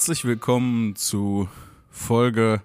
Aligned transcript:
Herzlich 0.00 0.24
willkommen 0.24 0.96
zu 0.96 1.46
Folge, 1.90 2.62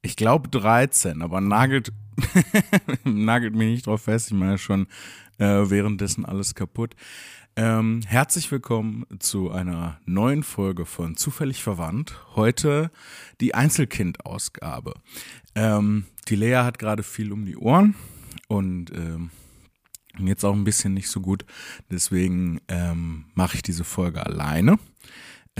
ich 0.00 0.16
glaube 0.16 0.48
13, 0.48 1.20
aber 1.20 1.42
nagelt, 1.42 1.92
nagelt 3.04 3.54
mich 3.54 3.68
nicht 3.68 3.86
drauf 3.86 4.04
fest, 4.04 4.28
ich 4.28 4.32
meine 4.32 4.56
schon 4.56 4.86
äh, 5.36 5.44
währenddessen 5.44 6.24
alles 6.24 6.54
kaputt. 6.54 6.96
Ähm, 7.56 8.00
herzlich 8.06 8.50
willkommen 8.50 9.04
zu 9.18 9.50
einer 9.50 10.00
neuen 10.06 10.44
Folge 10.44 10.86
von 10.86 11.14
Zufällig 11.14 11.62
Verwandt. 11.62 12.18
Heute 12.34 12.90
die 13.42 13.54
Einzelkind-Ausgabe. 13.54 14.94
Ähm, 15.54 16.06
die 16.28 16.36
Lea 16.36 16.62
hat 16.62 16.78
gerade 16.78 17.02
viel 17.02 17.32
um 17.32 17.44
die 17.44 17.58
Ohren 17.58 17.94
und 18.48 18.90
ähm, 18.92 19.28
jetzt 20.18 20.42
auch 20.42 20.54
ein 20.54 20.64
bisschen 20.64 20.94
nicht 20.94 21.10
so 21.10 21.20
gut. 21.20 21.44
Deswegen 21.90 22.62
ähm, 22.68 23.26
mache 23.34 23.56
ich 23.56 23.62
diese 23.62 23.84
Folge 23.84 24.24
alleine. 24.24 24.78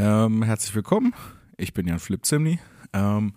Ähm, 0.00 0.44
herzlich 0.44 0.76
willkommen. 0.76 1.12
Ich 1.56 1.74
bin 1.74 1.88
Jan 1.88 1.98
Flip 1.98 2.24
Zimni. 2.24 2.60
Ähm, 2.92 3.32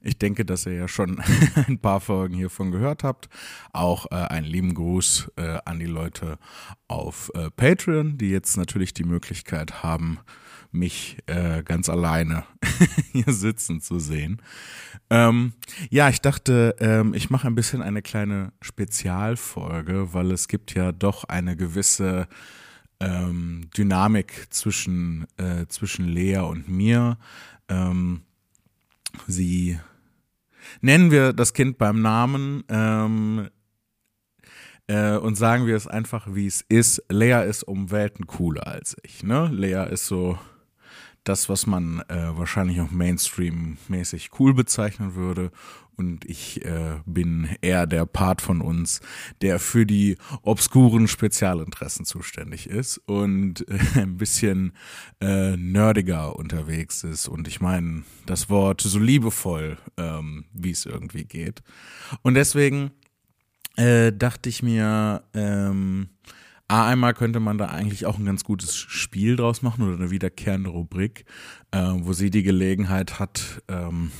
ich 0.00 0.16
denke, 0.16 0.44
dass 0.44 0.64
ihr 0.64 0.74
ja 0.74 0.86
schon 0.86 1.20
ein 1.66 1.80
paar 1.80 1.98
Folgen 1.98 2.34
hiervon 2.34 2.70
gehört 2.70 3.02
habt. 3.02 3.28
Auch 3.72 4.06
äh, 4.12 4.14
einen 4.14 4.46
lieben 4.46 4.74
Gruß 4.74 5.32
äh, 5.34 5.58
an 5.64 5.80
die 5.80 5.86
Leute 5.86 6.38
auf 6.86 7.32
äh, 7.34 7.50
Patreon, 7.50 8.16
die 8.16 8.30
jetzt 8.30 8.56
natürlich 8.56 8.94
die 8.94 9.02
Möglichkeit 9.02 9.82
haben, 9.82 10.20
mich 10.70 11.18
äh, 11.26 11.64
ganz 11.64 11.88
alleine 11.88 12.44
hier 13.12 13.32
sitzen 13.32 13.80
zu 13.80 13.98
sehen. 13.98 14.40
Ähm, 15.10 15.52
ja, 15.90 16.08
ich 16.10 16.20
dachte, 16.20 16.76
ähm, 16.78 17.12
ich 17.12 17.28
mache 17.28 17.48
ein 17.48 17.56
bisschen 17.56 17.82
eine 17.82 18.02
kleine 18.02 18.52
Spezialfolge, 18.60 20.14
weil 20.14 20.30
es 20.30 20.46
gibt 20.46 20.74
ja 20.74 20.92
doch 20.92 21.24
eine 21.24 21.56
gewisse 21.56 22.28
ähm, 23.00 23.68
Dynamik 23.76 24.46
zwischen, 24.50 25.26
äh, 25.36 25.66
zwischen 25.68 26.06
Lea 26.08 26.38
und 26.38 26.68
mir. 26.68 27.18
Ähm, 27.68 28.22
sie 29.26 29.78
nennen 30.80 31.10
wir 31.10 31.32
das 31.32 31.54
Kind 31.54 31.78
beim 31.78 32.02
Namen 32.02 32.64
ähm, 32.68 33.48
äh, 34.86 35.16
und 35.16 35.36
sagen 35.36 35.66
wir 35.66 35.76
es 35.76 35.86
einfach, 35.86 36.34
wie 36.34 36.46
es 36.46 36.62
ist. 36.68 37.02
Lea 37.08 37.44
ist 37.48 37.62
um 37.62 37.90
Welten 37.90 38.26
cooler 38.26 38.66
als 38.66 38.96
ich. 39.02 39.22
Ne? 39.22 39.48
Lea 39.52 39.86
ist 39.90 40.06
so 40.06 40.38
das, 41.28 41.48
was 41.48 41.66
man 41.66 42.00
äh, 42.08 42.36
wahrscheinlich 42.36 42.80
auch 42.80 42.90
Mainstream-mäßig 42.90 44.30
cool 44.38 44.54
bezeichnen 44.54 45.14
würde. 45.14 45.50
Und 45.96 46.24
ich 46.24 46.64
äh, 46.64 47.00
bin 47.06 47.48
eher 47.60 47.86
der 47.88 48.06
Part 48.06 48.40
von 48.40 48.60
uns, 48.60 49.00
der 49.42 49.58
für 49.58 49.84
die 49.84 50.16
obskuren 50.42 51.08
Spezialinteressen 51.08 52.04
zuständig 52.04 52.68
ist 52.68 52.98
und 53.06 53.68
äh, 53.68 53.78
ein 54.00 54.16
bisschen 54.16 54.72
äh, 55.20 55.56
nerdiger 55.56 56.36
unterwegs 56.36 57.02
ist. 57.02 57.26
Und 57.26 57.48
ich 57.48 57.60
meine 57.60 58.04
das 58.26 58.48
Wort 58.48 58.80
so 58.80 58.98
liebevoll, 58.98 59.76
ähm, 59.96 60.44
wie 60.52 60.70
es 60.70 60.86
irgendwie 60.86 61.24
geht. 61.24 61.62
Und 62.22 62.34
deswegen 62.34 62.92
äh, 63.76 64.12
dachte 64.12 64.48
ich 64.48 64.62
mir, 64.62 65.24
ähm, 65.34 66.10
A, 66.70 66.86
einmal 66.86 67.14
könnte 67.14 67.40
man 67.40 67.56
da 67.56 67.66
eigentlich 67.66 68.04
auch 68.04 68.18
ein 68.18 68.26
ganz 68.26 68.44
gutes 68.44 68.76
Spiel 68.76 69.36
draus 69.36 69.62
machen 69.62 69.84
oder 69.84 69.96
eine 69.96 70.10
wiederkehrende 70.10 70.68
Rubrik, 70.68 71.24
äh, 71.70 71.92
wo 71.94 72.12
sie 72.12 72.28
die 72.28 72.42
Gelegenheit 72.42 73.18
hat, 73.18 73.62
ähm, 73.68 74.12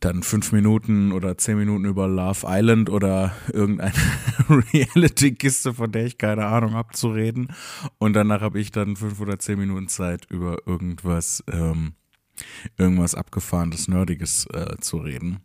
dann 0.00 0.24
fünf 0.24 0.50
Minuten 0.50 1.12
oder 1.12 1.38
zehn 1.38 1.56
Minuten 1.56 1.84
über 1.84 2.08
Love 2.08 2.46
Island 2.48 2.90
oder 2.90 3.32
irgendeine 3.52 3.92
Reality-Kiste, 4.48 5.74
von 5.74 5.92
der 5.92 6.06
ich 6.06 6.18
keine 6.18 6.46
Ahnung 6.46 6.74
habe, 6.74 6.92
zu 6.92 7.10
reden. 7.10 7.54
Und 7.98 8.14
danach 8.14 8.40
habe 8.40 8.58
ich 8.58 8.72
dann 8.72 8.96
fünf 8.96 9.20
oder 9.20 9.38
zehn 9.38 9.60
Minuten 9.60 9.86
Zeit, 9.86 10.26
über 10.30 10.66
irgendwas, 10.66 11.44
ähm, 11.48 11.92
irgendwas 12.76 13.14
abgefahrenes, 13.14 13.86
Nerdiges 13.86 14.46
äh, 14.46 14.78
zu 14.80 14.96
reden. 14.96 15.40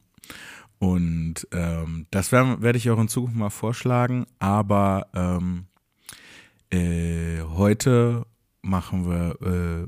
Und 0.79 1.47
ähm, 1.51 2.05
das 2.11 2.31
werde 2.31 2.61
werd 2.61 2.75
ich 2.75 2.89
auch 2.89 2.99
in 2.99 3.07
Zukunft 3.07 3.35
mal 3.35 3.49
vorschlagen. 3.49 4.25
Aber 4.39 5.07
ähm, 5.13 5.65
äh, 6.69 7.41
heute 7.41 8.25
machen 8.61 9.07
wir, 9.09 9.87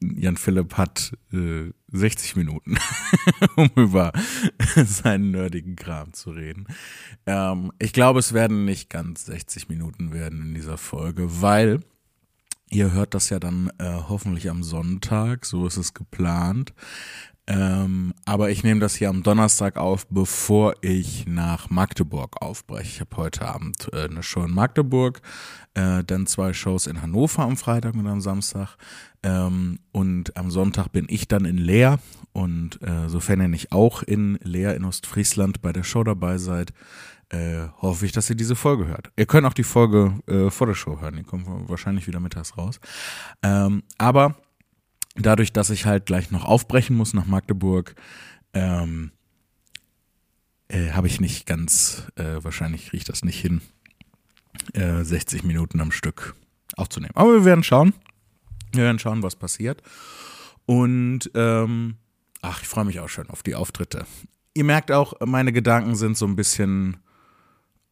Jan 0.00 0.36
Philipp 0.36 0.74
hat 0.74 1.12
äh, 1.32 1.70
60 1.92 2.36
Minuten, 2.36 2.76
um 3.56 3.70
über 3.76 4.12
seinen 4.74 5.30
nerdigen 5.30 5.76
Kram 5.76 6.12
zu 6.12 6.30
reden. 6.30 6.66
Ähm, 7.26 7.72
ich 7.78 7.92
glaube, 7.92 8.18
es 8.18 8.32
werden 8.32 8.64
nicht 8.64 8.90
ganz 8.90 9.26
60 9.26 9.68
Minuten 9.68 10.12
werden 10.12 10.42
in 10.42 10.54
dieser 10.54 10.78
Folge, 10.78 11.42
weil 11.42 11.80
ihr 12.70 12.92
hört 12.92 13.14
das 13.14 13.30
ja 13.30 13.38
dann 13.38 13.70
äh, 13.78 14.00
hoffentlich 14.08 14.50
am 14.50 14.62
Sonntag, 14.62 15.44
so 15.46 15.66
ist 15.66 15.76
es 15.76 15.94
geplant. 15.94 16.74
Ähm, 17.48 18.12
aber 18.24 18.50
ich 18.50 18.64
nehme 18.64 18.80
das 18.80 18.96
hier 18.96 19.08
am 19.08 19.22
Donnerstag 19.22 19.76
auf, 19.76 20.06
bevor 20.08 20.74
ich 20.80 21.26
nach 21.26 21.70
Magdeburg 21.70 22.42
aufbreche. 22.42 22.88
Ich 22.88 23.00
habe 23.00 23.16
heute 23.16 23.46
Abend 23.46 23.88
äh, 23.92 24.04
eine 24.04 24.22
Show 24.24 24.42
in 24.42 24.52
Magdeburg, 24.52 25.20
äh, 25.74 26.02
dann 26.02 26.26
zwei 26.26 26.52
Shows 26.52 26.88
in 26.88 27.02
Hannover 27.02 27.44
am 27.44 27.56
Freitag 27.56 27.94
und 27.94 28.06
am 28.06 28.20
Samstag. 28.20 28.76
Ähm, 29.22 29.78
und 29.92 30.36
am 30.36 30.50
Sonntag 30.50 30.88
bin 30.88 31.06
ich 31.08 31.28
dann 31.28 31.44
in 31.44 31.58
Leer. 31.58 32.00
Und 32.32 32.82
äh, 32.82 33.08
sofern 33.08 33.40
ihr 33.40 33.48
nicht 33.48 33.72
auch 33.72 34.02
in 34.02 34.38
Leer 34.42 34.74
in 34.74 34.84
Ostfriesland 34.84 35.62
bei 35.62 35.72
der 35.72 35.84
Show 35.84 36.04
dabei 36.04 36.38
seid, 36.38 36.72
äh, 37.30 37.68
hoffe 37.80 38.06
ich, 38.06 38.12
dass 38.12 38.28
ihr 38.28 38.36
diese 38.36 38.56
Folge 38.56 38.86
hört. 38.86 39.10
Ihr 39.16 39.26
könnt 39.26 39.46
auch 39.46 39.54
die 39.54 39.64
Folge 39.64 40.20
äh, 40.26 40.50
vor 40.50 40.66
der 40.66 40.74
Show 40.74 41.00
hören, 41.00 41.16
die 41.16 41.22
kommt 41.22 41.46
wahrscheinlich 41.68 42.06
wieder 42.06 42.20
mittags 42.20 42.56
raus. 42.56 42.78
Ähm, 43.42 43.82
aber 43.98 44.36
dadurch, 45.18 45.52
dass 45.52 45.70
ich 45.70 45.86
halt 45.86 46.06
gleich 46.06 46.30
noch 46.30 46.44
aufbrechen 46.44 46.96
muss 46.96 47.14
nach 47.14 47.26
Magdeburg, 47.26 47.94
ähm, 48.54 49.12
äh, 50.68 50.90
habe 50.92 51.06
ich 51.06 51.20
nicht 51.20 51.46
ganz, 51.46 52.04
äh, 52.16 52.42
wahrscheinlich 52.42 52.86
kriege 52.86 52.98
ich 52.98 53.04
das 53.04 53.24
nicht 53.24 53.40
hin, 53.40 53.60
äh, 54.72 55.04
60 55.04 55.44
Minuten 55.44 55.80
am 55.80 55.92
Stück 55.92 56.34
aufzunehmen. 56.76 57.14
Aber 57.14 57.32
wir 57.32 57.44
werden 57.44 57.64
schauen. 57.64 57.94
Wir 58.72 58.84
werden 58.84 58.98
schauen, 58.98 59.22
was 59.22 59.36
passiert. 59.36 59.82
Und 60.66 61.30
ähm, 61.34 61.96
ach, 62.42 62.62
ich 62.62 62.68
freue 62.68 62.84
mich 62.84 63.00
auch 63.00 63.08
schon 63.08 63.30
auf 63.30 63.42
die 63.42 63.54
Auftritte. 63.54 64.06
Ihr 64.54 64.64
merkt 64.64 64.90
auch, 64.90 65.14
meine 65.24 65.52
Gedanken 65.52 65.94
sind 65.94 66.16
so 66.16 66.26
ein 66.26 66.36
bisschen 66.36 66.96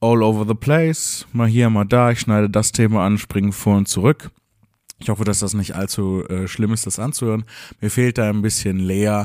all 0.00 0.22
over 0.22 0.46
the 0.46 0.54
place. 0.54 1.26
Mal 1.32 1.48
hier, 1.48 1.70
mal 1.70 1.84
da. 1.84 2.10
Ich 2.10 2.20
schneide 2.20 2.50
das 2.50 2.72
Thema 2.72 3.06
an, 3.06 3.18
springe 3.18 3.52
vor 3.52 3.76
und 3.76 3.88
zurück. 3.88 4.30
Ich 5.04 5.10
hoffe, 5.10 5.24
dass 5.24 5.40
das 5.40 5.52
nicht 5.52 5.74
allzu 5.74 6.26
äh, 6.30 6.48
schlimm 6.48 6.72
ist, 6.72 6.86
das 6.86 6.98
anzuhören. 6.98 7.44
Mir 7.82 7.90
fehlt 7.90 8.16
da 8.16 8.30
ein 8.30 8.40
bisschen 8.40 8.78
Lea 8.78 9.24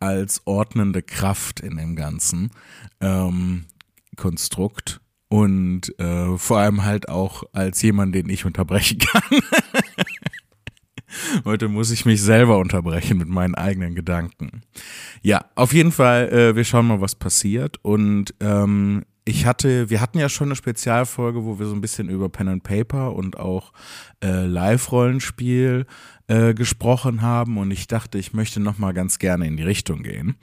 als 0.00 0.42
ordnende 0.44 1.02
Kraft 1.02 1.60
in 1.60 1.76
dem 1.76 1.94
ganzen 1.94 2.50
ähm, 3.00 3.66
Konstrukt 4.16 5.00
und 5.28 5.96
äh, 6.00 6.36
vor 6.36 6.58
allem 6.58 6.84
halt 6.84 7.08
auch 7.08 7.44
als 7.52 7.80
jemand, 7.80 8.12
den 8.12 8.28
ich 8.28 8.44
unterbrechen 8.44 8.98
kann. 8.98 9.22
Heute 11.44 11.68
muss 11.68 11.92
ich 11.92 12.04
mich 12.04 12.20
selber 12.20 12.58
unterbrechen 12.58 13.16
mit 13.16 13.28
meinen 13.28 13.54
eigenen 13.54 13.94
Gedanken. 13.94 14.62
Ja, 15.22 15.44
auf 15.54 15.72
jeden 15.72 15.92
Fall, 15.92 16.28
äh, 16.30 16.56
wir 16.56 16.64
schauen 16.64 16.88
mal, 16.88 17.00
was 17.00 17.14
passiert. 17.14 17.76
Und 17.82 18.34
ähm, 18.40 19.04
ich 19.30 19.46
hatte, 19.46 19.88
wir 19.90 20.00
hatten 20.00 20.18
ja 20.18 20.28
schon 20.28 20.48
eine 20.48 20.56
Spezialfolge, 20.56 21.44
wo 21.44 21.58
wir 21.60 21.66
so 21.66 21.74
ein 21.74 21.80
bisschen 21.80 22.08
über 22.08 22.28
Pen 22.28 22.48
and 22.48 22.62
Paper 22.64 23.14
und 23.14 23.38
auch 23.38 23.72
äh, 24.22 24.44
Live-Rollenspiel 24.44 25.86
äh, 26.26 26.52
gesprochen 26.52 27.22
haben 27.22 27.56
und 27.56 27.70
ich 27.70 27.86
dachte, 27.86 28.18
ich 28.18 28.32
möchte 28.32 28.58
noch 28.58 28.78
mal 28.78 28.92
ganz 28.92 29.20
gerne 29.20 29.46
in 29.46 29.56
die 29.56 29.62
Richtung 29.62 30.02
gehen, 30.02 30.34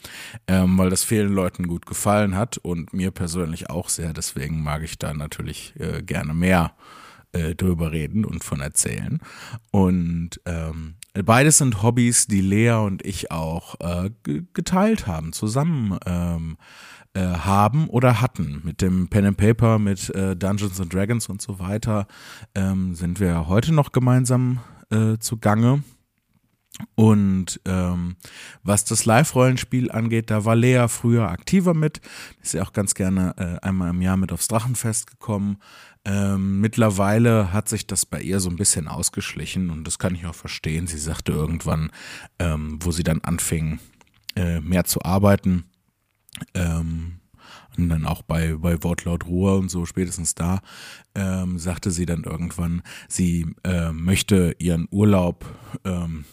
ähm, 0.47 0.77
weil 0.77 0.89
das 0.89 1.03
vielen 1.03 1.33
Leuten 1.33 1.67
gut 1.67 1.85
gefallen 1.85 2.35
hat 2.35 2.57
und 2.57 2.93
mir 2.93 3.11
persönlich 3.11 3.69
auch 3.69 3.89
sehr. 3.89 4.13
Deswegen 4.13 4.63
mag 4.63 4.81
ich 4.83 4.97
da 4.97 5.13
natürlich 5.13 5.73
äh, 5.77 6.01
gerne 6.01 6.33
mehr 6.33 6.71
äh, 7.33 7.55
drüber 7.55 7.91
reden 7.91 8.23
und 8.23 8.43
von 8.45 8.61
erzählen. 8.61 9.19
Und 9.71 10.39
ähm, 10.45 10.95
beides 11.13 11.57
sind 11.57 11.83
Hobbys, 11.83 12.27
die 12.27 12.41
Lea 12.41 12.71
und 12.71 13.05
ich 13.05 13.31
auch 13.31 13.75
äh, 13.81 14.11
geteilt 14.53 15.07
haben, 15.07 15.33
zusammen 15.33 15.99
ähm, 16.05 16.57
äh, 17.13 17.21
haben 17.21 17.87
oder 17.89 18.21
hatten. 18.21 18.61
Mit 18.63 18.81
dem 18.81 19.07
Pen 19.07 19.25
and 19.25 19.37
Paper, 19.37 19.79
mit 19.79 20.09
äh, 20.15 20.35
Dungeons 20.35 20.79
and 20.79 20.93
Dragons 20.93 21.29
und 21.29 21.41
so 21.41 21.59
weiter 21.59 22.07
ähm, 22.55 22.95
sind 22.95 23.19
wir 23.19 23.47
heute 23.47 23.73
noch 23.73 23.91
gemeinsam 23.91 24.59
äh, 24.89 25.17
zugange. 25.19 25.83
Und 26.95 27.59
ähm, 27.65 28.17
was 28.63 28.85
das 28.85 29.05
Live-Rollenspiel 29.05 29.91
angeht, 29.91 30.29
da 30.29 30.45
war 30.45 30.55
Lea 30.55 30.87
früher 30.87 31.29
aktiver 31.29 31.73
mit. 31.73 32.01
Ist 32.41 32.53
ja 32.53 32.63
auch 32.63 32.73
ganz 32.73 32.93
gerne 32.93 33.33
äh, 33.37 33.65
einmal 33.65 33.89
im 33.89 34.01
Jahr 34.01 34.17
mit 34.17 34.31
aufs 34.31 34.47
Drachenfest 34.47 35.07
gekommen. 35.07 35.57
Ähm, 36.05 36.61
mittlerweile 36.61 37.51
hat 37.51 37.67
sich 37.67 37.87
das 37.87 38.05
bei 38.05 38.21
ihr 38.21 38.39
so 38.39 38.49
ein 38.49 38.55
bisschen 38.55 38.87
ausgeschlichen 38.87 39.69
und 39.69 39.85
das 39.85 39.99
kann 39.99 40.15
ich 40.15 40.25
auch 40.25 40.35
verstehen. 40.35 40.87
Sie 40.87 40.99
sagte 40.99 41.31
irgendwann, 41.31 41.91
ähm, 42.39 42.77
wo 42.81 42.91
sie 42.91 43.03
dann 43.03 43.21
anfing, 43.21 43.79
äh, 44.35 44.61
mehr 44.61 44.85
zu 44.85 45.01
arbeiten, 45.01 45.65
ähm, 46.53 47.19
und 47.77 47.89
dann 47.89 48.05
auch 48.05 48.23
bei, 48.23 48.55
bei 48.55 48.81
Wortlaut 48.83 49.25
Ruhr 49.27 49.57
und 49.57 49.69
so 49.69 49.85
spätestens 49.85 50.35
da, 50.35 50.61
ähm, 51.15 51.59
sagte 51.59 51.91
sie 51.91 52.05
dann 52.05 52.23
irgendwann, 52.23 52.81
sie 53.07 53.55
äh, 53.63 53.91
möchte 53.91 54.55
ihren 54.59 54.87
Urlaub 54.91 55.45
ähm, 55.85 56.25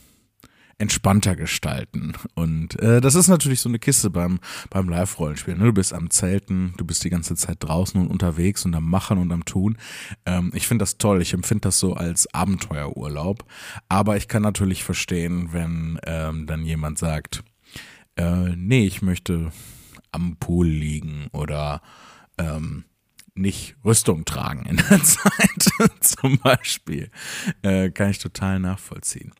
entspannter 0.78 1.36
gestalten. 1.36 2.14
Und 2.34 2.80
äh, 2.80 3.00
das 3.00 3.14
ist 3.14 3.28
natürlich 3.28 3.60
so 3.60 3.68
eine 3.68 3.78
Kiste 3.78 4.10
beim, 4.10 4.40
beim 4.70 4.88
Live-Rollenspiel. 4.88 5.56
Ne? 5.56 5.66
Du 5.66 5.72
bist 5.72 5.92
am 5.92 6.10
Zelten, 6.10 6.74
du 6.76 6.84
bist 6.84 7.04
die 7.04 7.10
ganze 7.10 7.36
Zeit 7.36 7.58
draußen 7.60 8.00
und 8.00 8.08
unterwegs 8.08 8.64
und 8.64 8.74
am 8.74 8.88
Machen 8.88 9.18
und 9.18 9.30
am 9.32 9.44
Tun. 9.44 9.78
Ähm, 10.26 10.50
ich 10.54 10.66
finde 10.66 10.82
das 10.82 10.98
toll. 10.98 11.22
Ich 11.22 11.32
empfinde 11.32 11.62
das 11.62 11.78
so 11.78 11.94
als 11.94 12.32
Abenteuerurlaub. 12.34 13.44
Aber 13.88 14.16
ich 14.16 14.28
kann 14.28 14.42
natürlich 14.42 14.82
verstehen, 14.82 15.52
wenn 15.52 15.98
ähm, 16.06 16.46
dann 16.46 16.64
jemand 16.64 16.98
sagt, 16.98 17.44
äh, 18.16 18.54
nee, 18.56 18.86
ich 18.86 19.00
möchte 19.02 19.52
am 20.14 20.36
Pool 20.36 20.68
liegen 20.68 21.28
oder 21.32 21.82
ähm, 22.38 22.84
nicht 23.34 23.76
Rüstung 23.84 24.24
tragen 24.24 24.64
in 24.66 24.76
der 24.76 25.02
Zeit, 25.02 25.90
zum 26.00 26.38
Beispiel. 26.38 27.10
Äh, 27.62 27.90
kann 27.90 28.10
ich 28.10 28.18
total 28.18 28.60
nachvollziehen. 28.60 29.32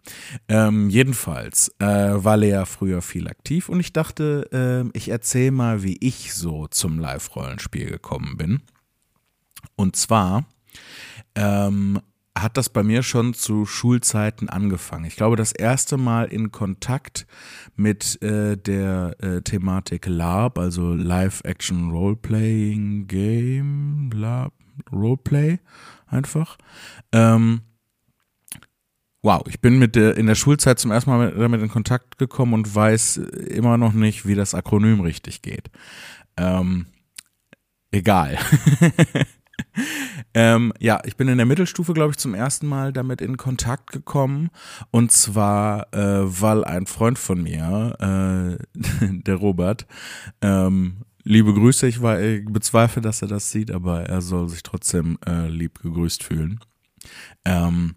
Ähm, 0.48 0.90
jedenfalls 0.90 1.74
äh, 1.78 1.84
war 1.86 2.36
Lea 2.36 2.64
früher 2.66 3.02
viel 3.02 3.28
aktiv 3.28 3.68
und 3.68 3.80
ich 3.80 3.92
dachte, 3.92 4.48
äh, 4.92 4.96
ich 4.96 5.08
erzähle 5.08 5.52
mal, 5.52 5.82
wie 5.82 5.96
ich 6.00 6.34
so 6.34 6.66
zum 6.66 6.98
Live-Rollenspiel 6.98 7.86
gekommen 7.86 8.36
bin. 8.36 8.62
Und 9.76 9.96
zwar 9.96 10.44
ähm, 11.34 12.00
hat 12.36 12.56
das 12.56 12.68
bei 12.68 12.82
mir 12.82 13.02
schon 13.02 13.32
zu 13.32 13.64
Schulzeiten 13.64 14.48
angefangen. 14.48 15.04
Ich 15.04 15.16
glaube, 15.16 15.36
das 15.36 15.52
erste 15.52 15.96
Mal 15.96 16.24
in 16.24 16.50
Kontakt 16.50 17.26
mit 17.76 18.20
äh, 18.22 18.56
der 18.56 19.16
äh, 19.20 19.42
Thematik 19.42 20.06
LARP, 20.06 20.58
also 20.58 20.94
Live-Action 20.94 21.90
Role-Playing 21.90 23.06
Game, 23.06 24.10
LARP, 24.12 24.52
Roleplay 24.92 25.58
einfach. 26.06 26.58
Ähm, 27.12 27.60
wow, 29.22 29.42
ich 29.48 29.60
bin 29.60 29.78
mit 29.78 29.96
der, 29.96 30.16
in 30.16 30.26
der 30.26 30.34
Schulzeit 30.34 30.78
zum 30.78 30.90
ersten 30.90 31.10
Mal 31.10 31.32
damit 31.32 31.62
in 31.62 31.68
Kontakt 31.68 32.18
gekommen 32.18 32.54
und 32.54 32.74
weiß 32.74 33.18
immer 33.18 33.78
noch 33.78 33.92
nicht, 33.92 34.26
wie 34.26 34.34
das 34.34 34.54
Akronym 34.54 35.00
richtig 35.00 35.42
geht. 35.42 35.70
Ähm, 36.36 36.86
egal. 37.90 38.38
ähm, 40.34 40.72
ja, 40.78 41.00
ich 41.04 41.16
bin 41.16 41.28
in 41.28 41.38
der 41.38 41.46
Mittelstufe, 41.46 41.92
glaube 41.92 42.12
ich, 42.12 42.18
zum 42.18 42.34
ersten 42.34 42.66
Mal 42.66 42.92
damit 42.92 43.20
in 43.20 43.36
Kontakt 43.36 43.90
gekommen. 43.92 44.50
Und 44.90 45.12
zwar, 45.12 45.92
äh, 45.94 46.22
weil 46.24 46.64
ein 46.64 46.86
Freund 46.86 47.18
von 47.18 47.42
mir, 47.42 47.96
äh, 48.00 49.06
der 49.22 49.34
Robert, 49.36 49.86
ähm, 50.40 51.04
liebe 51.22 51.54
Grüße, 51.54 51.86
ich, 51.86 52.02
war, 52.02 52.20
ich 52.20 52.44
bezweifle, 52.44 53.02
dass 53.02 53.22
er 53.22 53.28
das 53.28 53.50
sieht, 53.50 53.70
aber 53.70 54.04
er 54.04 54.20
soll 54.20 54.48
sich 54.48 54.62
trotzdem 54.62 55.18
äh, 55.26 55.48
lieb 55.48 55.80
gegrüßt 55.82 56.22
fühlen. 56.22 56.60
Ähm, 57.44 57.96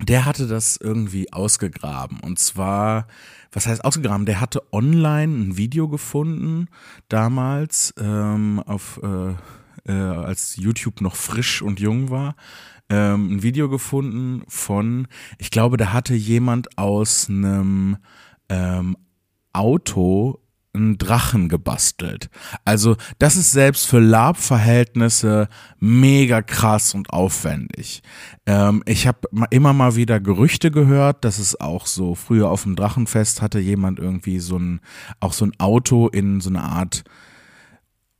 der 0.00 0.24
hatte 0.24 0.48
das 0.48 0.76
irgendwie 0.76 1.32
ausgegraben. 1.32 2.20
Und 2.20 2.38
zwar, 2.38 3.06
was 3.52 3.66
heißt 3.66 3.84
ausgegraben? 3.84 4.26
Der 4.26 4.40
hatte 4.40 4.62
online 4.72 5.32
ein 5.32 5.56
Video 5.56 5.88
gefunden, 5.88 6.68
damals 7.08 7.94
ähm, 7.98 8.60
auf 8.66 9.00
äh, 9.02 9.34
äh, 9.86 9.92
als 9.92 10.56
YouTube 10.56 11.00
noch 11.00 11.16
frisch 11.16 11.62
und 11.62 11.80
jung 11.80 12.10
war, 12.10 12.36
ähm, 12.88 13.36
ein 13.36 13.42
Video 13.42 13.68
gefunden 13.68 14.42
von, 14.48 15.08
ich 15.38 15.50
glaube, 15.50 15.76
da 15.76 15.92
hatte 15.92 16.14
jemand 16.14 16.78
aus 16.78 17.28
einem 17.28 17.96
ähm, 18.48 18.96
Auto 19.52 20.42
einen 20.74 20.96
Drachen 20.96 21.48
gebastelt. 21.48 22.30
Also 22.64 22.96
das 23.18 23.36
ist 23.36 23.52
selbst 23.52 23.86
für 23.86 23.98
Lab-Verhältnisse 23.98 25.48
mega 25.78 26.40
krass 26.40 26.94
und 26.94 27.10
aufwendig. 27.10 28.02
Ähm, 28.46 28.82
ich 28.86 29.06
habe 29.06 29.28
immer 29.50 29.74
mal 29.74 29.96
wieder 29.96 30.18
Gerüchte 30.18 30.70
gehört, 30.70 31.24
dass 31.24 31.38
es 31.38 31.60
auch 31.60 31.86
so 31.86 32.14
früher 32.14 32.48
auf 32.48 32.62
dem 32.62 32.76
Drachenfest 32.76 33.42
hatte 33.42 33.58
jemand 33.58 33.98
irgendwie 33.98 34.38
so 34.38 34.58
ein 34.58 34.80
auch 35.20 35.34
so 35.34 35.44
ein 35.44 35.52
Auto 35.58 36.08
in 36.08 36.40
so 36.40 36.48
eine 36.48 36.62
Art 36.62 37.04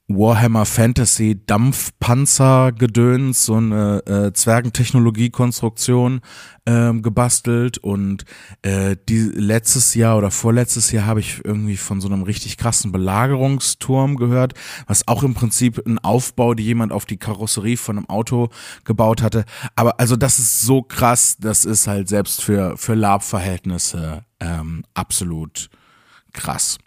Warhammer 0.08 0.66
Fantasy 0.66 1.40
Dampfpanzer 1.46 2.72
Gedöns, 2.72 3.46
so 3.46 3.54
eine 3.54 4.02
äh, 4.06 4.32
Zwergentechnologie-Konstruktion 4.32 6.20
ähm, 6.66 7.02
gebastelt 7.02 7.78
und 7.78 8.25
äh, 8.62 8.96
die 9.08 9.20
letztes 9.20 9.94
Jahr 9.94 10.19
oder 10.19 10.31
vorletztes 10.31 10.90
Jahr 10.93 11.06
habe 11.06 11.20
ich 11.20 11.44
irgendwie 11.44 11.76
von 11.76 12.00
so 12.00 12.08
einem 12.08 12.22
richtig 12.22 12.56
krassen 12.56 12.93
Belagerungsturm 12.93 14.16
gehört, 14.16 14.54
was 14.87 15.06
auch 15.08 15.22
im 15.22 15.34
Prinzip 15.34 15.81
ein 15.87 15.99
Aufbau, 15.99 16.55
die 16.55 16.64
jemand 16.64 16.93
auf 16.93 17.05
die 17.05 17.16
Karosserie 17.16 17.76
von 17.76 17.96
einem 17.96 18.08
Auto 18.08 18.48
gebaut 18.84 19.22
hatte. 19.22 19.44
Aber 19.76 19.98
also 20.00 20.16
das 20.16 20.38
ist 20.38 20.62
so 20.62 20.82
krass, 20.82 21.37
das 21.38 21.64
ist 21.64 21.87
halt 21.87 22.08
selbst 22.08 22.43
für 22.43 22.76
für 22.76 22.94
Lab-Verhältnisse 22.94 24.25
ähm, 24.40 24.84
absolut 24.94 25.70
krass. 26.32 26.78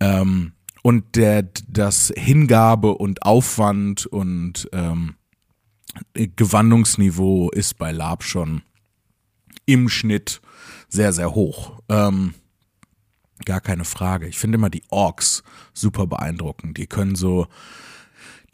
Ähm, 0.00 0.52
und 0.82 1.16
der 1.16 1.48
das 1.68 2.12
Hingabe 2.16 2.94
und 2.94 3.22
Aufwand 3.22 4.06
und 4.06 4.68
ähm, 4.72 5.16
Gewandungsniveau 6.14 7.50
ist 7.50 7.78
bei 7.78 7.92
Lab 7.92 8.22
schon 8.22 8.62
im 9.66 9.88
Schnitt 9.88 10.40
sehr, 10.88 11.12
sehr 11.12 11.34
hoch. 11.34 11.80
Ähm, 11.88 12.34
gar 13.44 13.60
keine 13.60 13.84
Frage. 13.84 14.26
Ich 14.26 14.38
finde 14.38 14.56
immer 14.56 14.70
die 14.70 14.84
Orks 14.88 15.42
super 15.72 16.06
beeindruckend. 16.06 16.78
Die 16.78 16.86
können 16.86 17.14
so, 17.14 17.46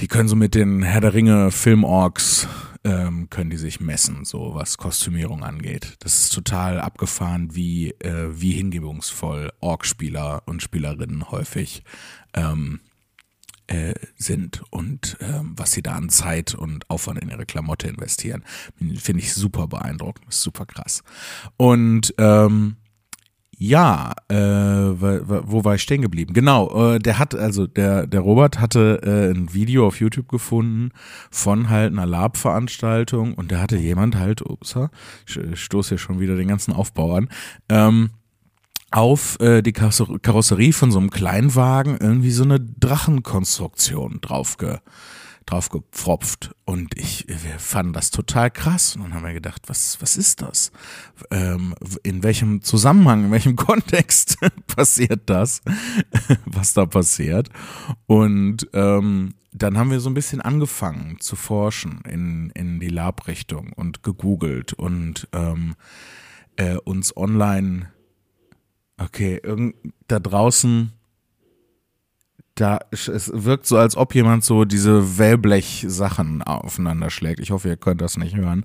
die 0.00 0.08
können 0.08 0.28
so 0.28 0.36
mit 0.36 0.54
den 0.54 0.82
Herr 0.82 1.00
der 1.00 1.14
Ringe 1.14 1.50
Film-Orks 1.50 2.48
ähm, 2.84 3.30
können 3.30 3.50
die 3.50 3.56
sich 3.56 3.80
messen, 3.80 4.24
so 4.24 4.54
was 4.54 4.76
Kostümierung 4.76 5.42
angeht. 5.42 5.96
Das 6.00 6.20
ist 6.20 6.34
total 6.34 6.80
abgefahren, 6.80 7.54
wie, 7.54 7.90
äh, 8.00 8.28
wie 8.30 8.52
hingebungsvoll 8.52 9.50
Ork-Spieler 9.60 10.42
und 10.46 10.62
Spielerinnen 10.62 11.30
häufig 11.30 11.82
ähm, 12.34 12.80
äh, 13.66 13.94
sind 14.16 14.62
und 14.70 15.16
ähm, 15.20 15.54
was 15.56 15.72
sie 15.72 15.82
da 15.82 15.92
an 15.92 16.10
Zeit 16.10 16.54
und 16.54 16.88
Aufwand 16.90 17.20
in 17.20 17.30
ihre 17.30 17.46
Klamotte 17.46 17.88
investieren. 17.88 18.44
Finde 18.76 19.22
ich 19.22 19.32
super 19.32 19.66
beeindruckend, 19.66 20.32
super 20.32 20.66
krass. 20.66 21.02
Und 21.56 22.14
ähm, 22.18 22.76
ja, 23.68 24.12
äh, 24.28 24.36
wo 24.36 25.64
war 25.64 25.76
ich 25.76 25.82
stehen 25.82 26.02
geblieben? 26.02 26.34
Genau, 26.34 26.94
äh, 26.94 26.98
der 26.98 27.18
hat, 27.18 27.34
also 27.34 27.66
der, 27.66 28.06
der 28.06 28.20
Robert 28.20 28.60
hatte 28.60 29.00
äh, 29.02 29.34
ein 29.34 29.54
Video 29.54 29.86
auf 29.86 30.00
YouTube 30.00 30.28
gefunden 30.28 30.90
von 31.30 31.70
halt 31.70 31.92
einer 31.92 32.06
Lab-Veranstaltung 32.06 33.34
und 33.34 33.52
da 33.52 33.60
hatte 33.60 33.76
jemand 33.76 34.16
halt, 34.16 34.42
ups, 34.42 34.76
ich 35.26 35.38
stoße 35.54 35.90
hier 35.90 35.98
schon 35.98 36.20
wieder 36.20 36.36
den 36.36 36.48
ganzen 36.48 36.72
Aufbau 36.72 37.14
an, 37.14 37.28
ähm, 37.68 38.10
auf 38.90 39.40
äh, 39.40 39.62
die 39.62 39.72
Karosserie 39.72 40.72
von 40.72 40.92
so 40.92 40.98
einem 40.98 41.10
Kleinwagen 41.10 41.96
irgendwie 41.98 42.30
so 42.30 42.44
eine 42.44 42.60
Drachenkonstruktion 42.60 44.20
draufge 44.20 44.80
drauf 45.46 45.68
gepfropft. 45.68 46.54
Und 46.64 46.96
ich, 46.98 47.26
wir 47.28 47.58
fanden 47.58 47.92
das 47.92 48.10
total 48.10 48.50
krass. 48.50 48.96
Und 48.96 49.02
dann 49.02 49.14
haben 49.14 49.24
wir 49.24 49.32
gedacht, 49.32 49.62
was, 49.68 50.00
was 50.00 50.16
ist 50.16 50.42
das? 50.42 50.72
Ähm, 51.30 51.74
in 52.02 52.22
welchem 52.22 52.62
Zusammenhang, 52.62 53.26
in 53.26 53.30
welchem 53.30 53.56
Kontext 53.56 54.38
passiert 54.66 55.22
das, 55.26 55.62
was 56.46 56.74
da 56.74 56.86
passiert? 56.86 57.48
Und 58.06 58.68
ähm, 58.72 59.34
dann 59.52 59.78
haben 59.78 59.90
wir 59.90 60.00
so 60.00 60.10
ein 60.10 60.14
bisschen 60.14 60.40
angefangen 60.40 61.20
zu 61.20 61.36
forschen 61.36 62.02
in, 62.08 62.50
in 62.50 62.80
die 62.80 62.88
Lab-Richtung 62.88 63.72
und 63.72 64.02
gegoogelt 64.02 64.72
und 64.72 65.28
ähm, 65.32 65.76
äh, 66.56 66.76
uns 66.76 67.16
online, 67.16 67.92
okay, 68.98 69.40
irgend, 69.42 69.76
da 70.08 70.18
draußen 70.18 70.92
da 72.54 72.78
es 72.90 73.30
wirkt 73.34 73.66
so, 73.66 73.76
als 73.76 73.96
ob 73.96 74.14
jemand 74.14 74.44
so 74.44 74.64
diese 74.64 75.18
Wellblech-Sachen 75.18 76.42
aufeinander 76.42 77.10
schlägt. 77.10 77.40
Ich 77.40 77.50
hoffe, 77.50 77.68
ihr 77.68 77.76
könnt 77.76 78.00
das 78.00 78.16
nicht 78.16 78.36
hören. 78.36 78.64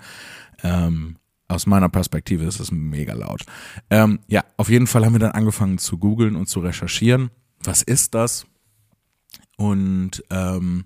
Ähm, 0.64 1.18
aus 1.48 1.66
meiner 1.66 1.90
Perspektive 1.90 2.46
ist 2.46 2.60
es 2.60 2.72
mega 2.72 3.14
laut. 3.14 3.44
Ähm, 3.90 4.20
ja, 4.28 4.44
auf 4.58 4.70
jeden 4.70 4.86
Fall 4.86 5.06
haben 5.06 5.14
wir 5.14 5.20
dann 5.20 5.32
angefangen 5.32 5.80
zu 5.80 5.98
googeln 5.98 6.36
und 6.36 6.48
zu 6.48 6.60
recherchieren. 6.60 7.32
Was 7.64 7.82
ist 7.82 8.14
das? 8.14 8.46
Und 9.58 10.24
ähm, 10.30 10.86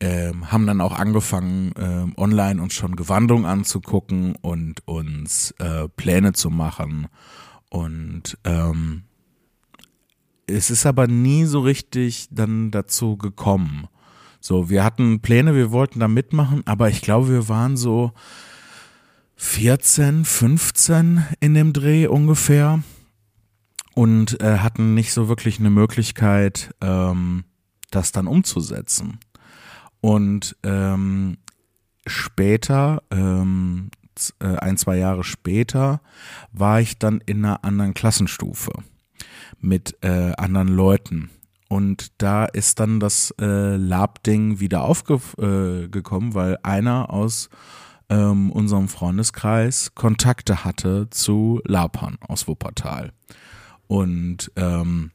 ähm, 0.00 0.50
haben 0.50 0.66
dann 0.66 0.80
auch 0.80 0.98
angefangen, 0.98 1.72
ähm, 1.78 2.14
online 2.16 2.60
uns 2.60 2.74
schon 2.74 2.96
Gewandung 2.96 3.46
anzugucken 3.46 4.34
und 4.36 4.86
uns 4.86 5.52
äh, 5.58 5.88
Pläne 5.88 6.32
zu 6.32 6.50
machen. 6.50 7.08
Und 7.70 8.38
ähm, 8.44 9.04
es 10.46 10.70
ist 10.70 10.86
aber 10.86 11.06
nie 11.06 11.44
so 11.44 11.60
richtig 11.60 12.28
dann 12.30 12.70
dazu 12.70 13.16
gekommen. 13.16 13.88
So, 14.40 14.70
wir 14.70 14.84
hatten 14.84 15.20
Pläne, 15.20 15.54
wir 15.54 15.72
wollten 15.72 16.00
da 16.00 16.08
mitmachen, 16.08 16.62
aber 16.66 16.88
ich 16.88 17.00
glaube, 17.00 17.28
wir 17.28 17.48
waren 17.48 17.76
so 17.76 18.12
14, 19.36 20.24
15 20.24 21.26
in 21.40 21.54
dem 21.54 21.72
Dreh 21.72 22.06
ungefähr 22.06 22.82
und 23.94 24.40
äh, 24.40 24.58
hatten 24.58 24.94
nicht 24.94 25.12
so 25.12 25.28
wirklich 25.28 25.58
eine 25.58 25.70
Möglichkeit, 25.70 26.74
ähm, 26.80 27.44
das 27.90 28.12
dann 28.12 28.26
umzusetzen. 28.28 29.18
Und 30.00 30.56
ähm, 30.62 31.38
später, 32.06 33.02
ähm, 33.10 33.90
äh, 34.38 34.56
ein, 34.58 34.76
zwei 34.76 34.96
Jahre 34.96 35.24
später, 35.24 36.00
war 36.52 36.80
ich 36.80 36.98
dann 36.98 37.20
in 37.26 37.44
einer 37.44 37.64
anderen 37.64 37.94
Klassenstufe 37.94 38.72
mit 39.60 39.96
äh, 40.02 40.32
anderen 40.36 40.68
Leuten. 40.68 41.30
Und 41.68 42.12
da 42.18 42.44
ist 42.44 42.78
dann 42.78 43.00
das 43.00 43.34
äh, 43.40 43.76
Lab-Ding 43.76 44.60
wieder 44.60 44.82
aufgekommen, 44.82 46.30
äh, 46.30 46.34
weil 46.34 46.58
einer 46.62 47.10
aus 47.10 47.48
ähm, 48.08 48.52
unserem 48.52 48.88
Freundeskreis 48.88 49.94
Kontakte 49.94 50.64
hatte 50.64 51.08
zu 51.10 51.60
Lapern 51.64 52.18
aus 52.20 52.46
Wuppertal. 52.46 53.12
Und 53.88 54.52
ähm, 54.56 55.10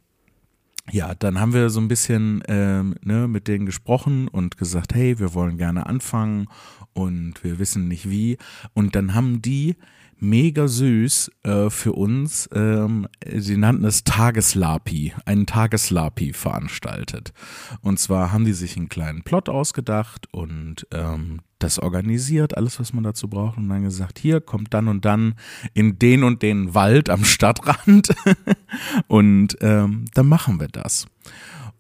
ja, 0.90 1.16
dann 1.16 1.40
haben 1.40 1.54
wir 1.54 1.70
so 1.70 1.80
ein 1.80 1.88
bisschen 1.88 2.44
ähm, 2.48 2.96
ne, 3.02 3.28
mit 3.28 3.48
denen 3.48 3.66
gesprochen 3.66 4.28
und 4.28 4.58
gesagt, 4.58 4.94
hey, 4.94 5.20
wir 5.20 5.34
wollen 5.34 5.58
gerne 5.58 5.86
anfangen 5.86 6.48
und 6.94 7.44
wir 7.44 7.60
wissen 7.60 7.88
nicht 7.88 8.10
wie. 8.10 8.38
Und 8.74 8.96
dann 8.96 9.14
haben 9.14 9.42
die 9.42 9.78
mega 10.22 10.68
süß 10.68 11.32
äh, 11.44 11.70
für 11.70 11.94
uns, 11.94 12.48
ähm, 12.54 13.08
sie 13.36 13.58
nannten 13.58 13.86
es 13.86 14.04
Tageslapi, 14.04 15.14
einen 15.26 15.46
Tageslapi 15.46 16.34
veranstaltet. 16.34 17.34
Und 17.82 18.00
zwar 18.00 18.32
haben 18.32 18.46
die 18.46 18.54
sich 18.54 18.78
einen 18.78 18.88
kleinen 18.88 19.24
Plot 19.24 19.50
ausgedacht 19.50 20.28
und 20.32 20.88
ähm, 20.94 21.42
das 21.60 21.80
organisiert, 21.80 22.56
alles, 22.56 22.80
was 22.80 22.94
man 22.94 23.04
dazu 23.04 23.28
braucht, 23.28 23.58
und 23.58 23.70
dann 23.70 23.84
gesagt, 23.84 24.20
hier 24.20 24.42
kommt 24.42 24.74
dann 24.74 24.88
und 24.88 25.06
dann 25.06 25.36
in 25.74 26.00
den 26.00 26.24
und 26.24 26.42
den 26.42 26.74
Wald 26.74 27.10
am 27.10 27.26
Stadtrand 27.26 28.14
und 29.08 29.58
ähm, 29.62 30.06
dann 30.14 30.28
machen 30.28 30.60
wir 30.60 30.68
das. 30.68 31.08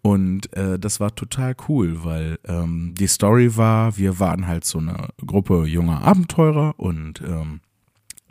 Und 0.03 0.51
äh, 0.55 0.79
das 0.79 1.00
war 1.00 1.13
total 1.13 1.55
cool, 1.67 2.03
weil 2.03 2.39
ähm, 2.48 2.95
die 2.98 3.07
Story 3.07 3.55
war, 3.55 3.98
wir 3.98 4.19
waren 4.19 4.48
halt 4.48 4.65
so 4.65 4.79
eine 4.79 5.10
Gruppe 5.25 5.65
junger 5.65 6.01
Abenteurer 6.01 6.74
und 6.79 7.21
ähm, 7.21 7.62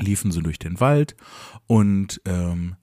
liefen 0.02 0.32
so 0.32 0.40
durch 0.40 0.58
den 0.58 0.80
Wald 0.80 1.16
und 1.66 2.20
ähm, 2.26 2.76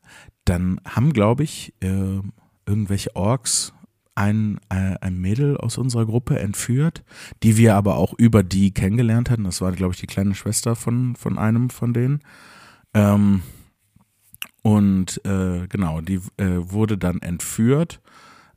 dann 0.45 0.79
haben, 0.86 1.13
glaube 1.13 1.43
ich, 1.43 1.74
äh, 1.81 2.21
irgendwelche 2.65 3.15
Orks 3.15 3.74
ein, 4.15 4.59
äh, 4.69 4.95
ein 5.00 5.19
Mädel 5.19 5.57
aus 5.57 5.77
unserer 5.77 6.05
Gruppe 6.05 6.39
entführt, 6.39 7.03
die 7.43 7.57
wir 7.57 7.75
aber 7.75 7.97
auch 7.97 8.13
über 8.17 8.43
die 8.43 8.74
kennengelernt 8.74 9.29
hatten. 9.29 9.43
Das 9.43 9.62
war, 9.62 9.71
glaube 9.71 9.93
ich, 9.93 10.00
die 10.00 10.07
kleine 10.07 10.33
Schwester 10.33 10.75
von, 10.75 11.15
von 11.15 11.38
einem 11.38 11.69
von 11.69 11.93
denen. 11.93 12.21
Ähm, 12.93 13.43
und 14.63 15.24
äh, 15.25 15.67
genau, 15.67 16.01
die 16.01 16.19
äh, 16.38 16.57
wurde 16.57 16.97
dann 16.97 17.21
entführt 17.21 18.01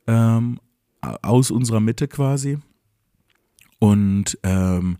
ähm, 0.07 0.59
aus 1.01 1.51
unserer 1.51 1.79
Mitte 1.79 2.07
quasi. 2.07 2.57
Und 3.83 4.37
ähm, 4.43 4.99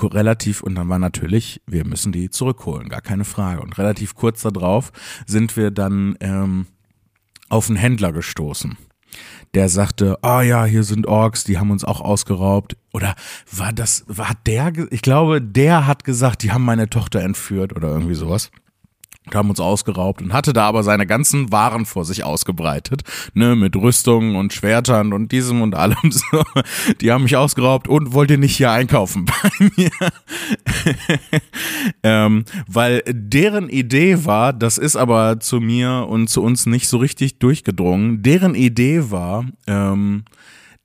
relativ, 0.00 0.62
und 0.62 0.76
dann 0.76 0.88
war 0.88 1.00
natürlich, 1.00 1.60
wir 1.66 1.84
müssen 1.84 2.12
die 2.12 2.30
zurückholen, 2.30 2.88
gar 2.88 3.00
keine 3.00 3.24
Frage. 3.24 3.60
Und 3.60 3.76
relativ 3.76 4.14
kurz 4.14 4.42
darauf 4.42 4.92
sind 5.26 5.56
wir 5.56 5.72
dann 5.72 6.16
ähm, 6.20 6.68
auf 7.48 7.68
einen 7.68 7.76
Händler 7.76 8.12
gestoßen. 8.12 8.78
Der 9.54 9.68
sagte, 9.68 10.16
ah 10.22 10.38
oh 10.38 10.40
ja, 10.42 10.64
hier 10.64 10.84
sind 10.84 11.08
Orks, 11.08 11.42
die 11.42 11.58
haben 11.58 11.72
uns 11.72 11.84
auch 11.84 12.00
ausgeraubt. 12.00 12.76
Oder 12.92 13.16
war 13.50 13.72
das, 13.72 14.04
war 14.06 14.30
der, 14.46 14.72
ich 14.92 15.02
glaube, 15.02 15.42
der 15.42 15.88
hat 15.88 16.04
gesagt, 16.04 16.44
die 16.44 16.52
haben 16.52 16.64
meine 16.64 16.88
Tochter 16.88 17.22
entführt 17.22 17.74
oder 17.74 17.88
irgendwie 17.88 18.14
sowas 18.14 18.52
haben 19.34 19.50
uns 19.50 19.60
ausgeraubt 19.60 20.22
und 20.22 20.32
hatte 20.32 20.52
da 20.52 20.66
aber 20.66 20.82
seine 20.82 21.06
ganzen 21.06 21.52
Waren 21.52 21.86
vor 21.86 22.04
sich 22.04 22.24
ausgebreitet, 22.24 23.02
ne, 23.34 23.54
mit 23.54 23.76
Rüstungen 23.76 24.34
und 24.34 24.52
Schwertern 24.52 25.12
und 25.12 25.30
diesem 25.30 25.62
und 25.62 25.74
allem 25.74 25.96
so. 26.10 26.42
Die 27.00 27.12
haben 27.12 27.24
mich 27.24 27.36
ausgeraubt 27.36 27.86
und 27.86 28.12
wollte 28.12 28.38
nicht 28.38 28.56
hier 28.56 28.70
einkaufen 28.70 29.26
bei 29.42 29.70
mir. 29.76 29.90
ähm, 32.02 32.44
weil 32.66 33.02
deren 33.06 33.68
Idee 33.68 34.24
war, 34.24 34.52
das 34.52 34.78
ist 34.78 34.96
aber 34.96 35.40
zu 35.40 35.60
mir 35.60 36.06
und 36.08 36.28
zu 36.28 36.42
uns 36.42 36.66
nicht 36.66 36.88
so 36.88 36.98
richtig 36.98 37.38
durchgedrungen, 37.38 38.22
deren 38.22 38.54
Idee 38.54 39.10
war, 39.10 39.44
ähm, 39.66 40.24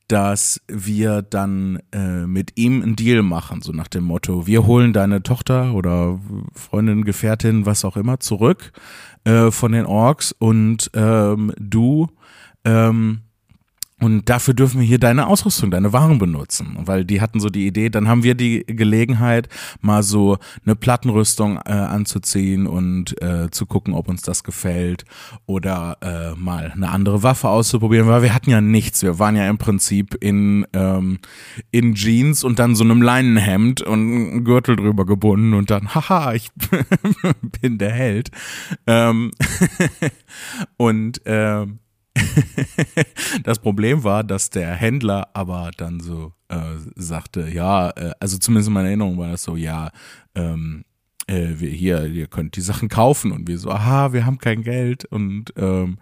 dass 0.08 0.62
wir 0.68 1.22
dann 1.22 1.80
äh, 1.92 2.28
mit 2.28 2.52
ihm 2.56 2.84
einen 2.84 2.96
Deal 2.96 3.24
machen, 3.24 3.62
so 3.62 3.72
nach 3.72 3.88
dem 3.88 4.04
Motto, 4.04 4.46
wir 4.46 4.66
holen 4.66 4.94
deine 4.94 5.24
Tochter 5.24 5.74
oder 5.74 6.20
Freundin, 6.54 7.06
Gefährtin, 7.06 7.66
was 7.66 7.86
auch 7.86 7.98
immer, 7.98 8.20
zurück 8.20 8.72
äh, 9.24 9.52
von 9.52 9.72
den 9.72 9.86
Orks 9.86 10.32
und 10.32 10.92
ähm, 10.94 11.54
du 11.58 12.08
ähm, 12.64 13.22
und 14.06 14.30
dafür 14.30 14.54
dürfen 14.54 14.80
wir 14.80 14.86
hier 14.86 15.00
deine 15.00 15.26
Ausrüstung, 15.26 15.72
deine 15.72 15.92
Waren 15.92 16.20
benutzen, 16.20 16.78
weil 16.82 17.06
die 17.06 17.22
hatten 17.22 17.40
so 17.40 17.50
die 17.50 17.66
Idee, 17.66 17.90
dann 17.90 18.08
haben 18.08 18.22
wir 18.22 18.36
die 18.36 18.64
Gelegenheit, 18.68 19.50
mal 19.82 20.04
so 20.04 20.38
eine 20.64 20.76
Plattenrüstung 20.76 21.58
äh, 21.66 21.72
anzuziehen 21.72 22.68
und 22.68 23.20
äh, 23.20 23.50
zu 23.50 23.66
gucken, 23.66 23.96
ob 23.96 24.08
uns 24.08 24.22
das 24.22 24.44
gefällt 24.44 25.06
oder 25.48 25.98
äh, 26.02 26.40
mal 26.40 26.72
eine 26.72 26.90
andere 26.90 27.24
Waffe 27.24 27.50
auszuprobieren, 27.50 28.08
weil 28.08 28.22
wir 28.22 28.36
hatten 28.36 28.52
ja 28.52 28.62
nichts. 28.62 29.02
Wir 29.02 29.18
waren 29.18 29.36
ja 29.36 29.50
im 29.50 29.58
Prinzip 29.58 30.16
in, 30.22 30.68
ähm, 30.74 31.18
in 31.72 31.96
Jeans 31.96 32.44
und 32.44 32.60
dann 32.60 32.76
so 32.76 32.84
einem 32.84 33.02
Leinenhemd 33.02 33.82
und 33.82 34.00
einen 34.00 34.44
Gürtel 34.44 34.76
drüber 34.76 35.08
gebunden 35.08 35.56
und 35.56 35.72
dann, 35.72 35.96
haha, 35.96 36.36
ich 36.36 36.52
bin 37.60 37.80
der 37.80 37.92
Held. 37.92 38.30
Ähm 38.86 39.32
und 40.78 41.24
ähm, 41.26 41.80
das 43.44 43.60
Problem 43.60 44.04
war, 44.04 44.24
dass 44.24 44.50
der 44.50 44.74
Händler 44.74 45.30
aber 45.34 45.72
dann 45.76 46.00
so 46.00 46.34
äh, 46.50 46.78
sagte, 46.96 47.50
ja, 47.50 47.90
äh, 47.92 48.12
also 48.20 48.38
zumindest 48.38 48.68
in 48.68 48.74
meiner 48.74 48.90
Erinnerung 48.90 49.18
war 49.18 49.32
das 49.32 49.44
so, 49.44 49.56
ja, 49.56 49.92
ähm, 50.36 50.86
äh, 51.28 51.54
wir 51.58 51.70
hier, 51.70 52.06
ihr 52.06 52.28
könnt 52.28 52.56
die 52.56 52.62
Sachen 52.62 52.90
kaufen 52.90 53.32
und 53.32 53.48
wir 53.48 53.58
so, 53.58 53.72
aha, 53.72 54.14
wir 54.14 54.26
haben 54.26 54.38
kein 54.38 54.64
Geld 54.64 55.06
und 55.06 55.54
ähm, 55.58 55.98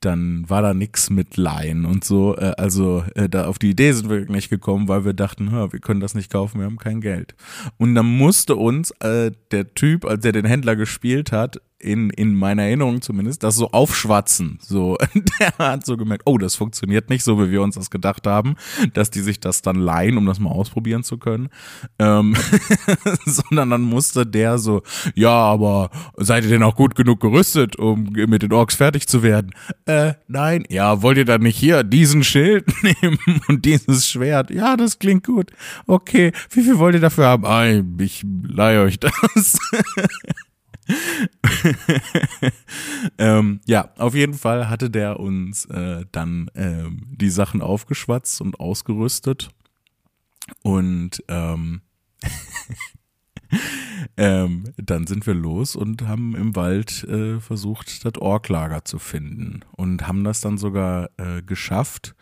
dann 0.00 0.48
war 0.48 0.60
da 0.60 0.74
nix 0.74 1.08
mit 1.08 1.36
Laien 1.36 1.84
und 1.86 2.04
so. 2.04 2.36
Äh, 2.36 2.52
also 2.56 3.04
äh, 3.14 3.28
da 3.28 3.46
auf 3.46 3.58
die 3.58 3.70
Idee 3.70 3.92
sind 3.92 4.10
wir 4.10 4.26
nicht 4.26 4.50
gekommen, 4.50 4.88
weil 4.88 5.04
wir 5.04 5.14
dachten, 5.14 5.50
wir 5.50 5.80
können 5.80 6.00
das 6.00 6.14
nicht 6.14 6.30
kaufen, 6.30 6.58
wir 6.58 6.66
haben 6.66 6.78
kein 6.78 7.00
Geld. 7.00 7.34
Und 7.78 7.94
dann 7.94 8.06
musste 8.06 8.56
uns 8.56 8.90
äh, 9.00 9.32
der 9.50 9.74
Typ, 9.74 10.04
als 10.04 10.22
der 10.22 10.32
den 10.32 10.44
Händler 10.44 10.76
gespielt 10.76 11.32
hat, 11.32 11.60
in, 11.84 12.10
in 12.10 12.34
meiner 12.34 12.62
Erinnerung 12.62 13.02
zumindest, 13.02 13.42
das 13.42 13.56
so 13.56 13.70
aufschwatzen. 13.70 14.58
So, 14.60 14.96
der 15.40 15.52
hat 15.58 15.86
so 15.86 15.96
gemerkt, 15.96 16.22
oh, 16.26 16.38
das 16.38 16.56
funktioniert 16.56 17.10
nicht 17.10 17.22
so, 17.22 17.38
wie 17.38 17.50
wir 17.50 17.62
uns 17.62 17.74
das 17.74 17.90
gedacht 17.90 18.26
haben, 18.26 18.56
dass 18.94 19.10
die 19.10 19.20
sich 19.20 19.40
das 19.40 19.62
dann 19.62 19.76
leihen, 19.76 20.16
um 20.16 20.26
das 20.26 20.40
mal 20.40 20.50
ausprobieren 20.50 21.04
zu 21.04 21.18
können. 21.18 21.50
Ähm, 21.98 22.34
sondern 23.26 23.70
dann 23.70 23.82
musste 23.82 24.26
der 24.26 24.58
so, 24.58 24.82
ja, 25.14 25.30
aber 25.30 25.90
seid 26.16 26.44
ihr 26.44 26.50
denn 26.50 26.62
auch 26.62 26.76
gut 26.76 26.94
genug 26.94 27.20
gerüstet, 27.20 27.76
um 27.76 28.04
mit 28.12 28.42
den 28.42 28.52
Orks 28.52 28.74
fertig 28.74 29.06
zu 29.06 29.22
werden? 29.22 29.52
Äh, 29.86 30.14
nein. 30.26 30.64
Ja, 30.70 31.02
wollt 31.02 31.18
ihr 31.18 31.24
dann 31.24 31.42
nicht 31.42 31.58
hier 31.58 31.82
diesen 31.82 32.24
Schild 32.24 32.66
nehmen 32.82 33.18
und 33.48 33.64
dieses 33.64 34.08
Schwert? 34.08 34.50
Ja, 34.50 34.76
das 34.76 34.98
klingt 34.98 35.26
gut. 35.26 35.50
Okay, 35.86 36.32
wie 36.50 36.62
viel 36.62 36.78
wollt 36.78 36.94
ihr 36.94 37.00
dafür 37.00 37.26
haben? 37.26 37.44
Ah, 37.44 37.66
ich 37.98 38.24
leihe 38.42 38.80
euch 38.82 38.98
das. 38.98 39.58
ähm, 43.18 43.60
ja, 43.66 43.90
auf 43.96 44.14
jeden 44.14 44.34
Fall 44.34 44.68
hatte 44.68 44.90
der 44.90 45.20
uns 45.20 45.64
äh, 45.66 46.04
dann 46.12 46.50
ähm, 46.54 47.06
die 47.10 47.30
Sachen 47.30 47.62
aufgeschwatzt 47.62 48.40
und 48.40 48.60
ausgerüstet. 48.60 49.50
Und 50.62 51.24
ähm, 51.28 51.82
ähm, 54.16 54.64
dann 54.76 55.06
sind 55.06 55.26
wir 55.26 55.34
los 55.34 55.76
und 55.76 56.02
haben 56.02 56.34
im 56.34 56.54
Wald 56.54 57.04
äh, 57.04 57.40
versucht, 57.40 58.04
das 58.04 58.18
Orklager 58.18 58.84
zu 58.84 58.98
finden. 58.98 59.60
Und 59.72 60.06
haben 60.06 60.24
das 60.24 60.40
dann 60.40 60.58
sogar 60.58 61.10
äh, 61.16 61.42
geschafft. 61.42 62.14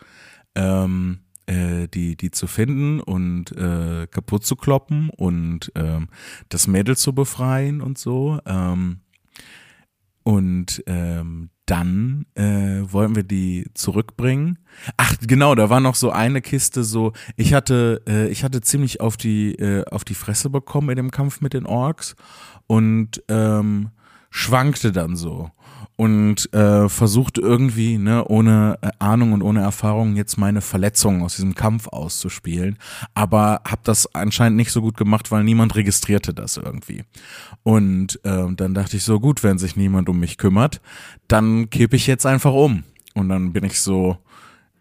Ähm, 0.55 1.22
äh, 1.45 1.87
die, 1.87 2.15
die 2.15 2.31
zu 2.31 2.47
finden 2.47 2.99
und 2.99 3.51
äh, 3.51 4.07
kaputt 4.07 4.45
zu 4.45 4.55
kloppen 4.55 5.09
und 5.09 5.71
ähm, 5.75 6.09
das 6.49 6.67
Mädel 6.67 6.97
zu 6.97 7.13
befreien 7.13 7.81
und 7.81 7.97
so. 7.97 8.39
Ähm, 8.45 9.01
und 10.23 10.81
ähm, 10.87 11.49
dann 11.65 12.25
äh, 12.35 12.81
wollten 12.91 13.15
wir 13.15 13.23
die 13.23 13.67
zurückbringen. 13.73 14.59
Ach 14.97 15.15
genau, 15.21 15.55
da 15.55 15.69
war 15.69 15.79
noch 15.79 15.95
so 15.95 16.11
eine 16.11 16.41
Kiste. 16.41 16.83
So, 16.83 17.13
ich 17.37 17.53
hatte, 17.53 18.01
äh, 18.07 18.27
ich 18.27 18.43
hatte 18.43 18.61
ziemlich 18.61 19.01
auf 19.01 19.17
die 19.17 19.55
äh, 19.55 19.85
auf 19.85 20.03
die 20.03 20.15
Fresse 20.15 20.49
bekommen 20.49 20.89
in 20.89 20.97
dem 20.97 21.11
Kampf 21.11 21.41
mit 21.41 21.53
den 21.53 21.65
Orks 21.65 22.15
und 22.67 23.23
ähm, 23.29 23.91
schwankte 24.33 24.91
dann 24.91 25.15
so 25.15 25.51
und 25.95 26.51
äh, 26.53 26.89
versucht 26.89 27.37
irgendwie, 27.37 27.99
ne, 27.99 28.25
ohne 28.27 28.79
äh, 28.81 28.89
Ahnung 28.97 29.31
und 29.31 29.43
ohne 29.43 29.61
Erfahrung 29.61 30.15
jetzt 30.15 30.37
meine 30.37 30.61
Verletzungen 30.61 31.21
aus 31.21 31.35
diesem 31.35 31.53
Kampf 31.53 31.87
auszuspielen. 31.87 32.79
Aber 33.13 33.61
hab 33.63 33.83
das 33.83 34.13
anscheinend 34.15 34.57
nicht 34.57 34.71
so 34.71 34.81
gut 34.81 34.97
gemacht, 34.97 35.31
weil 35.31 35.43
niemand 35.43 35.75
registrierte 35.75 36.33
das 36.33 36.57
irgendwie. 36.57 37.03
Und 37.61 38.19
äh, 38.23 38.51
dann 38.55 38.73
dachte 38.73 38.97
ich 38.97 39.03
so, 39.03 39.19
gut, 39.19 39.43
wenn 39.43 39.59
sich 39.59 39.75
niemand 39.75 40.09
um 40.09 40.19
mich 40.19 40.39
kümmert, 40.39 40.81
dann 41.27 41.69
kippe 41.69 41.95
ich 41.95 42.07
jetzt 42.07 42.25
einfach 42.25 42.53
um. 42.53 42.83
Und 43.13 43.29
dann 43.29 43.53
bin 43.53 43.63
ich 43.63 43.79
so 43.79 44.17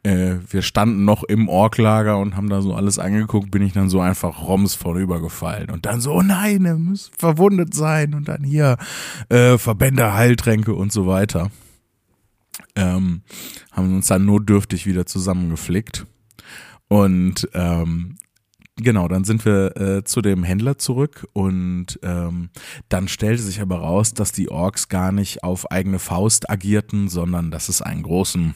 äh, 0.02 0.36
wir 0.48 0.62
standen 0.62 1.04
noch 1.04 1.22
im 1.22 1.48
Orklager 1.48 2.18
und 2.18 2.36
haben 2.36 2.48
da 2.48 2.60
so 2.60 2.74
alles 2.74 2.98
angeguckt, 2.98 3.50
bin 3.50 3.62
ich 3.62 3.72
dann 3.72 3.88
so 3.88 4.00
einfach 4.00 4.42
Roms 4.42 4.74
vorübergefallen 4.74 5.70
und 5.70 5.86
dann 5.86 6.00
so, 6.00 6.12
oh 6.12 6.22
nein, 6.22 6.64
er 6.64 6.76
muss 6.76 7.10
verwundet 7.16 7.74
sein 7.74 8.14
und 8.14 8.28
dann 8.28 8.42
hier 8.42 8.78
äh, 9.28 9.58
Verbände, 9.58 10.14
Heiltränke 10.14 10.74
und 10.74 10.92
so 10.92 11.06
weiter. 11.06 11.50
Ähm, 12.74 13.22
haben 13.70 13.94
uns 13.94 14.06
dann 14.06 14.24
notdürftig 14.24 14.86
wieder 14.86 15.06
zusammengeflickt 15.06 16.06
und 16.88 17.48
ähm, 17.54 18.16
Genau, 18.76 19.06
dann 19.06 19.22
sind 19.24 19.44
wir 19.44 19.76
äh, 19.76 20.02
zu 20.02 20.22
dem 20.22 20.44
Händler 20.44 20.78
zurück 20.78 21.28
und 21.34 22.00
ähm, 22.02 22.48
dann 22.88 23.06
stellte 23.06 23.42
sich 23.42 23.60
aber 23.60 23.76
raus, 23.76 24.14
dass 24.14 24.32
die 24.32 24.50
Orks 24.50 24.88
gar 24.88 25.12
nicht 25.12 25.44
auf 25.44 25.70
eigene 25.70 25.98
Faust 25.98 26.48
agierten, 26.48 27.08
sondern 27.08 27.50
dass 27.50 27.68
es 27.68 27.82
einen 27.82 28.02
großen 28.02 28.54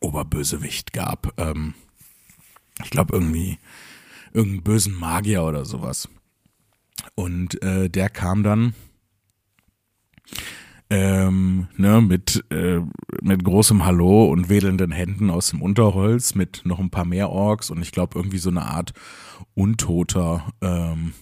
Oberbösewicht 0.00 0.92
gab. 0.92 1.32
Ähm, 1.38 1.74
ich 2.82 2.90
glaube 2.90 3.14
irgendwie 3.14 3.58
irgendeinen 4.32 4.62
bösen 4.62 4.94
Magier 4.94 5.44
oder 5.44 5.64
sowas. 5.64 6.08
Und 7.14 7.62
äh, 7.62 7.88
der 7.88 8.08
kam 8.08 8.42
dann 8.42 8.74
ähm, 10.92 11.68
ne, 11.78 12.02
mit, 12.02 12.44
äh, 12.50 12.80
mit 13.22 13.42
großem 13.42 13.84
Hallo 13.86 14.26
und 14.26 14.50
wedelnden 14.50 14.90
Händen 14.90 15.30
aus 15.30 15.48
dem 15.48 15.62
Unterholz, 15.62 16.34
mit 16.34 16.62
noch 16.64 16.78
ein 16.78 16.90
paar 16.90 17.06
mehr 17.06 17.30
Orks 17.30 17.70
und 17.70 17.80
ich 17.80 17.92
glaube 17.92 18.18
irgendwie 18.18 18.38
so 18.38 18.50
eine 18.50 18.62
Art 18.62 18.92
Untoter. 19.54 20.52
Ähm, 20.60 21.14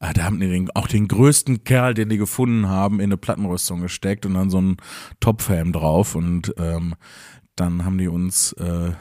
ah, 0.00 0.12
da 0.12 0.24
haben 0.24 0.40
die 0.40 0.48
den, 0.48 0.70
auch 0.72 0.88
den 0.88 1.06
größten 1.06 1.62
Kerl, 1.62 1.94
den 1.94 2.08
die 2.08 2.18
gefunden 2.18 2.68
haben, 2.68 2.96
in 2.98 3.04
eine 3.04 3.16
Plattenrüstung 3.16 3.80
gesteckt 3.80 4.26
und 4.26 4.34
dann 4.34 4.50
so 4.50 4.60
ein 4.60 4.76
Topfhelm 5.20 5.72
drauf 5.72 6.16
und 6.16 6.52
ähm, 6.58 6.96
dann 7.56 7.84
haben 7.84 7.98
die 7.98 8.08
uns 8.08 8.52
äh, 8.54 8.92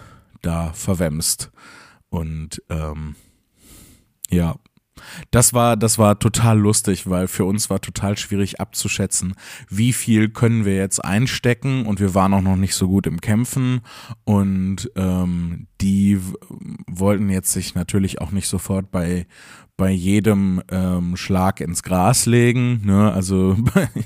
da 0.42 0.74
verwemst. 0.74 1.52
Und 2.10 2.62
ähm, 2.70 3.16
ja, 4.30 4.56
das 5.32 5.54
war, 5.54 5.78
das 5.78 5.98
war 5.98 6.20
total 6.20 6.60
lustig, 6.60 7.10
weil 7.10 7.28
für 7.28 7.46
uns 7.46 7.70
war 7.70 7.82
total 7.82 8.18
schwierig 8.18 8.60
abzuschätzen, 8.60 9.36
wie 9.70 9.94
viel 9.94 10.30
können 10.30 10.66
wir 10.66 10.76
jetzt 10.76 11.04
einstecken 11.04 11.86
und 11.86 12.00
wir 12.00 12.14
waren 12.14 12.34
auch 12.34 12.42
noch 12.42 12.58
nicht 12.58 12.76
so 12.76 12.88
gut 12.88 13.08
im 13.08 13.22
Kämpfen 13.22 13.82
und 14.26 14.92
ähm, 14.96 15.68
die 15.80 16.20
wollten 16.88 17.30
jetzt 17.30 17.54
sich 17.54 17.76
natürlich 17.76 18.22
auch 18.22 18.32
nicht 18.32 18.48
sofort 18.48 18.92
bei 18.92 19.26
bei 19.82 19.90
jedem 19.90 20.62
ähm, 20.70 21.18
Schlag 21.18 21.60
ins 21.60 21.82
Gras 21.82 22.28
legen, 22.28 22.82
ne? 22.86 23.12
also 23.12 23.58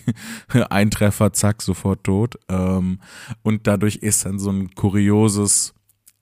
ein 0.70 0.90
Treffer, 0.90 1.34
zack, 1.34 1.62
sofort 1.62 2.06
tot. 2.06 2.36
Ähm, 2.48 3.02
und 3.44 3.68
dadurch 3.68 3.98
ist 3.98 4.26
dann 4.26 4.40
so 4.40 4.52
ein 4.52 4.74
kurioses 4.74 5.75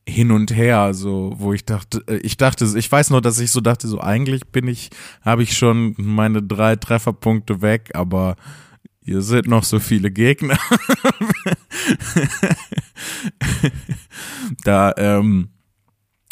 hin 0.08 0.32
und 0.32 0.56
her, 0.56 0.94
so, 0.94 1.34
wo 1.38 1.54
ich 1.54 1.66
dachte, 1.66 2.04
äh, 2.08 2.18
ich 2.18 2.38
dachte, 2.38 2.66
ich 2.78 2.92
weiß 2.92 3.10
noch, 3.10 3.22
dass 3.22 3.40
ich 3.40 3.52
so 3.52 3.62
dachte, 3.62 3.88
so 3.88 4.02
eigentlich 4.02 4.48
bin 4.48 4.68
ich, 4.68 4.90
habe 5.22 5.44
ich 5.44 5.58
schon 5.58 5.96
meine 5.98 6.44
drei 6.44 6.76
Trefferpunkte 6.76 7.62
weg, 7.62 7.92
aber 7.94 8.36
hier 9.02 9.22
sind 9.22 9.48
noch 9.48 9.64
so 9.64 9.80
viele 9.80 10.12
Gegner. 10.12 10.58
da 14.64 14.94
ähm, 14.98 15.50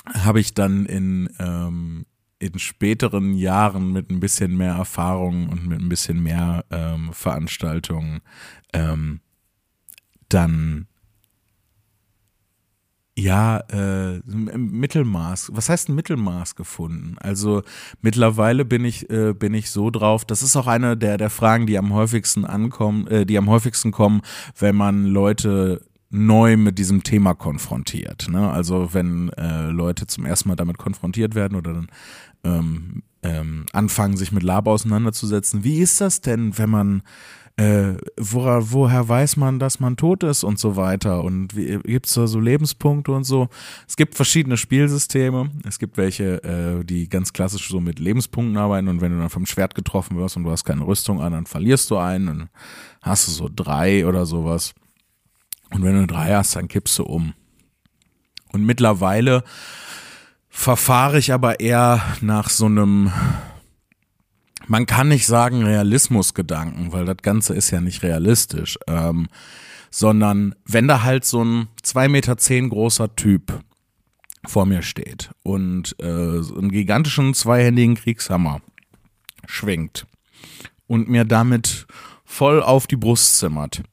habe 0.05 0.39
ich 0.39 0.53
dann 0.53 0.85
in, 0.85 1.29
ähm, 1.39 2.05
in 2.39 2.59
späteren 2.59 3.33
Jahren 3.33 3.91
mit 3.91 4.09
ein 4.09 4.19
bisschen 4.19 4.57
mehr 4.57 4.73
Erfahrung 4.73 5.49
und 5.49 5.67
mit 5.67 5.81
ein 5.81 5.89
bisschen 5.89 6.23
mehr 6.23 6.65
ähm, 6.71 7.11
Veranstaltungen 7.13 8.21
ähm, 8.73 9.19
dann 10.29 10.87
ja, 13.21 13.59
äh, 13.71 14.19
Mittelmaß. 14.25 15.51
Was 15.53 15.69
heißt 15.69 15.89
ein 15.89 15.95
Mittelmaß 15.95 16.55
gefunden? 16.55 17.15
Also 17.19 17.61
mittlerweile 18.01 18.65
bin 18.65 18.83
ich 18.85 19.09
äh, 19.09 19.33
bin 19.33 19.53
ich 19.53 19.69
so 19.69 19.89
drauf. 19.89 20.25
Das 20.25 20.41
ist 20.41 20.55
auch 20.55 20.67
eine 20.67 20.97
der 20.97 21.17
der 21.17 21.29
Fragen, 21.29 21.67
die 21.67 21.77
am 21.77 21.93
häufigsten 21.93 22.45
ankommen, 22.45 23.07
äh, 23.07 23.25
die 23.25 23.37
am 23.37 23.49
häufigsten 23.49 23.91
kommen, 23.91 24.21
wenn 24.57 24.75
man 24.75 25.05
Leute 25.05 25.81
neu 26.09 26.57
mit 26.57 26.77
diesem 26.77 27.03
Thema 27.03 27.33
konfrontiert. 27.33 28.27
Ne? 28.29 28.51
Also 28.51 28.93
wenn 28.93 29.29
äh, 29.29 29.67
Leute 29.69 30.07
zum 30.07 30.25
ersten 30.25 30.49
Mal 30.49 30.55
damit 30.55 30.77
konfrontiert 30.77 31.35
werden 31.35 31.55
oder 31.55 31.73
dann 31.73 31.87
ähm, 32.43 33.03
ähm, 33.23 33.65
anfangen, 33.71 34.17
sich 34.17 34.31
mit 34.31 34.43
Lab 34.43 34.67
auseinanderzusetzen. 34.67 35.63
Wie 35.63 35.77
ist 35.77 36.01
das 36.01 36.21
denn, 36.21 36.57
wenn 36.57 36.69
man 36.69 37.03
äh, 37.57 37.93
woher, 38.17 38.71
woher 38.71 39.07
weiß 39.07 39.37
man, 39.37 39.59
dass 39.59 39.79
man 39.79 39.97
tot 39.97 40.23
ist 40.23 40.43
und 40.43 40.59
so 40.59 40.75
weiter 40.75 41.23
und 41.23 41.55
gibt 41.55 42.07
es 42.07 42.13
da 42.13 42.27
so 42.27 42.39
Lebenspunkte 42.39 43.11
und 43.11 43.23
so. 43.23 43.49
Es 43.87 43.97
gibt 43.97 44.15
verschiedene 44.15 44.57
Spielsysteme. 44.57 45.49
Es 45.67 45.77
gibt 45.77 45.97
welche, 45.97 46.43
äh, 46.43 46.83
die 46.83 47.09
ganz 47.09 47.33
klassisch 47.33 47.69
so 47.69 47.79
mit 47.79 47.99
Lebenspunkten 47.99 48.57
arbeiten 48.57 48.87
und 48.87 49.01
wenn 49.01 49.11
du 49.11 49.19
dann 49.19 49.29
vom 49.29 49.45
Schwert 49.45 49.75
getroffen 49.75 50.17
wirst 50.17 50.37
und 50.37 50.43
du 50.43 50.51
hast 50.51 50.63
keine 50.63 50.85
Rüstung 50.85 51.21
an, 51.21 51.33
dann 51.33 51.45
verlierst 51.45 51.91
du 51.91 51.97
einen 51.97 52.27
und 52.29 52.49
hast 53.01 53.27
du 53.27 53.31
so 53.31 53.49
drei 53.53 54.05
oder 54.05 54.25
sowas. 54.25 54.73
Und 55.71 55.83
wenn 55.83 55.95
du 55.95 56.07
drei 56.07 56.33
hast, 56.35 56.55
dann 56.55 56.67
kippst 56.67 56.99
du 56.99 57.03
um. 57.03 57.33
Und 58.51 58.65
mittlerweile 58.65 59.43
verfahre 60.49 61.17
ich 61.17 61.31
aber 61.31 61.59
eher 61.59 62.01
nach 62.19 62.49
so 62.49 62.65
einem 62.65 63.11
man 64.71 64.85
kann 64.85 65.09
nicht 65.09 65.27
sagen 65.27 65.65
Realismusgedanken, 65.65 66.93
weil 66.93 67.03
das 67.03 67.17
Ganze 67.17 67.53
ist 67.53 67.71
ja 67.71 67.81
nicht 67.81 68.03
realistisch, 68.03 68.79
ähm, 68.87 69.27
sondern 69.89 70.55
wenn 70.65 70.87
da 70.87 71.03
halt 71.03 71.25
so 71.25 71.43
ein 71.43 71.67
zwei 71.83 72.07
Meter 72.07 72.37
zehn 72.37 72.69
großer 72.69 73.13
Typ 73.17 73.59
vor 74.45 74.65
mir 74.65 74.81
steht 74.81 75.29
und 75.43 75.97
äh, 75.99 76.05
einen 76.05 76.71
gigantischen 76.71 77.33
zweihändigen 77.33 77.95
Kriegshammer 77.95 78.61
schwingt 79.45 80.07
und 80.87 81.09
mir 81.09 81.25
damit 81.25 81.85
voll 82.23 82.63
auf 82.63 82.87
die 82.87 82.95
Brust 82.95 83.39
zimmert, 83.39 83.83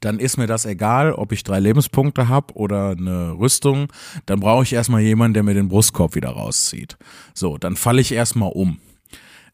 dann 0.00 0.18
ist 0.18 0.36
mir 0.36 0.46
das 0.46 0.66
egal, 0.66 1.14
ob 1.14 1.32
ich 1.32 1.42
drei 1.42 1.58
Lebenspunkte 1.58 2.28
habe 2.28 2.52
oder 2.52 2.90
eine 2.90 3.32
Rüstung. 3.32 3.88
Dann 4.26 4.40
brauche 4.40 4.64
ich 4.64 4.74
erstmal 4.74 5.00
jemanden, 5.00 5.34
der 5.34 5.42
mir 5.42 5.54
den 5.54 5.68
Brustkorb 5.68 6.16
wieder 6.16 6.30
rauszieht. 6.30 6.98
So, 7.32 7.56
dann 7.56 7.76
falle 7.76 8.02
ich 8.02 8.12
erstmal 8.12 8.52
um. 8.52 8.78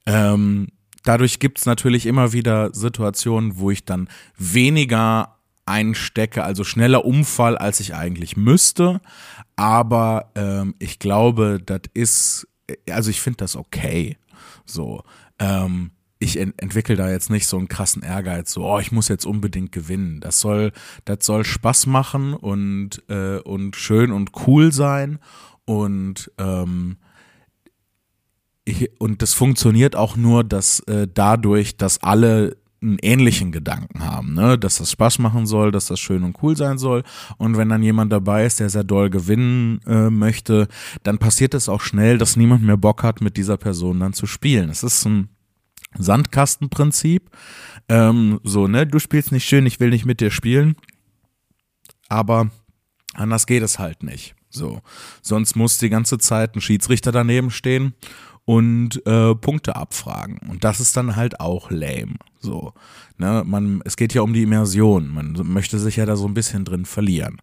Ähm, 0.06 0.68
dadurch 1.04 1.38
gibt 1.38 1.58
es 1.58 1.66
natürlich 1.66 2.06
immer 2.06 2.32
wieder 2.32 2.72
Situationen, 2.72 3.58
wo 3.58 3.70
ich 3.70 3.84
dann 3.84 4.08
weniger 4.38 5.36
einstecke, 5.66 6.44
also 6.44 6.64
schneller 6.64 7.04
Umfall, 7.04 7.58
als 7.58 7.80
ich 7.80 7.94
eigentlich 7.94 8.36
müsste. 8.36 9.00
Aber 9.56 10.30
ähm, 10.34 10.74
ich 10.78 10.98
glaube, 10.98 11.60
das 11.64 11.82
ist, 11.92 12.48
also 12.88 13.10
ich 13.10 13.20
finde 13.20 13.38
das 13.38 13.56
okay. 13.56 14.16
So. 14.64 15.02
Ähm, 15.38 15.90
ich 16.18 16.38
ent 16.38 16.54
entwickle 16.62 16.96
da 16.96 17.10
jetzt 17.10 17.28
nicht 17.28 17.46
so 17.46 17.58
einen 17.58 17.68
krassen 17.68 18.02
Ehrgeiz, 18.02 18.50
so, 18.50 18.64
oh, 18.64 18.78
ich 18.78 18.90
muss 18.90 19.08
jetzt 19.08 19.26
unbedingt 19.26 19.70
gewinnen. 19.72 20.20
Das 20.20 20.40
soll, 20.40 20.72
das 21.04 21.26
soll 21.26 21.44
Spaß 21.44 21.86
machen 21.86 22.32
und, 22.32 23.02
äh, 23.08 23.38
und 23.38 23.76
schön 23.76 24.12
und 24.12 24.30
cool 24.46 24.72
sein. 24.72 25.18
Und 25.66 26.30
ähm, 26.38 26.96
und 28.98 29.22
das 29.22 29.34
funktioniert 29.34 29.96
auch 29.96 30.16
nur, 30.16 30.44
dass 30.44 30.80
äh, 30.80 31.06
dadurch, 31.12 31.76
dass 31.76 32.02
alle 32.02 32.56
einen 32.82 32.98
ähnlichen 33.00 33.52
Gedanken 33.52 34.04
haben, 34.04 34.34
ne? 34.34 34.58
dass 34.58 34.78
das 34.78 34.90
Spaß 34.90 35.18
machen 35.18 35.46
soll, 35.46 35.72
dass 35.72 35.86
das 35.86 35.98
schön 35.98 36.22
und 36.22 36.36
cool 36.42 36.56
sein 36.56 36.78
soll. 36.78 37.02
Und 37.38 37.56
wenn 37.56 37.68
dann 37.68 37.82
jemand 37.82 38.12
dabei 38.12 38.44
ist, 38.44 38.60
der 38.60 38.68
sehr 38.68 38.84
doll 38.84 39.08
gewinnen 39.08 39.80
äh, 39.86 40.10
möchte, 40.10 40.68
dann 41.02 41.18
passiert 41.18 41.54
es 41.54 41.68
auch 41.68 41.80
schnell, 41.80 42.18
dass 42.18 42.36
niemand 42.36 42.62
mehr 42.62 42.76
Bock 42.76 43.02
hat, 43.02 43.20
mit 43.20 43.36
dieser 43.36 43.56
Person 43.56 44.00
dann 44.00 44.12
zu 44.12 44.26
spielen. 44.26 44.68
Es 44.68 44.82
ist 44.82 45.04
ein 45.06 45.28
Sandkastenprinzip. 45.96 47.30
Ähm, 47.88 48.40
so, 48.42 48.68
ne, 48.68 48.86
du 48.86 48.98
spielst 48.98 49.32
nicht 49.32 49.48
schön, 49.48 49.66
ich 49.66 49.80
will 49.80 49.90
nicht 49.90 50.04
mit 50.04 50.20
dir 50.20 50.30
spielen. 50.30 50.76
Aber 52.08 52.50
anders 53.14 53.46
geht 53.46 53.62
es 53.62 53.78
halt 53.78 54.02
nicht. 54.02 54.34
So. 54.50 54.80
Sonst 55.22 55.56
muss 55.56 55.78
die 55.78 55.88
ganze 55.88 56.18
Zeit 56.18 56.54
ein 56.54 56.60
Schiedsrichter 56.60 57.10
daneben 57.10 57.50
stehen 57.50 57.94
und 58.46 59.04
äh, 59.06 59.34
Punkte 59.34 59.76
abfragen. 59.76 60.38
Und 60.48 60.64
das 60.64 60.80
ist 60.80 60.96
dann 60.96 61.16
halt 61.16 61.40
auch 61.40 61.70
lame. 61.70 62.14
So, 62.38 62.72
ne, 63.18 63.42
man, 63.44 63.82
es 63.84 63.96
geht 63.96 64.14
ja 64.14 64.22
um 64.22 64.32
die 64.32 64.44
Immersion. 64.44 65.12
Man 65.12 65.32
möchte 65.42 65.78
sich 65.78 65.96
ja 65.96 66.06
da 66.06 66.16
so 66.16 66.26
ein 66.26 66.34
bisschen 66.34 66.64
drin 66.64 66.86
verlieren. 66.86 67.38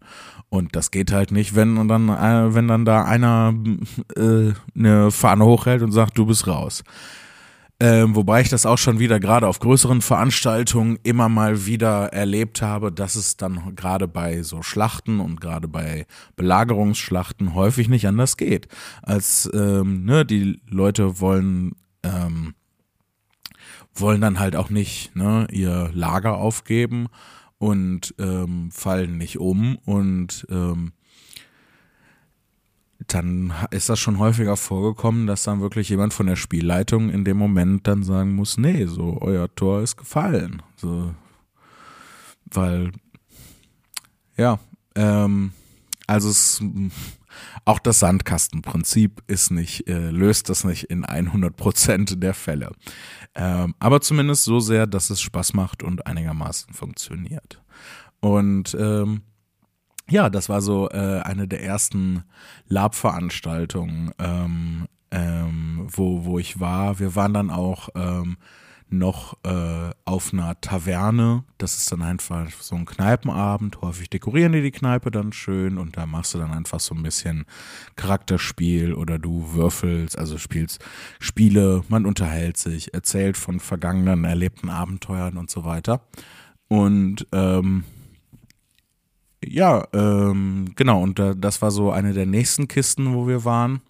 Und 0.48 0.74
das 0.74 0.90
geht 0.90 1.12
halt 1.12 1.30
nicht, 1.30 1.54
wenn 1.54 1.88
dann, 1.88 2.08
äh, 2.08 2.54
wenn 2.54 2.68
dann 2.68 2.84
da 2.86 3.04
einer 3.04 3.54
äh, 4.16 4.52
eine 4.74 5.10
Fahne 5.10 5.44
hochhält 5.44 5.82
und 5.82 5.92
sagt, 5.92 6.16
du 6.16 6.26
bist 6.26 6.46
raus. 6.46 6.82
Ähm, 7.80 8.14
wobei 8.14 8.40
ich 8.40 8.48
das 8.48 8.66
auch 8.66 8.78
schon 8.78 9.00
wieder 9.00 9.18
gerade 9.18 9.48
auf 9.48 9.58
größeren 9.58 10.00
Veranstaltungen 10.00 10.98
immer 11.02 11.28
mal 11.28 11.66
wieder 11.66 12.12
erlebt 12.12 12.62
habe, 12.62 12.92
dass 12.92 13.16
es 13.16 13.36
dann 13.36 13.74
gerade 13.74 14.06
bei 14.06 14.42
so 14.42 14.62
Schlachten 14.62 15.18
und 15.18 15.40
gerade 15.40 15.66
bei 15.66 16.06
Belagerungsschlachten 16.36 17.54
häufig 17.54 17.88
nicht 17.88 18.06
anders 18.06 18.36
geht. 18.36 18.68
Als 19.02 19.50
ähm, 19.52 20.04
ne, 20.04 20.24
die 20.24 20.60
Leute 20.68 21.20
wollen 21.20 21.72
ähm, 22.04 22.54
wollen 23.94 24.20
dann 24.20 24.38
halt 24.38 24.56
auch 24.56 24.70
nicht 24.70 25.14
ne, 25.16 25.46
ihr 25.50 25.90
Lager 25.92 26.36
aufgeben 26.36 27.08
und 27.58 28.14
ähm, 28.18 28.70
fallen 28.70 29.16
nicht 29.18 29.38
um 29.38 29.78
und 29.84 30.46
ähm, 30.50 30.92
dann 33.08 33.52
ist 33.70 33.88
das 33.88 33.98
schon 33.98 34.18
häufiger 34.18 34.56
vorgekommen, 34.56 35.26
dass 35.26 35.44
dann 35.44 35.60
wirklich 35.60 35.88
jemand 35.88 36.14
von 36.14 36.26
der 36.26 36.36
Spielleitung 36.36 37.10
in 37.10 37.24
dem 37.24 37.36
Moment 37.36 37.86
dann 37.86 38.02
sagen 38.02 38.34
muss, 38.34 38.56
nee, 38.56 38.86
so 38.86 39.18
euer 39.20 39.54
Tor 39.54 39.82
ist 39.82 39.96
gefallen. 39.96 40.62
So, 40.76 41.14
weil, 42.46 42.92
ja, 44.36 44.58
ähm, 44.94 45.52
also 46.06 46.28
es, 46.28 46.62
auch 47.64 47.78
das 47.78 48.00
Sandkastenprinzip 48.00 49.22
ist 49.26 49.50
nicht, 49.50 49.88
äh, 49.88 50.10
löst 50.10 50.48
das 50.48 50.64
nicht 50.64 50.84
in 50.84 51.04
100 51.04 51.56
Prozent 51.56 52.22
der 52.22 52.34
Fälle. 52.34 52.72
Ähm, 53.34 53.74
aber 53.78 54.00
zumindest 54.00 54.44
so 54.44 54.60
sehr, 54.60 54.86
dass 54.86 55.10
es 55.10 55.20
Spaß 55.20 55.54
macht 55.54 55.82
und 55.82 56.06
einigermaßen 56.06 56.74
funktioniert. 56.74 57.62
Und 58.20 58.76
ähm, 58.78 59.22
ja, 60.10 60.28
das 60.30 60.48
war 60.48 60.60
so 60.60 60.88
äh, 60.90 61.20
eine 61.22 61.48
der 61.48 61.62
ersten 61.62 62.24
Lab-Veranstaltungen, 62.68 64.12
ähm, 64.18 64.86
ähm, 65.10 65.86
wo, 65.90 66.24
wo 66.24 66.38
ich 66.38 66.60
war. 66.60 66.98
Wir 66.98 67.14
waren 67.14 67.32
dann 67.32 67.50
auch 67.50 67.88
ähm, 67.94 68.36
noch 68.90 69.38
äh, 69.44 69.90
auf 70.04 70.32
einer 70.32 70.60
Taverne. 70.60 71.44
Das 71.58 71.76
ist 71.76 71.90
dann 71.90 72.02
einfach 72.02 72.50
so 72.50 72.76
ein 72.76 72.84
Kneipenabend. 72.84 73.80
Häufig 73.80 74.10
dekorieren 74.10 74.52
die 74.52 74.62
die 74.62 74.70
Kneipe 74.70 75.10
dann 75.10 75.32
schön 75.32 75.78
und 75.78 75.96
da 75.96 76.06
machst 76.06 76.34
du 76.34 76.38
dann 76.38 76.52
einfach 76.52 76.80
so 76.80 76.94
ein 76.94 77.02
bisschen 77.02 77.44
Charakterspiel 77.96 78.94
oder 78.94 79.18
du 79.18 79.52
würfelst, 79.54 80.18
also 80.18 80.38
spielst 80.38 80.84
Spiele, 81.18 81.82
man 81.88 82.06
unterhält 82.06 82.56
sich, 82.56 82.94
erzählt 82.94 83.36
von 83.36 83.60
vergangenen, 83.60 84.24
erlebten 84.24 84.68
Abenteuern 84.68 85.36
und 85.36 85.50
so 85.50 85.64
weiter. 85.64 86.02
Und 86.68 87.26
ähm, 87.32 87.84
ja, 89.48 89.86
ähm, 89.92 90.72
genau, 90.76 91.02
und 91.02 91.18
äh, 91.18 91.34
das 91.36 91.62
war 91.62 91.70
so 91.70 91.90
eine 91.90 92.12
der 92.12 92.26
nächsten 92.26 92.68
Kisten, 92.68 93.14
wo 93.14 93.26
wir 93.26 93.44
waren. 93.44 93.80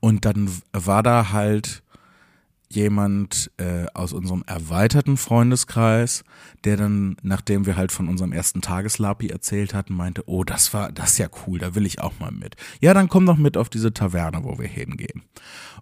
Und 0.00 0.24
dann 0.24 0.50
war 0.72 1.02
da 1.02 1.32
halt 1.32 1.82
jemand 2.68 3.50
äh, 3.56 3.86
aus 3.94 4.12
unserem 4.12 4.42
erweiterten 4.46 5.16
Freundeskreis, 5.16 6.24
der 6.64 6.76
dann, 6.76 7.16
nachdem 7.22 7.66
wir 7.66 7.76
halt 7.76 7.92
von 7.92 8.08
unserem 8.08 8.32
ersten 8.32 8.60
Tageslapi 8.60 9.28
erzählt 9.28 9.74
hatten, 9.74 9.94
meinte, 9.94 10.24
oh, 10.26 10.44
das 10.44 10.74
war, 10.74 10.90
das 10.90 11.12
ist 11.12 11.18
ja 11.18 11.28
cool, 11.46 11.58
da 11.58 11.74
will 11.74 11.86
ich 11.86 12.00
auch 12.00 12.18
mal 12.18 12.32
mit. 12.32 12.56
Ja, 12.80 12.94
dann 12.94 13.08
komm 13.08 13.26
doch 13.26 13.36
mit 13.36 13.56
auf 13.56 13.68
diese 13.68 13.94
Taverne, 13.94 14.44
wo 14.44 14.58
wir 14.58 14.66
hingehen. 14.66 15.22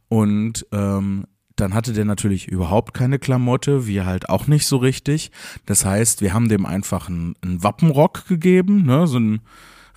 Und 0.09 0.67
ähm, 0.73 1.25
dann 1.57 1.75
hatte 1.75 1.93
der 1.93 2.05
natürlich 2.05 2.49
überhaupt 2.49 2.95
keine 2.95 3.19
Klamotte, 3.19 3.87
wir 3.87 4.07
halt 4.07 4.29
auch 4.29 4.47
nicht 4.47 4.67
so 4.67 4.77
richtig. 4.77 5.31
Das 5.67 5.85
heißt, 5.85 6.21
wir 6.21 6.33
haben 6.33 6.49
dem 6.49 6.67
einfach 6.67 7.09
einen, 7.09 7.35
einen 7.43 7.63
Wappenrock 7.63 8.27
gegeben, 8.27 8.85
ne, 8.85 9.07
so 9.07 9.19
ein 9.19 9.41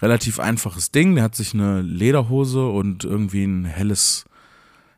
relativ 0.01 0.39
einfaches 0.39 0.91
Ding. 0.91 1.15
Der 1.15 1.23
hat 1.23 1.35
sich 1.35 1.53
eine 1.53 1.81
Lederhose 1.81 2.67
und 2.67 3.03
irgendwie 3.03 3.45
ein 3.45 3.65
helles 3.65 4.25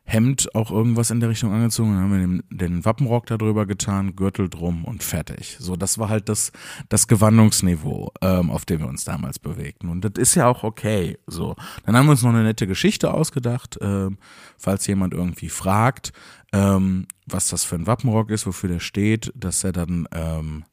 Hemd 0.08 0.54
auch 0.54 0.70
irgendwas 0.70 1.10
in 1.10 1.20
der 1.20 1.28
Richtung 1.28 1.52
angezogen, 1.52 1.92
dann 1.92 2.04
haben 2.04 2.12
wir 2.12 2.18
den, 2.18 2.42
den 2.48 2.84
Wappenrock 2.86 3.26
darüber 3.26 3.66
getan, 3.66 4.16
Gürtel 4.16 4.48
drum 4.48 4.86
und 4.86 5.02
fertig. 5.02 5.58
So, 5.60 5.76
das 5.76 5.98
war 5.98 6.08
halt 6.08 6.30
das, 6.30 6.50
das 6.88 7.08
Gewandungsniveau, 7.08 8.12
ähm, 8.22 8.50
auf 8.50 8.64
dem 8.64 8.80
wir 8.80 8.88
uns 8.88 9.04
damals 9.04 9.38
bewegten. 9.38 9.90
Und 9.90 10.06
das 10.06 10.12
ist 10.16 10.34
ja 10.34 10.48
auch 10.48 10.64
okay. 10.64 11.18
So, 11.26 11.56
dann 11.84 11.94
haben 11.94 12.06
wir 12.06 12.12
uns 12.12 12.22
noch 12.22 12.30
eine 12.30 12.42
nette 12.42 12.66
Geschichte 12.66 13.12
ausgedacht, 13.12 13.78
ähm, 13.82 14.16
falls 14.56 14.86
jemand 14.86 15.12
irgendwie 15.12 15.50
fragt, 15.50 16.12
ähm, 16.52 17.06
was 17.26 17.48
das 17.48 17.64
für 17.64 17.76
ein 17.76 17.86
Wappenrock 17.86 18.30
ist, 18.30 18.46
wofür 18.46 18.68
der 18.68 18.80
steht, 18.80 19.32
dass 19.34 19.64
er 19.64 19.72
dann 19.72 20.08
ähm, 20.12 20.64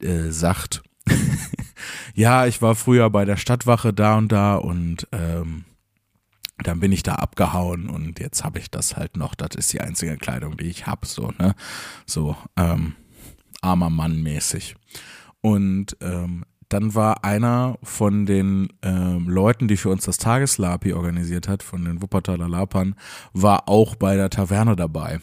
äh, 0.00 0.30
sagt, 0.30 0.82
ja, 2.14 2.46
ich 2.46 2.62
war 2.62 2.74
früher 2.74 3.10
bei 3.10 3.24
der 3.24 3.36
Stadtwache 3.36 3.92
da 3.92 4.16
und 4.16 4.32
da 4.32 4.56
und 4.56 5.06
ähm, 5.12 5.64
dann 6.58 6.80
bin 6.80 6.92
ich 6.92 7.02
da 7.02 7.16
abgehauen 7.16 7.88
und 7.88 8.18
jetzt 8.18 8.42
habe 8.42 8.58
ich 8.58 8.70
das 8.70 8.96
halt 8.96 9.16
noch. 9.16 9.34
Das 9.34 9.54
ist 9.56 9.72
die 9.72 9.80
einzige 9.80 10.16
Kleidung, 10.16 10.56
die 10.56 10.66
ich 10.66 10.86
habe, 10.86 11.06
so, 11.06 11.32
ne? 11.38 11.54
So, 12.06 12.36
ähm, 12.56 12.94
armer 13.60 13.90
Mann 13.90 14.22
mäßig. 14.22 14.74
Und 15.42 15.96
ähm, 16.00 16.44
dann 16.68 16.94
war 16.94 17.24
einer 17.24 17.78
von 17.82 18.26
den 18.26 18.68
ähm, 18.82 19.28
Leuten, 19.28 19.68
die 19.68 19.76
für 19.76 19.90
uns 19.90 20.04
das 20.04 20.18
Tageslapi 20.18 20.92
organisiert 20.92 21.48
hat, 21.48 21.62
von 21.62 21.84
den 21.84 22.02
Wuppertaler 22.02 22.48
Lapern, 22.48 22.94
war 23.32 23.68
auch 23.68 23.94
bei 23.94 24.16
der 24.16 24.30
Taverne 24.30 24.76
dabei. 24.76 25.20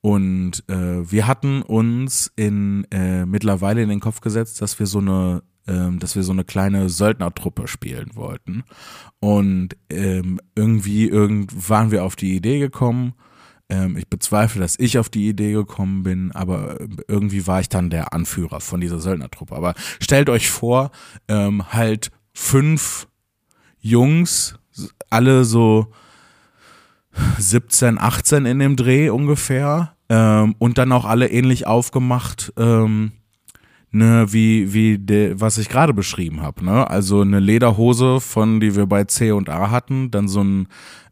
Und 0.00 0.62
äh, 0.68 1.10
wir 1.10 1.26
hatten 1.26 1.62
uns 1.62 2.32
in 2.36 2.86
äh, 2.90 3.26
mittlerweile 3.26 3.82
in 3.82 3.88
den 3.88 4.00
Kopf 4.00 4.20
gesetzt, 4.20 4.62
dass 4.62 4.78
wir 4.78 4.86
so 4.86 5.00
eine 5.00 5.42
ähm, 5.68 5.98
dass 5.98 6.16
wir 6.16 6.22
so 6.22 6.32
eine 6.32 6.44
kleine 6.44 6.88
Söldnertruppe 6.88 7.68
spielen 7.68 8.10
wollten. 8.14 8.64
Und 9.20 9.76
ähm, 9.90 10.40
irgendwie 10.54 11.08
irgend 11.08 11.68
waren 11.68 11.90
wir 11.90 12.04
auf 12.04 12.16
die 12.16 12.34
Idee 12.34 12.58
gekommen. 12.58 13.12
Ähm, 13.68 13.96
ich 13.96 14.08
bezweifle, 14.08 14.60
dass 14.60 14.78
ich 14.78 14.98
auf 14.98 15.08
die 15.08 15.28
Idee 15.28 15.52
gekommen 15.52 16.02
bin, 16.02 16.32
aber 16.32 16.78
irgendwie 17.06 17.46
war 17.46 17.60
ich 17.60 17.68
dann 17.68 17.90
der 17.90 18.12
Anführer 18.12 18.60
von 18.60 18.80
dieser 18.80 18.98
Söldnertruppe. 18.98 19.54
Aber 19.54 19.74
stellt 20.00 20.30
euch 20.30 20.50
vor, 20.50 20.90
ähm, 21.28 21.72
halt 21.72 22.10
fünf 22.32 23.08
Jungs, 23.80 24.58
alle 25.10 25.44
so 25.44 25.92
17, 27.38 27.98
18 27.98 28.46
in 28.46 28.58
dem 28.58 28.76
Dreh 28.76 29.10
ungefähr. 29.10 29.94
Ähm, 30.08 30.54
und 30.58 30.78
dann 30.78 30.92
auch 30.92 31.04
alle 31.04 31.28
ähnlich 31.30 31.66
aufgemacht, 31.66 32.52
ähm, 32.56 33.12
ne, 33.90 34.26
wie, 34.30 34.72
wie 34.72 34.98
de, 34.98 35.34
was 35.38 35.58
ich 35.58 35.68
gerade 35.68 35.92
beschrieben 35.92 36.40
habe. 36.40 36.64
Ne? 36.64 36.88
Also 36.88 37.20
eine 37.20 37.40
Lederhose 37.40 38.20
von, 38.20 38.60
die 38.60 38.74
wir 38.74 38.86
bei 38.86 39.04
C 39.04 39.32
und 39.32 39.50
A 39.50 39.70
hatten, 39.70 40.10
dann 40.10 40.28
so 40.28 40.42
ein 40.42 40.68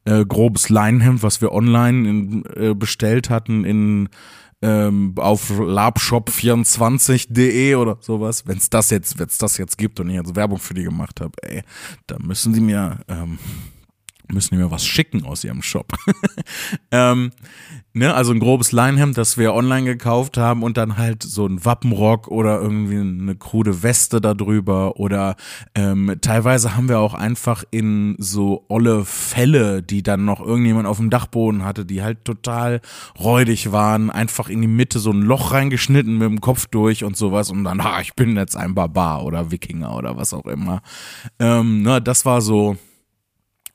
äh, 0.06 0.24
grobes 0.24 0.68
Leinenhemd, 0.68 1.22
was 1.22 1.40
wir 1.40 1.52
online 1.52 2.08
in, 2.08 2.44
äh, 2.56 2.74
bestellt 2.74 3.30
hatten 3.30 3.64
in 3.64 4.08
ähm, 4.62 5.12
auf 5.16 5.50
labshop24.de 5.50 7.74
oder 7.74 7.98
sowas, 8.00 8.46
wenn 8.46 8.56
es 8.56 8.70
das 8.70 8.88
jetzt, 8.90 9.18
wenn 9.18 9.28
das 9.38 9.58
jetzt 9.58 9.76
gibt 9.76 10.00
und 10.00 10.08
ich 10.08 10.16
jetzt 10.16 10.34
Werbung 10.34 10.58
für 10.58 10.72
die 10.74 10.84
gemacht 10.84 11.20
habe, 11.20 11.32
ey, 11.42 11.62
da 12.06 12.16
müssen 12.18 12.54
die 12.54 12.60
mir 12.60 13.00
ähm, 13.08 13.38
müssen 14.32 14.54
die 14.54 14.60
mir 14.60 14.70
was 14.70 14.86
schicken 14.86 15.24
aus 15.24 15.44
ihrem 15.44 15.62
Shop. 15.62 15.92
ähm, 16.90 17.30
ne, 17.96 18.14
also 18.14 18.32
ein 18.32 18.40
grobes 18.40 18.72
Leinhemd, 18.72 19.16
das 19.16 19.38
wir 19.38 19.54
online 19.54 19.84
gekauft 19.84 20.36
haben 20.36 20.62
und 20.62 20.76
dann 20.76 20.96
halt 20.96 21.22
so 21.22 21.46
ein 21.46 21.64
Wappenrock 21.64 22.28
oder 22.28 22.60
irgendwie 22.60 22.98
eine 22.98 23.36
krude 23.36 23.82
Weste 23.82 24.20
darüber 24.20 24.96
oder 24.98 25.36
ähm, 25.74 26.16
teilweise 26.20 26.76
haben 26.76 26.88
wir 26.88 26.98
auch 26.98 27.14
einfach 27.14 27.64
in 27.70 28.16
so 28.18 28.64
olle 28.68 29.04
Fälle, 29.04 29.82
die 29.82 30.02
dann 30.02 30.24
noch 30.24 30.40
irgendjemand 30.40 30.86
auf 30.86 30.98
dem 30.98 31.10
Dachboden 31.10 31.64
hatte, 31.64 31.84
die 31.86 32.02
halt 32.02 32.24
total 32.24 32.80
räudig 33.18 33.72
waren, 33.72 34.10
einfach 34.10 34.48
in 34.48 34.60
die 34.60 34.68
Mitte 34.68 34.98
so 34.98 35.10
ein 35.10 35.22
Loch 35.22 35.52
reingeschnitten 35.52 36.18
mit 36.18 36.28
dem 36.28 36.40
Kopf 36.40 36.66
durch 36.66 37.04
und 37.04 37.16
sowas 37.16 37.50
und 37.50 37.64
dann, 37.64 37.82
ha, 37.82 38.00
ich 38.00 38.14
bin 38.14 38.36
jetzt 38.36 38.56
ein 38.56 38.74
Barbar 38.74 39.24
oder 39.24 39.50
Wikinger 39.50 39.96
oder 39.96 40.16
was 40.16 40.34
auch 40.34 40.46
immer. 40.46 40.82
Ähm, 41.38 41.82
ne, 41.82 42.02
das 42.02 42.24
war 42.26 42.40
so 42.40 42.76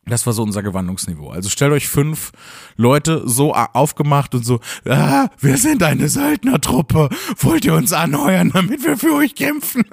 das 0.05 0.25
war 0.25 0.33
so 0.33 0.41
unser 0.43 0.63
Gewandungsniveau. 0.63 1.29
Also 1.29 1.49
stellt 1.49 1.71
euch 1.71 1.87
fünf 1.87 2.31
Leute 2.75 3.21
so 3.25 3.53
aufgemacht 3.53 4.33
und 4.33 4.43
so, 4.43 4.59
ah, 4.85 5.29
wir 5.39 5.57
sind 5.57 5.83
eine 5.83 6.09
Söldnertruppe, 6.09 7.09
wollt 7.37 7.65
ihr 7.65 7.75
uns 7.75 7.93
anheuern, 7.93 8.51
damit 8.51 8.83
wir 8.83 8.97
für 8.97 9.13
euch 9.13 9.35
kämpfen? 9.35 9.83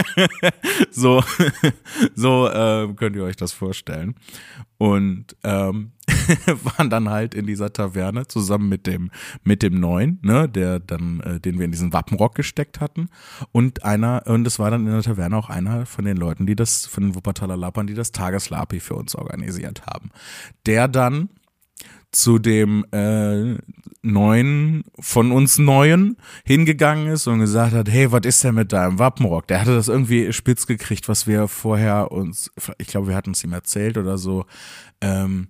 so 0.90 1.22
so 2.14 2.48
äh, 2.48 2.88
könnt 2.94 3.16
ihr 3.16 3.24
euch 3.24 3.36
das 3.36 3.52
vorstellen. 3.52 4.14
Und 4.78 5.36
ähm, 5.42 5.92
waren 6.76 6.90
dann 6.90 7.08
halt 7.08 7.34
in 7.34 7.46
dieser 7.46 7.72
Taverne 7.72 8.26
zusammen 8.26 8.68
mit 8.68 8.86
dem 8.86 9.10
mit 9.42 9.62
dem 9.62 9.80
neuen, 9.80 10.18
ne, 10.22 10.48
der 10.48 10.78
dann 10.78 11.20
äh, 11.20 11.40
den 11.40 11.58
wir 11.58 11.64
in 11.64 11.72
diesen 11.72 11.92
Wappenrock 11.92 12.34
gesteckt 12.34 12.80
hatten 12.80 13.08
und 13.52 13.84
einer 13.84 14.22
und 14.26 14.46
es 14.46 14.58
war 14.58 14.70
dann 14.70 14.86
in 14.86 14.92
der 14.92 15.02
Taverne 15.02 15.36
auch 15.36 15.48
einer 15.50 15.86
von 15.86 16.04
den 16.04 16.16
Leuten, 16.16 16.46
die 16.46 16.56
das 16.56 16.86
von 16.86 17.04
den 17.04 17.14
Wuppertaler 17.14 17.56
Lapern, 17.56 17.86
die 17.86 17.94
das 17.94 18.12
Tageslapi 18.12 18.80
für 18.80 18.94
uns 18.94 19.14
organisiert 19.14 19.86
haben. 19.86 20.10
Der 20.66 20.88
dann 20.88 21.28
zu 22.10 22.38
dem 22.38 22.84
äh, 22.92 23.56
neuen 24.02 24.84
von 24.98 25.32
uns 25.32 25.58
neuen 25.58 26.16
hingegangen 26.44 27.08
ist 27.08 27.26
und 27.26 27.40
gesagt 27.40 27.74
hat, 27.74 27.90
hey, 27.90 28.10
was 28.12 28.24
ist 28.24 28.44
denn 28.44 28.54
mit 28.54 28.72
deinem 28.72 28.98
Wappenrock? 28.98 29.46
Der 29.48 29.60
hatte 29.60 29.74
das 29.74 29.88
irgendwie 29.88 30.32
spitz 30.32 30.66
gekriegt, 30.66 31.08
was 31.08 31.26
wir 31.26 31.48
vorher 31.48 32.10
uns, 32.10 32.50
ich 32.78 32.88
glaube, 32.88 33.08
wir 33.08 33.16
hatten 33.16 33.32
es 33.32 33.44
ihm 33.44 33.52
erzählt 33.52 33.98
oder 33.98 34.18
so. 34.18 34.46
Ähm, 35.00 35.48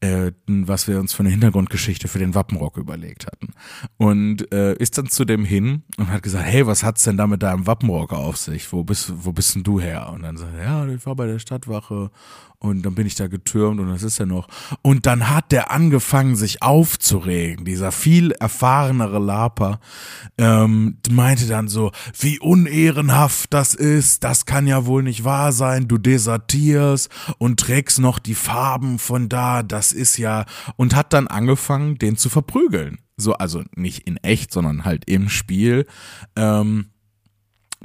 äh, 0.00 0.30
was 0.46 0.86
wir 0.86 1.00
uns 1.00 1.12
für 1.12 1.20
eine 1.20 1.30
Hintergrundgeschichte 1.30 2.06
für 2.06 2.20
den 2.20 2.34
Wappenrock 2.34 2.76
überlegt 2.76 3.26
hatten. 3.26 3.48
Und 3.96 4.52
äh, 4.52 4.74
ist 4.74 4.96
dann 4.96 5.08
zu 5.08 5.24
dem 5.24 5.44
hin 5.44 5.82
und 5.96 6.12
hat 6.12 6.22
gesagt, 6.22 6.44
hey, 6.46 6.66
was 6.66 6.84
hat's 6.84 7.02
denn 7.02 7.16
da 7.16 7.26
mit 7.26 7.42
deinem 7.42 7.66
Wappenrock 7.66 8.12
auf 8.12 8.36
sich? 8.36 8.72
Wo 8.72 8.84
bist, 8.84 9.12
wo 9.24 9.32
bist 9.32 9.56
denn 9.56 9.64
du 9.64 9.80
her? 9.80 10.10
Und 10.12 10.22
dann 10.22 10.36
sagt 10.36 10.54
er, 10.56 10.64
ja, 10.64 10.86
ich 10.86 11.04
war 11.04 11.16
bei 11.16 11.26
der 11.26 11.40
Stadtwache 11.40 12.10
und 12.60 12.82
dann 12.82 12.96
bin 12.96 13.06
ich 13.06 13.14
da 13.14 13.28
getürmt 13.28 13.78
und 13.78 13.88
das 13.88 14.02
ist 14.02 14.18
ja 14.18 14.26
noch. 14.26 14.48
Und 14.82 15.06
dann 15.06 15.30
hat 15.30 15.52
der 15.52 15.70
angefangen, 15.70 16.34
sich 16.34 16.60
aufzuregen. 16.60 17.64
Dieser 17.64 17.92
viel 17.92 18.32
erfahrenere 18.32 19.20
Laper 19.20 19.78
ähm, 20.38 20.98
meinte 21.08 21.46
dann 21.46 21.68
so, 21.68 21.92
wie 22.18 22.40
unehrenhaft 22.40 23.54
das 23.54 23.74
ist, 23.74 24.24
das 24.24 24.44
kann 24.44 24.66
ja 24.66 24.86
wohl 24.86 25.04
nicht 25.04 25.22
wahr 25.22 25.52
sein, 25.52 25.86
du 25.86 25.98
desertierst 25.98 27.10
und 27.38 27.60
trägst 27.60 28.00
noch 28.00 28.18
die 28.18 28.34
Farben 28.34 28.98
von 28.98 29.28
da, 29.28 29.62
das 29.62 29.92
ist 29.92 30.16
ja. 30.16 30.44
Und 30.76 30.96
hat 30.96 31.12
dann 31.12 31.28
angefangen, 31.28 31.96
den 31.98 32.16
zu 32.16 32.28
verprügeln. 32.28 32.98
So, 33.16 33.34
also 33.34 33.62
nicht 33.76 34.08
in 34.08 34.16
echt, 34.18 34.52
sondern 34.52 34.84
halt 34.84 35.04
im 35.08 35.28
Spiel. 35.28 35.86
Ähm, 36.34 36.86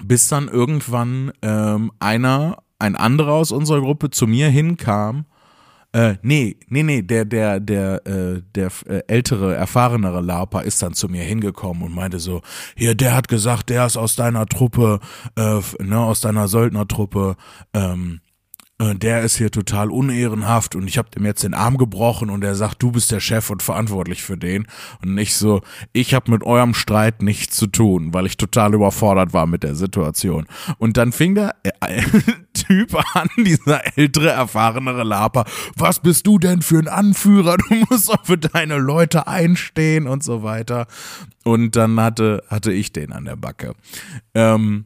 bis 0.02 0.28
dann 0.28 0.48
irgendwann 0.48 1.32
ähm, 1.44 1.92
einer 2.00 2.63
ein 2.84 2.96
anderer 2.96 3.32
aus 3.32 3.52
unserer 3.52 3.82
Gruppe 3.82 4.10
zu 4.10 4.28
mir 4.28 4.50
hinkam. 4.50 5.26
Äh, 5.94 6.16
nee, 6.22 6.58
nee, 6.68 6.84
nee, 6.84 7.02
der, 7.02 7.24
der, 7.24 7.60
der, 7.60 8.06
äh, 8.08 8.42
der 8.56 8.72
äh, 8.88 9.04
ältere, 9.08 9.56
erfahrenere 9.56 10.22
Larper 10.22 10.64
ist 10.64 10.82
dann 10.82 10.94
zu 10.94 11.08
mir 11.08 11.24
hingekommen 11.24 11.84
und 11.84 11.94
meinte 11.94 12.20
so, 12.20 12.42
hier, 12.76 12.96
der 12.96 13.16
hat 13.16 13.28
gesagt, 13.28 13.70
der 13.70 13.86
ist 13.86 13.96
aus 13.96 14.16
deiner 14.16 14.48
Truppe, 14.48 15.00
äh, 15.38 15.60
ne, 15.82 16.00
aus 16.00 16.22
deiner 16.22 16.48
Söldnertruppe, 16.48 17.36
ähm, 17.74 18.22
äh, 18.22 18.33
der 18.94 19.22
ist 19.22 19.38
hier 19.38 19.52
total 19.52 19.92
unehrenhaft 19.92 20.76
und 20.76 20.88
ich 20.88 20.98
habe 20.98 21.10
dem 21.10 21.26
jetzt 21.26 21.44
den 21.44 21.54
Arm 21.54 21.78
gebrochen 21.78 22.30
und 22.30 22.44
er 22.44 22.56
sagt, 22.56 22.82
du 22.82 22.92
bist 22.92 23.12
der 23.12 23.20
Chef 23.20 23.50
und 23.50 23.64
verantwortlich 23.64 24.24
für 24.24 24.38
den 24.38 24.68
und 25.02 25.14
nicht 25.14 25.36
so, 25.36 25.62
ich 25.94 26.14
habe 26.14 26.32
mit 26.32 26.44
eurem 26.44 26.74
Streit 26.74 27.22
nichts 27.22 27.56
zu 27.56 27.68
tun, 27.68 28.14
weil 28.14 28.26
ich 28.26 28.38
total 28.38 28.74
überfordert 28.74 29.34
war 29.34 29.48
mit 29.48 29.64
der 29.64 29.76
Situation. 29.76 30.46
Und 30.78 30.98
dann 30.98 31.12
fing 31.12 31.36
der 31.36 31.56
äh, 31.64 32.02
Typ 32.54 32.96
an, 33.16 33.30
dieser 33.38 33.98
ältere, 33.98 34.30
erfahrenere 34.30 35.04
Laper, 35.04 35.46
was 35.76 36.00
bist 36.00 36.28
du 36.28 36.38
denn 36.38 36.62
für 36.62 36.80
ein 36.80 36.88
Anführer? 36.88 37.58
Du 37.58 37.76
musst 37.90 38.12
auch 38.12 38.26
für 38.26 38.38
deine 38.38 38.78
Leute 38.78 39.28
einstehen 39.28 40.08
und 40.08 40.24
so 40.24 40.44
weiter. 40.44 40.88
Und 41.44 41.76
dann 41.76 42.00
hatte, 42.00 42.44
hatte 42.48 42.72
ich 42.72 42.94
den 42.94 43.12
an 43.12 43.26
der 43.26 43.36
Backe. 43.36 43.74
Ähm, 44.34 44.86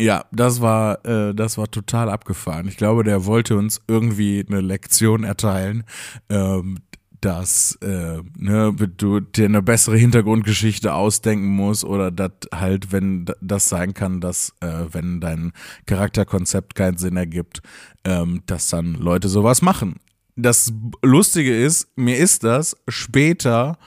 ja, 0.00 0.24
das 0.30 0.60
war, 0.60 1.04
äh, 1.04 1.34
das 1.34 1.58
war 1.58 1.70
total 1.70 2.08
abgefahren. 2.08 2.68
Ich 2.68 2.76
glaube, 2.76 3.04
der 3.04 3.26
wollte 3.26 3.56
uns 3.56 3.80
irgendwie 3.88 4.44
eine 4.48 4.60
Lektion 4.60 5.24
erteilen, 5.24 5.84
ähm, 6.28 6.78
dass 7.20 7.76
äh, 7.82 8.22
ne, 8.36 8.72
du 8.96 9.20
dir 9.20 9.46
eine 9.46 9.62
bessere 9.62 9.96
Hintergrundgeschichte 9.96 10.94
ausdenken 10.94 11.48
musst 11.48 11.84
oder 11.84 12.10
dass 12.10 12.30
halt, 12.54 12.92
wenn 12.92 13.26
das 13.40 13.68
sein 13.68 13.92
kann, 13.92 14.20
dass 14.20 14.54
äh, 14.60 14.84
wenn 14.92 15.20
dein 15.20 15.52
Charakterkonzept 15.86 16.76
keinen 16.76 16.96
Sinn 16.96 17.16
ergibt, 17.16 17.60
ähm, 18.04 18.42
dass 18.46 18.68
dann 18.68 18.94
Leute 18.94 19.28
sowas 19.28 19.62
machen. 19.62 19.96
Das 20.36 20.72
Lustige 21.02 21.60
ist, 21.60 21.88
mir 21.96 22.16
ist 22.18 22.44
das 22.44 22.76
später 22.86 23.78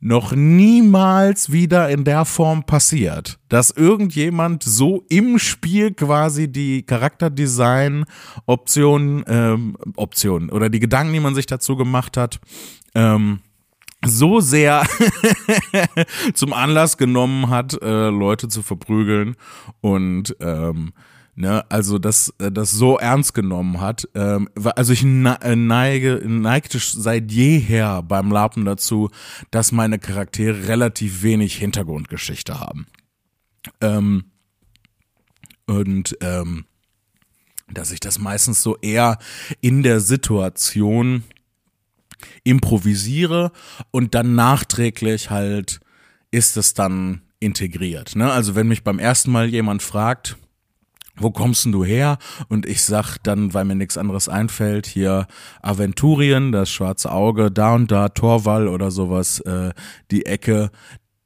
noch 0.00 0.32
niemals 0.32 1.52
wieder 1.52 1.90
in 1.90 2.04
der 2.04 2.24
Form 2.24 2.64
passiert, 2.64 3.38
dass 3.48 3.70
irgendjemand 3.70 4.62
so 4.62 5.04
im 5.10 5.38
Spiel 5.38 5.92
quasi 5.92 6.50
die 6.50 6.82
Charakterdesign-Optionen, 6.82 9.24
ähm, 9.26 9.76
Optionen 9.96 10.48
oder 10.50 10.70
die 10.70 10.80
Gedanken, 10.80 11.12
die 11.12 11.20
man 11.20 11.34
sich 11.34 11.44
dazu 11.44 11.76
gemacht 11.76 12.16
hat, 12.16 12.40
ähm, 12.94 13.40
so 14.04 14.40
sehr 14.40 14.86
zum 16.34 16.52
Anlass 16.54 16.96
genommen 16.96 17.50
hat, 17.50 17.74
äh, 17.82 18.08
Leute 18.08 18.48
zu 18.48 18.62
verprügeln 18.62 19.36
und 19.82 20.34
ähm, 20.40 20.94
ne, 21.34 21.64
also 21.70 21.98
das, 21.98 22.34
äh, 22.38 22.50
das 22.50 22.70
so 22.70 22.98
ernst 22.98 23.34
genommen 23.34 23.80
hat. 23.80 24.08
Ähm, 24.14 24.48
also 24.76 24.92
ich 24.92 25.04
äh, 25.04 25.56
neige, 25.56 26.22
neigte 26.26 26.78
seit 26.78 27.30
jeher 27.32 28.02
beim 28.02 28.30
Lapen 28.30 28.64
dazu, 28.64 29.10
dass 29.50 29.72
meine 29.72 29.98
Charaktere 29.98 30.68
relativ 30.68 31.22
wenig 31.22 31.56
Hintergrundgeschichte 31.56 32.60
haben. 32.60 32.86
Ähm, 33.80 34.24
und 35.66 36.16
ähm, 36.20 36.64
dass 37.72 37.92
ich 37.92 38.00
das 38.00 38.18
meistens 38.18 38.62
so 38.62 38.76
eher 38.78 39.18
in 39.60 39.82
der 39.82 40.00
Situation 40.00 41.22
improvisiere 42.44 43.52
und 43.90 44.14
dann 44.14 44.34
nachträglich 44.34 45.30
halt 45.30 45.80
ist 46.30 46.56
es 46.56 46.74
dann 46.74 47.22
integriert. 47.38 48.16
Ne? 48.16 48.30
Also 48.30 48.54
wenn 48.54 48.68
mich 48.68 48.84
beim 48.84 48.98
ersten 48.98 49.30
Mal 49.30 49.48
jemand 49.48 49.82
fragt, 49.82 50.36
wo 51.20 51.30
kommst 51.30 51.64
denn 51.64 51.72
du 51.72 51.84
her? 51.84 52.18
Und 52.48 52.66
ich 52.66 52.82
sag 52.82 53.18
dann, 53.22 53.54
weil 53.54 53.64
mir 53.64 53.76
nichts 53.76 53.96
anderes 53.96 54.28
einfällt, 54.28 54.86
hier 54.86 55.26
Aventurien, 55.62 56.52
das 56.52 56.70
schwarze 56.70 57.12
Auge, 57.12 57.50
da 57.50 57.74
und 57.74 57.90
da, 57.90 58.08
Torwall 58.08 58.68
oder 58.68 58.90
sowas, 58.90 59.40
äh, 59.40 59.72
die 60.10 60.26
Ecke. 60.26 60.70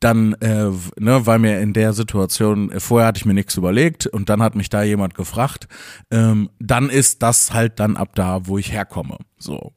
Dann, 0.00 0.34
äh, 0.34 0.70
ne, 0.98 1.26
weil 1.26 1.38
mir 1.38 1.60
in 1.60 1.72
der 1.72 1.94
Situation, 1.94 2.70
äh, 2.70 2.80
vorher 2.80 3.08
hatte 3.08 3.18
ich 3.18 3.24
mir 3.24 3.32
nichts 3.32 3.56
überlegt 3.56 4.06
und 4.06 4.28
dann 4.28 4.42
hat 4.42 4.54
mich 4.54 4.68
da 4.68 4.82
jemand 4.82 5.14
gefragt, 5.14 5.66
ähm, 6.10 6.50
dann 6.58 6.90
ist 6.90 7.22
das 7.22 7.54
halt 7.54 7.80
dann 7.80 7.96
ab 7.96 8.14
da, 8.14 8.46
wo 8.46 8.58
ich 8.58 8.70
herkomme. 8.72 9.16
So. 9.38 9.72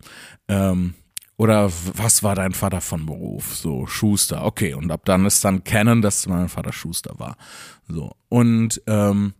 Ähm, 0.49 0.95
oder 1.37 1.71
was 1.93 2.23
war 2.23 2.33
dein 2.33 2.53
Vater 2.53 2.81
von 2.81 3.05
Beruf? 3.05 3.55
So, 3.55 3.85
Schuster, 3.85 4.43
okay. 4.43 4.73
Und 4.73 4.91
ab 4.91 5.05
dann 5.05 5.25
ist 5.25 5.45
dann 5.45 5.63
Canon, 5.63 6.01
dass 6.01 6.27
mein 6.27 6.49
Vater 6.49 6.73
Schuster 6.73 7.13
war. 7.19 7.37
So. 7.87 8.11
Und 8.27 8.81
ähm, 8.87 9.33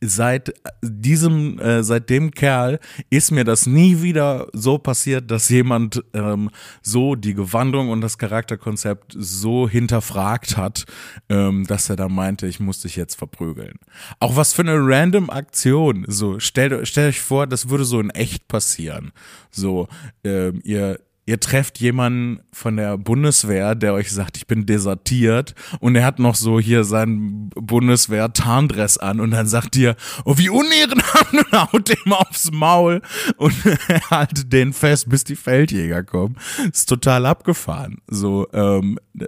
seit 0.00 0.52
diesem, 0.82 1.58
äh, 1.58 1.82
seit 1.82 2.10
dem 2.10 2.30
Kerl 2.30 2.78
ist 3.08 3.30
mir 3.30 3.44
das 3.44 3.66
nie 3.66 4.02
wieder 4.02 4.46
so 4.52 4.78
passiert, 4.78 5.30
dass 5.30 5.48
jemand 5.48 6.04
ähm, 6.12 6.50
so 6.82 7.14
die 7.14 7.34
Gewandung 7.34 7.88
und 7.88 8.02
das 8.02 8.18
Charakterkonzept 8.18 9.14
so 9.16 9.68
hinterfragt 9.68 10.56
hat, 10.56 10.84
ähm, 11.28 11.66
dass 11.66 11.88
er 11.88 11.96
da 11.96 12.08
meinte, 12.08 12.46
ich 12.46 12.60
muss 12.60 12.80
dich 12.80 12.96
jetzt 12.96 13.14
verprügeln. 13.14 13.78
Auch 14.20 14.36
was 14.36 14.52
für 14.52 14.62
eine 14.62 14.76
random 14.76 15.30
Aktion. 15.30 16.04
So, 16.08 16.38
stellt, 16.40 16.86
stellt 16.86 17.08
euch 17.08 17.20
vor, 17.20 17.46
das 17.46 17.70
würde 17.70 17.84
so 17.84 17.98
in 17.98 18.10
echt 18.10 18.48
passieren. 18.48 19.12
So, 19.50 19.88
ähm, 20.24 20.60
ihr 20.62 21.00
ihr 21.26 21.40
trefft 21.40 21.78
jemanden 21.80 22.40
von 22.52 22.76
der 22.76 22.96
Bundeswehr, 22.96 23.74
der 23.74 23.92
euch 23.94 24.12
sagt, 24.12 24.36
ich 24.36 24.46
bin 24.46 24.64
desertiert 24.64 25.54
und 25.80 25.96
er 25.96 26.04
hat 26.04 26.20
noch 26.20 26.36
so 26.36 26.60
hier 26.60 26.84
seinen 26.84 27.50
Bundeswehr-Tarndress 27.50 28.98
an 28.98 29.20
und 29.20 29.32
dann 29.32 29.48
sagt 29.48 29.76
ihr, 29.76 29.96
oh 30.24 30.38
wie 30.38 30.48
unehrenhaft 30.48 31.32
und 31.32 31.52
haut 31.52 31.88
dem 31.88 32.12
aufs 32.12 32.52
Maul 32.52 33.02
und 33.36 33.54
haltet 34.10 34.52
den 34.52 34.72
fest, 34.72 35.08
bis 35.08 35.24
die 35.24 35.36
Feldjäger 35.36 36.04
kommen. 36.04 36.36
ist 36.72 36.88
total 36.88 37.26
abgefahren. 37.26 37.98
So, 38.06 38.46
ähm, 38.52 38.98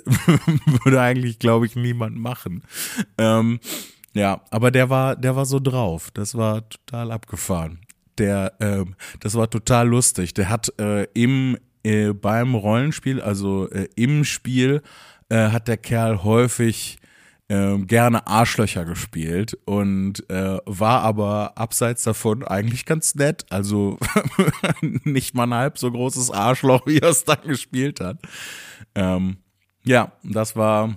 würde 0.85 1.01
eigentlich, 1.01 1.41
glaube 1.41 1.67
ich, 1.67 1.75
niemand 1.75 2.17
machen. 2.17 2.63
Ähm, 3.19 3.59
ja, 4.15 4.41
aber 4.51 4.71
der 4.71 4.89
war, 4.89 5.17
der 5.17 5.35
war 5.35 5.47
so 5.47 5.59
drauf. 5.59 6.11
Das 6.15 6.37
war 6.37 6.69
total 6.69 7.11
abgefahren 7.11 7.81
der, 8.19 8.53
ähm, 8.59 8.97
das 9.21 9.35
war 9.35 9.49
total 9.49 9.89
lustig. 9.89 10.35
Der 10.35 10.49
hat 10.49 10.73
äh, 10.81 11.05
im 11.15 11.57
äh, 11.83 12.13
beim 12.13 12.55
Rollenspiel, 12.55 13.21
also 13.21 13.69
äh, 13.71 13.89
im 13.97 14.25
Spiel, 14.25 14.83
äh, 15.29 15.49
hat 15.51 15.69
der 15.69 15.77
Kerl 15.77 16.23
häufig 16.23 16.99
äh, 17.49 17.79
gerne 17.79 18.27
Arschlöcher 18.27 18.85
gespielt 18.85 19.57
und 19.65 20.29
äh, 20.31 20.59
war 20.67 21.03
aber 21.03 21.57
abseits 21.57 22.03
davon 22.03 22.45
eigentlich 22.45 22.85
ganz 22.85 23.15
nett. 23.15 23.47
Also 23.51 23.99
nicht 24.83 25.35
mal 25.35 25.45
ein 25.45 25.55
halb 25.55 25.79
so 25.79 25.91
großes 25.91 26.31
Arschloch, 26.31 26.87
wie 26.87 26.99
er 26.99 27.11
es 27.11 27.25
dann 27.25 27.43
gespielt 27.43 28.01
hat. 28.01 28.19
Ähm, 28.95 29.39
ja, 29.85 30.13
das 30.23 30.57
war, 30.57 30.97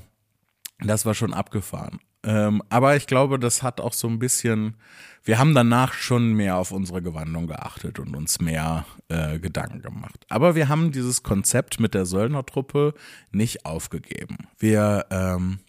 das 0.79 1.05
war 1.05 1.13
schon 1.13 1.33
abgefahren. 1.33 1.99
Ähm, 2.23 2.61
aber 2.69 2.95
ich 2.95 3.07
glaube, 3.07 3.39
das 3.39 3.63
hat 3.63 3.81
auch 3.81 3.93
so 3.93 4.07
ein 4.07 4.19
bisschen, 4.19 4.75
wir 5.23 5.39
haben 5.39 5.55
danach 5.55 5.93
schon 5.93 6.33
mehr 6.33 6.57
auf 6.57 6.71
unsere 6.71 7.01
Gewandung 7.01 7.47
geachtet 7.47 7.99
und 7.99 8.15
uns 8.15 8.39
mehr 8.39 8.85
äh, 9.09 9.39
Gedanken 9.39 9.81
gemacht. 9.81 10.25
Aber 10.29 10.55
wir 10.55 10.69
haben 10.69 10.91
dieses 10.91 11.23
Konzept 11.23 11.79
mit 11.79 11.93
der 11.93 12.05
Söldnertruppe 12.05 12.93
nicht 13.31 13.65
aufgegeben. 13.65 14.37
Wir 14.59 15.07
ähm, 15.09 15.59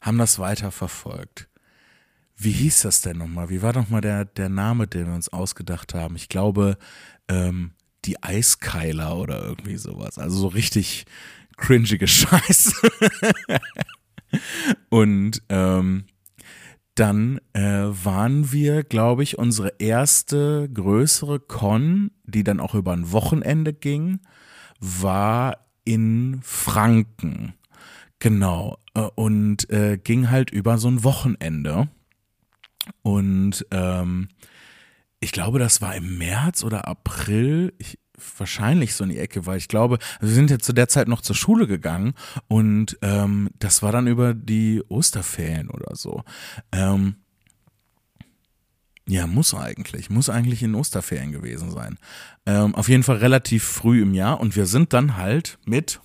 haben 0.00 0.18
das 0.18 0.38
weiter 0.38 0.70
verfolgt. 0.70 1.48
Wie 2.36 2.52
hieß 2.52 2.82
das 2.82 3.00
denn 3.00 3.18
nochmal? 3.18 3.48
Wie 3.48 3.62
war 3.62 3.72
nochmal 3.72 4.00
der, 4.00 4.24
der 4.24 4.48
Name, 4.48 4.86
den 4.86 5.06
wir 5.06 5.14
uns 5.14 5.32
ausgedacht 5.32 5.94
haben? 5.94 6.14
Ich 6.16 6.28
glaube, 6.28 6.78
ähm, 7.28 7.72
die 8.04 8.22
Eiskeiler 8.22 9.16
oder 9.16 9.42
irgendwie 9.42 9.76
sowas. 9.76 10.18
Also 10.18 10.38
so 10.38 10.48
richtig 10.48 11.06
cringige 11.56 12.06
Scheiße. 12.08 12.90
Und 14.88 15.42
ähm, 15.48 16.04
dann 16.94 17.40
äh, 17.52 17.60
waren 17.60 18.50
wir, 18.50 18.82
glaube 18.82 19.22
ich, 19.22 19.38
unsere 19.38 19.74
erste 19.78 20.68
größere 20.68 21.38
Con, 21.38 22.10
die 22.24 22.42
dann 22.42 22.58
auch 22.60 22.74
über 22.74 22.92
ein 22.92 23.12
Wochenende 23.12 23.72
ging, 23.72 24.18
war 24.80 25.68
in 25.84 26.40
Franken. 26.42 27.54
Genau. 28.18 28.78
Äh, 28.94 29.02
und 29.14 29.70
äh, 29.70 29.98
ging 30.02 30.30
halt 30.30 30.50
über 30.50 30.78
so 30.78 30.88
ein 30.88 31.04
Wochenende. 31.04 31.88
Und 33.02 33.66
ähm, 33.70 34.28
ich 35.20 35.32
glaube, 35.32 35.58
das 35.58 35.80
war 35.80 35.94
im 35.94 36.18
März 36.18 36.64
oder 36.64 36.88
April. 36.88 37.72
Ich, 37.78 37.98
wahrscheinlich 38.36 38.94
so 38.94 39.04
in 39.04 39.10
die 39.10 39.18
Ecke, 39.18 39.46
weil 39.46 39.58
ich 39.58 39.68
glaube, 39.68 39.98
wir 40.20 40.28
sind 40.28 40.50
ja 40.50 40.58
zu 40.58 40.72
der 40.72 40.88
Zeit 40.88 41.08
noch 41.08 41.20
zur 41.20 41.36
Schule 41.36 41.66
gegangen 41.66 42.14
und 42.48 42.98
ähm, 43.02 43.50
das 43.58 43.82
war 43.82 43.92
dann 43.92 44.06
über 44.06 44.34
die 44.34 44.82
Osterferien 44.88 45.70
oder 45.70 45.94
so. 45.94 46.22
Ähm, 46.72 47.16
ja, 49.08 49.26
muss 49.26 49.54
eigentlich, 49.54 50.10
muss 50.10 50.28
eigentlich 50.28 50.62
in 50.62 50.74
Osterferien 50.74 51.32
gewesen 51.32 51.70
sein. 51.70 51.98
Ähm, 52.44 52.74
auf 52.74 52.88
jeden 52.88 53.02
Fall 53.02 53.16
relativ 53.16 53.64
früh 53.64 54.02
im 54.02 54.12
Jahr 54.12 54.38
und 54.38 54.54
wir 54.54 54.66
sind 54.66 54.92
dann 54.92 55.16
halt 55.16 55.58
mit, 55.64 56.00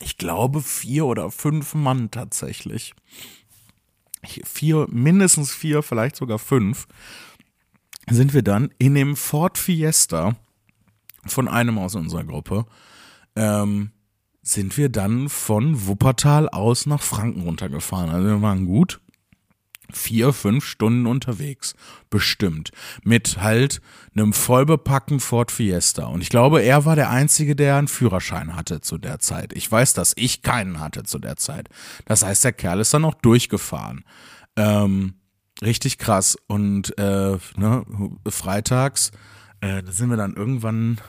ich 0.00 0.16
glaube, 0.16 0.62
vier 0.62 1.06
oder 1.06 1.32
fünf 1.32 1.74
Mann 1.74 2.10
tatsächlich. 2.12 2.94
Vier, 4.44 4.86
mindestens 4.88 5.52
vier, 5.52 5.82
vielleicht 5.82 6.16
sogar 6.16 6.38
fünf, 6.38 6.86
sind 8.08 8.34
wir 8.34 8.42
dann 8.42 8.70
in 8.78 8.94
dem 8.94 9.16
Ford 9.16 9.58
Fiesta 9.58 10.36
von 11.28 11.48
einem 11.48 11.78
aus 11.78 11.94
unserer 11.94 12.24
Gruppe, 12.24 12.66
ähm, 13.34 13.90
sind 14.42 14.76
wir 14.76 14.88
dann 14.88 15.28
von 15.28 15.86
Wuppertal 15.86 16.48
aus 16.48 16.86
nach 16.86 17.02
Franken 17.02 17.42
runtergefahren. 17.42 18.10
Also 18.10 18.28
wir 18.28 18.42
waren 18.42 18.66
gut 18.66 19.00
vier, 19.92 20.32
fünf 20.32 20.64
Stunden 20.64 21.06
unterwegs. 21.06 21.74
Bestimmt. 22.10 22.70
Mit 23.02 23.38
halt 23.40 23.80
einem 24.14 24.32
vollbepackten 24.32 25.20
Ford 25.20 25.50
Fiesta. 25.50 26.06
Und 26.06 26.22
ich 26.22 26.28
glaube, 26.28 26.62
er 26.62 26.84
war 26.84 26.96
der 26.96 27.10
Einzige, 27.10 27.56
der 27.56 27.76
einen 27.76 27.88
Führerschein 27.88 28.56
hatte 28.56 28.80
zu 28.80 28.98
der 28.98 29.18
Zeit. 29.18 29.52
Ich 29.52 29.70
weiß, 29.70 29.94
dass 29.94 30.12
ich 30.16 30.42
keinen 30.42 30.80
hatte 30.80 31.04
zu 31.04 31.18
der 31.18 31.36
Zeit. 31.36 31.68
Das 32.04 32.24
heißt, 32.24 32.44
der 32.44 32.52
Kerl 32.52 32.80
ist 32.80 32.94
dann 32.94 33.04
auch 33.04 33.14
durchgefahren. 33.14 34.04
Ähm, 34.56 35.14
richtig 35.62 35.98
krass. 35.98 36.36
Und 36.46 36.96
äh, 36.98 37.38
ne, 37.56 37.84
freitags 38.28 39.12
äh, 39.60 39.82
sind 39.86 40.10
wir 40.10 40.16
dann 40.16 40.34
irgendwann 40.34 41.00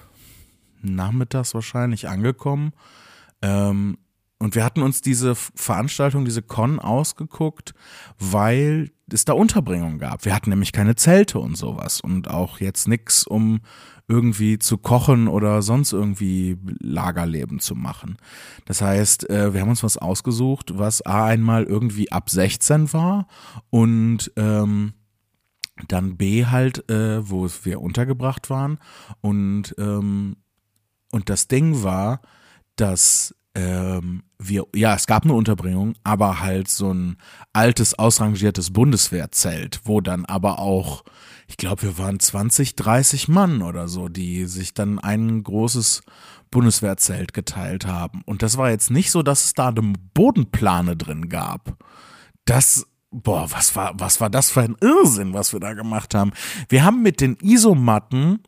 nachmittags 0.82 1.54
wahrscheinlich 1.54 2.08
angekommen. 2.08 2.72
Ähm, 3.42 3.98
und 4.40 4.54
wir 4.54 4.64
hatten 4.64 4.84
uns 4.84 5.02
diese 5.02 5.34
Veranstaltung, 5.36 6.24
diese 6.24 6.44
Con 6.44 6.80
ausgeguckt, 6.80 7.74
weil 8.20 8.92
es 9.12 9.26
da 9.26 9.34
Unterbringung 9.34 9.98
gab. 9.98 10.26
Wir 10.26 10.36
hatten 10.36 10.52
nämlich 10.52 10.74
keine 10.74 10.96
Zelte 10.96 11.40
und 11.40 11.58
sowas 11.58 12.02
und 12.02 12.30
auch 12.30 12.60
jetzt 12.60 12.88
nichts, 12.88 13.26
um 13.26 13.62
irgendwie 14.08 14.60
zu 14.60 14.78
kochen 14.78 15.28
oder 15.28 15.62
sonst 15.62 15.92
irgendwie 15.92 16.58
Lagerleben 16.80 17.60
zu 17.60 17.76
machen. 17.76 18.18
Das 18.66 18.82
heißt, 18.82 19.30
äh, 19.30 19.54
wir 19.54 19.62
haben 19.62 19.70
uns 19.70 19.84
was 19.84 19.98
ausgesucht, 19.98 20.78
was 20.78 21.02
A 21.02 21.26
einmal 21.26 21.64
irgendwie 21.64 22.12
ab 22.12 22.30
16 22.30 22.94
war 22.94 23.28
und 23.70 24.32
ähm, 24.36 24.94
dann 25.88 26.18
B 26.18 26.46
halt, 26.46 26.90
äh, 26.90 27.28
wo 27.30 27.48
wir 27.64 27.82
untergebracht 27.82 28.50
waren 28.50 28.80
und 29.22 29.76
ähm, 29.78 30.38
und 31.12 31.30
das 31.30 31.48
Ding 31.48 31.84
war, 31.84 32.22
dass 32.76 33.36
ähm, 33.56 34.24
wir, 34.40 34.66
ja, 34.76 34.94
es 34.94 35.08
gab 35.08 35.24
eine 35.24 35.34
Unterbringung, 35.34 35.96
aber 36.04 36.42
halt 36.42 36.70
so 36.70 36.94
ein 36.94 37.18
altes, 37.54 37.98
ausrangiertes 37.98 38.72
Bundeswehrzelt, 38.72 39.82
wo 39.86 40.00
dann 40.00 40.26
aber 40.26 40.60
auch, 40.60 41.04
ich 41.48 41.58
glaube, 41.58 41.82
wir 41.82 41.98
waren 41.98 42.20
20, 42.20 42.76
30 42.76 43.28
Mann 43.30 43.64
oder 43.64 43.88
so, 43.88 44.10
die 44.10 44.46
sich 44.46 44.76
dann 44.76 45.00
ein 45.00 45.42
großes 45.42 46.04
Bundeswehrzelt 46.52 47.34
geteilt 47.34 47.88
haben. 47.88 48.22
Und 48.26 48.44
das 48.44 48.58
war 48.58 48.70
jetzt 48.70 48.92
nicht 48.92 49.10
so, 49.10 49.24
dass 49.24 49.46
es 49.46 49.54
da 49.54 49.70
eine 49.70 49.94
Bodenplane 50.14 50.96
drin 50.96 51.30
gab. 51.30 51.78
Das 52.46 52.86
boah, 53.10 53.50
was 53.52 53.76
war, 53.76 53.94
was 53.96 54.22
war 54.22 54.30
das 54.30 54.52
für 54.52 54.62
ein 54.62 54.76
Irrsinn, 54.82 55.34
was 55.34 55.54
wir 55.54 55.60
da 55.60 55.74
gemacht 55.74 56.14
haben? 56.14 56.32
Wir 56.70 56.84
haben 56.84 57.02
mit 57.02 57.22
den 57.22 57.38
Isomatten 57.42 58.44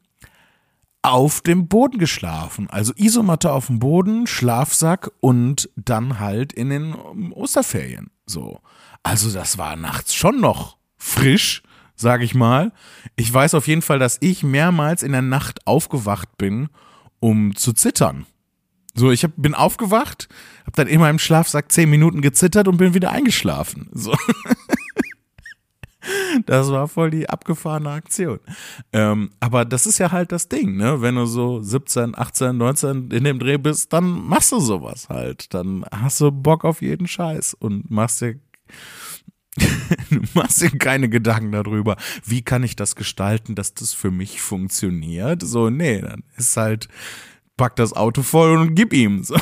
auf 1.01 1.41
dem 1.41 1.67
Boden 1.67 1.97
geschlafen. 1.97 2.69
Also 2.69 2.93
Isomatte 2.95 3.51
auf 3.51 3.67
dem 3.67 3.79
Boden, 3.79 4.27
Schlafsack 4.27 5.11
und 5.19 5.69
dann 5.75 6.19
halt 6.19 6.53
in 6.53 6.69
den 6.69 6.95
Osterferien. 7.33 8.11
So. 8.25 8.59
Also 9.03 9.31
das 9.31 9.57
war 9.57 9.75
nachts 9.75 10.13
schon 10.13 10.41
noch 10.41 10.77
frisch, 10.97 11.63
sag 11.95 12.21
ich 12.21 12.35
mal. 12.35 12.73
Ich 13.15 13.33
weiß 13.33 13.55
auf 13.55 13.67
jeden 13.67 13.81
Fall, 13.81 13.99
dass 13.99 14.17
ich 14.19 14.43
mehrmals 14.43 15.03
in 15.03 15.13
der 15.13 15.21
Nacht 15.21 15.65
aufgewacht 15.65 16.37
bin, 16.37 16.69
um 17.19 17.55
zu 17.55 17.73
zittern. 17.73 18.25
So, 18.93 19.11
ich 19.11 19.23
hab, 19.23 19.31
bin 19.37 19.53
aufgewacht, 19.53 20.27
hab 20.65 20.75
dann 20.75 20.87
in 20.87 20.99
meinem 20.99 21.19
Schlafsack 21.19 21.71
zehn 21.71 21.89
Minuten 21.89 22.21
gezittert 22.21 22.67
und 22.67 22.77
bin 22.77 22.93
wieder 22.93 23.11
eingeschlafen. 23.11 23.89
So. 23.93 24.13
Das 26.45 26.71
war 26.71 26.87
voll 26.87 27.11
die 27.11 27.29
abgefahrene 27.29 27.89
Aktion. 27.89 28.39
Ähm, 28.93 29.31
aber 29.39 29.65
das 29.65 29.85
ist 29.85 29.97
ja 29.97 30.11
halt 30.11 30.31
das 30.31 30.47
Ding, 30.47 30.77
ne? 30.77 31.01
Wenn 31.01 31.15
du 31.15 31.25
so 31.25 31.61
17, 31.61 32.17
18, 32.17 32.57
19 32.57 33.11
in 33.11 33.23
dem 33.23 33.39
Dreh 33.39 33.57
bist, 33.57 33.91
dann 33.91 34.05
machst 34.27 34.51
du 34.51 34.59
sowas 34.59 35.09
halt. 35.09 35.53
Dann 35.53 35.85
hast 35.91 36.21
du 36.21 36.31
Bock 36.31 36.63
auf 36.63 36.81
jeden 36.81 37.07
Scheiß 37.07 37.55
und 37.55 37.91
machst 37.91 38.21
dir 38.21 38.39
machst 40.33 40.61
dir 40.61 40.69
keine 40.69 41.09
Gedanken 41.09 41.51
darüber, 41.51 41.97
wie 42.23 42.43
kann 42.43 42.63
ich 42.63 42.75
das 42.75 42.95
gestalten, 42.95 43.55
dass 43.55 43.73
das 43.73 43.93
für 43.93 44.11
mich 44.11 44.41
funktioniert. 44.41 45.41
So, 45.41 45.69
nee, 45.69 46.01
dann 46.01 46.23
ist 46.37 46.55
halt, 46.55 46.87
pack 47.59 47.75
das 47.75 47.93
Auto 47.93 48.23
voll 48.23 48.57
und 48.57 48.75
gib 48.75 48.93
ihm. 48.93 49.23
So. 49.23 49.35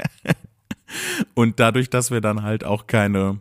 und 1.34 1.58
dadurch, 1.58 1.88
dass 1.88 2.10
wir 2.10 2.20
dann 2.20 2.42
halt 2.42 2.62
auch 2.62 2.86
keine 2.86 3.40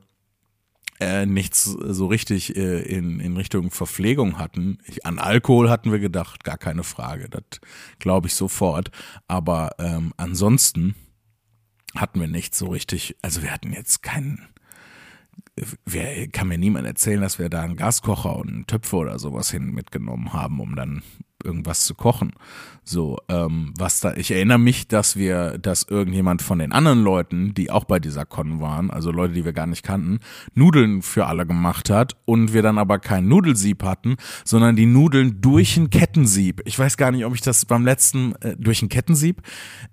äh, 1.03 1.25
nichts 1.25 1.63
so 1.65 2.07
richtig 2.07 2.55
äh, 2.55 2.81
in, 2.81 3.19
in 3.19 3.37
Richtung 3.37 3.71
Verpflegung 3.71 4.37
hatten. 4.37 4.79
Ich, 4.85 5.05
an 5.05 5.19
Alkohol 5.19 5.69
hatten 5.69 5.91
wir 5.91 5.99
gedacht, 5.99 6.43
gar 6.43 6.57
keine 6.57 6.83
Frage. 6.83 7.29
Das 7.29 7.43
glaube 7.99 8.27
ich 8.27 8.35
sofort. 8.35 8.91
Aber 9.27 9.71
ähm, 9.79 10.13
ansonsten 10.17 10.95
hatten 11.95 12.19
wir 12.19 12.27
nichts 12.27 12.57
so 12.57 12.67
richtig. 12.67 13.15
Also 13.21 13.41
wir 13.43 13.51
hatten 13.51 13.73
jetzt 13.73 14.03
keinen. 14.03 14.47
Wer 15.85 16.27
kann 16.29 16.47
mir 16.47 16.57
niemand 16.57 16.87
erzählen, 16.87 17.21
dass 17.21 17.37
wir 17.37 17.49
da 17.49 17.61
einen 17.61 17.75
Gaskocher 17.75 18.35
und 18.35 18.49
einen 18.49 18.67
Töpfe 18.67 18.95
oder 18.95 19.19
sowas 19.19 19.51
hin 19.51 19.71
mitgenommen 19.71 20.33
haben, 20.33 20.59
um 20.59 20.75
dann 20.75 21.03
irgendwas 21.43 21.85
zu 21.85 21.95
kochen. 21.95 22.33
So, 22.85 23.17
ähm, 23.29 23.73
was 23.77 24.01
da, 24.01 24.13
ich 24.15 24.31
erinnere 24.31 24.59
mich, 24.59 24.89
dass 24.89 25.15
wir, 25.15 25.57
dass 25.57 25.83
irgendjemand 25.83 26.41
von 26.41 26.59
den 26.59 26.73
anderen 26.73 27.01
Leuten, 27.01 27.53
die 27.53 27.71
auch 27.71 27.85
bei 27.85 27.99
dieser 27.99 28.25
Con 28.25 28.59
waren, 28.59 28.91
also 28.91 29.09
Leute, 29.09 29.33
die 29.33 29.45
wir 29.45 29.53
gar 29.53 29.67
nicht 29.67 29.83
kannten, 29.83 30.19
Nudeln 30.53 31.01
für 31.01 31.27
alle 31.27 31.45
gemacht 31.45 31.89
hat 31.89 32.17
und 32.25 32.51
wir 32.53 32.61
dann 32.61 32.77
aber 32.77 32.99
kein 32.99 33.29
Nudelsieb 33.29 33.83
hatten, 33.83 34.17
sondern 34.43 34.75
die 34.75 34.85
Nudeln 34.85 35.39
durch 35.39 35.77
ein 35.77 35.91
Kettensieb. 35.91 36.61
Ich 36.65 36.77
weiß 36.77 36.97
gar 36.97 37.11
nicht, 37.11 37.25
ob 37.25 37.33
ich 37.33 37.41
das 37.41 37.65
beim 37.65 37.85
letzten, 37.85 38.35
äh, 38.41 38.57
durch 38.59 38.81
ein 38.81 38.89
Kettensieb, 38.89 39.41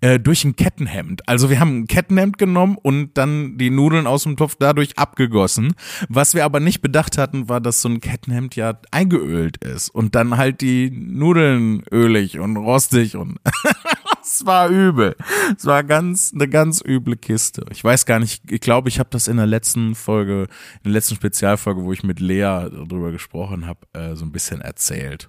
äh, 0.01 0.19
durch 0.19 0.45
ein 0.45 0.57
Kettenhemd. 0.57 1.29
Also 1.29 1.49
wir 1.49 1.61
haben 1.61 1.83
ein 1.83 1.87
Kettenhemd 1.87 2.39
genommen 2.39 2.77
und 2.83 3.17
dann 3.17 3.57
die 3.57 3.71
Nudeln 3.71 4.09
aus 4.09 4.25
dem 4.25 4.37
Topf 4.37 4.57
dadurch 4.59 4.99
abgegossen. 4.99 5.75
Was 6.09 6.35
wir 6.35 6.45
aber 6.45 6.59
nicht 6.59 6.81
bedacht 6.81 7.19
hatten, 7.19 7.49
war, 7.49 7.61
dass 7.61 7.83
so 7.83 7.89
ein 7.89 8.01
Kettenhemd 8.01 8.57
ja 8.57 8.81
eingeölt 8.91 9.59
ist 9.59 9.91
und 9.91 10.17
dann 10.17 10.37
halt 10.37 10.61
die 10.61 10.91
Nudeln 10.91 11.40
Nudeln 11.41 11.83
ölig 11.91 12.39
und 12.39 12.57
rostig 12.57 13.17
und 13.17 13.39
es 14.23 14.45
war 14.45 14.69
übel. 14.69 15.17
Es 15.57 15.65
war 15.65 15.83
ganz 15.83 16.33
eine 16.35 16.49
ganz 16.49 16.83
üble 16.87 17.17
Kiste. 17.17 17.65
Ich 17.71 17.83
weiß 17.83 18.05
gar 18.05 18.19
nicht, 18.19 18.43
ich 18.51 18.61
glaube, 18.61 18.91
ich 18.91 18.99
habe 18.99 19.09
das 19.11 19.27
in 19.27 19.39
der 19.39 19.47
letzten 19.47 19.95
Folge, 19.95 20.43
in 20.43 20.83
der 20.85 20.93
letzten 20.93 21.15
Spezialfolge, 21.15 21.83
wo 21.83 21.95
ich 21.95 22.03
mit 22.03 22.21
Lea 22.21 22.69
darüber 22.71 23.11
gesprochen 23.11 23.67
habe, 23.67 23.87
äh, 23.95 24.15
so 24.17 24.27
ein 24.27 24.33
bisschen 24.33 24.61
erzählt. 24.61 25.29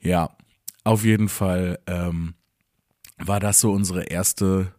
Ja, 0.00 0.30
auf 0.84 1.04
jeden 1.04 1.28
Fall 1.28 1.80
ähm, 1.88 2.34
war 3.18 3.40
das 3.40 3.60
so 3.60 3.72
unsere 3.72 4.04
erste 4.04 4.72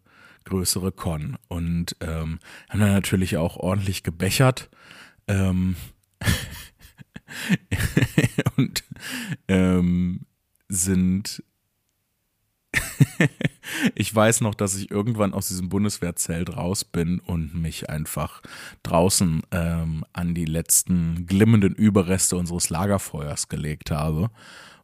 größere 0.45 0.93
Con 0.93 1.37
und 1.49 1.97
ähm, 1.99 2.39
haben 2.69 2.79
dann 2.79 2.93
natürlich 2.93 3.35
auch 3.35 3.57
ordentlich 3.57 4.03
gebechert. 4.03 4.69
Ähm, 5.27 5.75
und 8.57 8.83
ähm, 9.49 10.25
sind 10.69 11.43
ich 13.95 14.13
weiß 14.13 14.41
noch, 14.41 14.55
dass 14.55 14.75
ich 14.75 14.91
irgendwann 14.91 15.33
aus 15.33 15.47
diesem 15.47 15.69
Bundeswehrzelt 15.69 16.55
raus 16.55 16.83
bin 16.83 17.19
und 17.19 17.53
mich 17.53 17.89
einfach 17.89 18.41
draußen 18.83 19.41
ähm, 19.51 20.05
an 20.13 20.33
die 20.33 20.45
letzten 20.45 21.25
glimmenden 21.27 21.75
Überreste 21.75 22.35
unseres 22.35 22.69
Lagerfeuers 22.69 23.49
gelegt 23.49 23.91
habe 23.91 24.29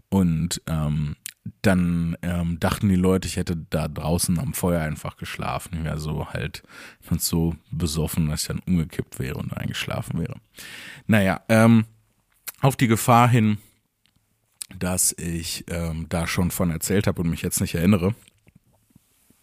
und 0.10 0.62
ähm, 0.68 1.16
dann 1.62 2.16
ähm, 2.22 2.60
dachten 2.60 2.90
die 2.90 2.96
Leute, 2.96 3.28
ich 3.28 3.38
hätte 3.38 3.58
da 3.70 3.88
draußen 3.88 4.38
am 4.40 4.54
Feuer 4.54 4.82
einfach 4.82 5.18
geschlafen. 5.18 5.84
Ich 5.84 6.00
so 6.02 6.28
halt 6.28 6.64
so 7.18 7.56
besoffen, 7.72 8.30
dass 8.30 8.42
ich 8.42 8.48
dann 8.48 8.62
umgekippt 8.68 9.18
wäre 9.20 9.38
und 9.38 9.56
eingeschlafen 9.56 10.20
wäre. 10.20 10.36
Naja, 11.08 11.42
ähm, 11.50 11.86
auf 12.62 12.76
die 12.76 12.88
Gefahr 12.88 13.30
hin, 13.30 13.58
dass 14.78 15.14
ich 15.18 15.66
ähm, 15.68 16.08
da 16.10 16.28
schon 16.28 16.52
von 16.52 16.70
erzählt 16.70 17.08
habe 17.08 17.22
und 17.22 17.30
mich 17.30 17.42
jetzt 17.42 17.62
nicht 17.62 17.76
erinnere, 17.76 18.14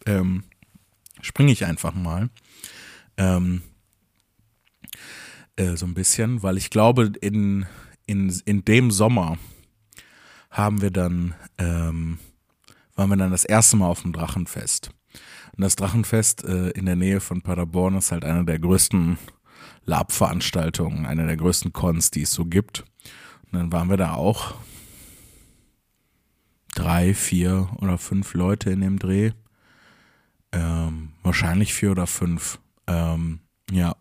ähm, 0.06 0.44
springe 1.20 1.52
ich 1.52 1.64
einfach 1.64 1.94
mal 1.94 2.30
ähm, 3.16 3.62
äh, 5.56 5.76
so 5.76 5.86
ein 5.86 5.94
bisschen, 5.94 6.42
weil 6.42 6.56
ich 6.56 6.70
glaube, 6.70 7.12
in, 7.20 7.66
in, 8.06 8.30
in 8.44 8.64
dem 8.64 8.90
Sommer 8.90 9.38
haben 10.50 10.80
wir 10.80 10.90
dann, 10.90 11.34
ähm, 11.58 12.18
waren 12.94 13.10
wir 13.10 13.16
dann 13.16 13.30
das 13.30 13.44
erste 13.44 13.76
Mal 13.76 13.88
auf 13.88 14.02
dem 14.02 14.12
Drachenfest. 14.12 14.90
Und 15.56 15.62
das 15.62 15.76
Drachenfest 15.76 16.44
äh, 16.44 16.70
in 16.70 16.86
der 16.86 16.96
Nähe 16.96 17.20
von 17.20 17.42
Paderborn 17.42 17.96
ist 17.96 18.12
halt 18.12 18.24
eine 18.24 18.44
der 18.44 18.58
größten 18.58 19.18
Lab-Veranstaltungen, 19.84 21.06
eine 21.06 21.26
der 21.26 21.36
größten 21.36 21.72
Cons, 21.72 22.10
die 22.10 22.22
es 22.22 22.32
so 22.32 22.44
gibt. 22.44 22.84
Und 23.44 23.58
dann 23.58 23.72
waren 23.72 23.88
wir 23.88 23.96
da 23.96 24.14
auch 24.14 24.54
drei, 26.76 27.14
vier 27.14 27.68
oder 27.80 27.98
fünf 27.98 28.34
Leute 28.34 28.70
in 28.70 28.80
dem 28.80 28.98
Dreh. 28.98 29.32
Ähm, 30.52 31.12
wahrscheinlich 31.22 31.74
vier 31.74 31.90
oder 31.90 32.06
fünf. 32.06 32.60
Ähm, 32.86 33.40
ja. 33.70 33.96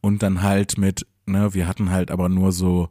Und 0.00 0.22
dann 0.22 0.42
halt 0.42 0.76
mit, 0.76 1.06
ne, 1.24 1.54
wir 1.54 1.66
hatten 1.66 1.90
halt 1.90 2.10
aber 2.10 2.28
nur 2.28 2.52
so 2.52 2.90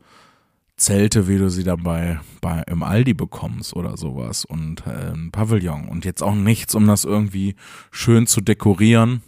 Zelte, 0.78 1.28
wie 1.28 1.38
du 1.38 1.50
sie 1.50 1.64
dann 1.64 1.84
bei, 1.84 2.20
bei 2.42 2.64
im 2.68 2.84
Aldi 2.84 3.14
bekommst 3.14 3.76
oder 3.76 3.96
sowas 3.96 4.44
und 4.44 4.86
äh, 4.86 5.14
ein 5.14 5.32
Pavillon 5.32 5.88
und 5.88 6.04
jetzt 6.04 6.22
auch 6.22 6.36
nichts, 6.36 6.76
um 6.76 6.88
das 6.88 7.06
irgendwie 7.06 7.56
schön 7.92 8.28
zu 8.28 8.42
dekorieren. 8.42 9.22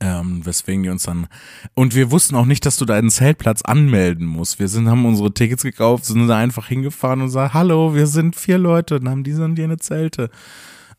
Ähm, 0.00 0.44
weswegen 0.44 0.84
wir 0.84 0.92
uns 0.92 1.04
dann 1.04 1.28
und 1.74 1.94
wir 1.94 2.10
wussten 2.10 2.34
auch 2.34 2.46
nicht, 2.46 2.66
dass 2.66 2.76
du 2.76 2.84
deinen 2.84 3.10
Zeltplatz 3.10 3.62
anmelden 3.62 4.26
musst. 4.26 4.58
Wir 4.58 4.68
sind, 4.68 4.88
haben 4.88 5.06
unsere 5.06 5.32
Tickets 5.32 5.62
gekauft, 5.62 6.04
sind 6.04 6.26
da 6.28 6.36
einfach 6.36 6.68
hingefahren 6.68 7.22
und 7.22 7.30
sagen, 7.30 7.54
hallo, 7.54 7.94
wir 7.94 8.06
sind 8.06 8.36
vier 8.36 8.58
Leute 8.58 8.96
und 8.96 9.08
haben 9.08 9.24
diese 9.24 9.44
und 9.44 9.58
jene 9.58 9.78
Zelte. 9.78 10.30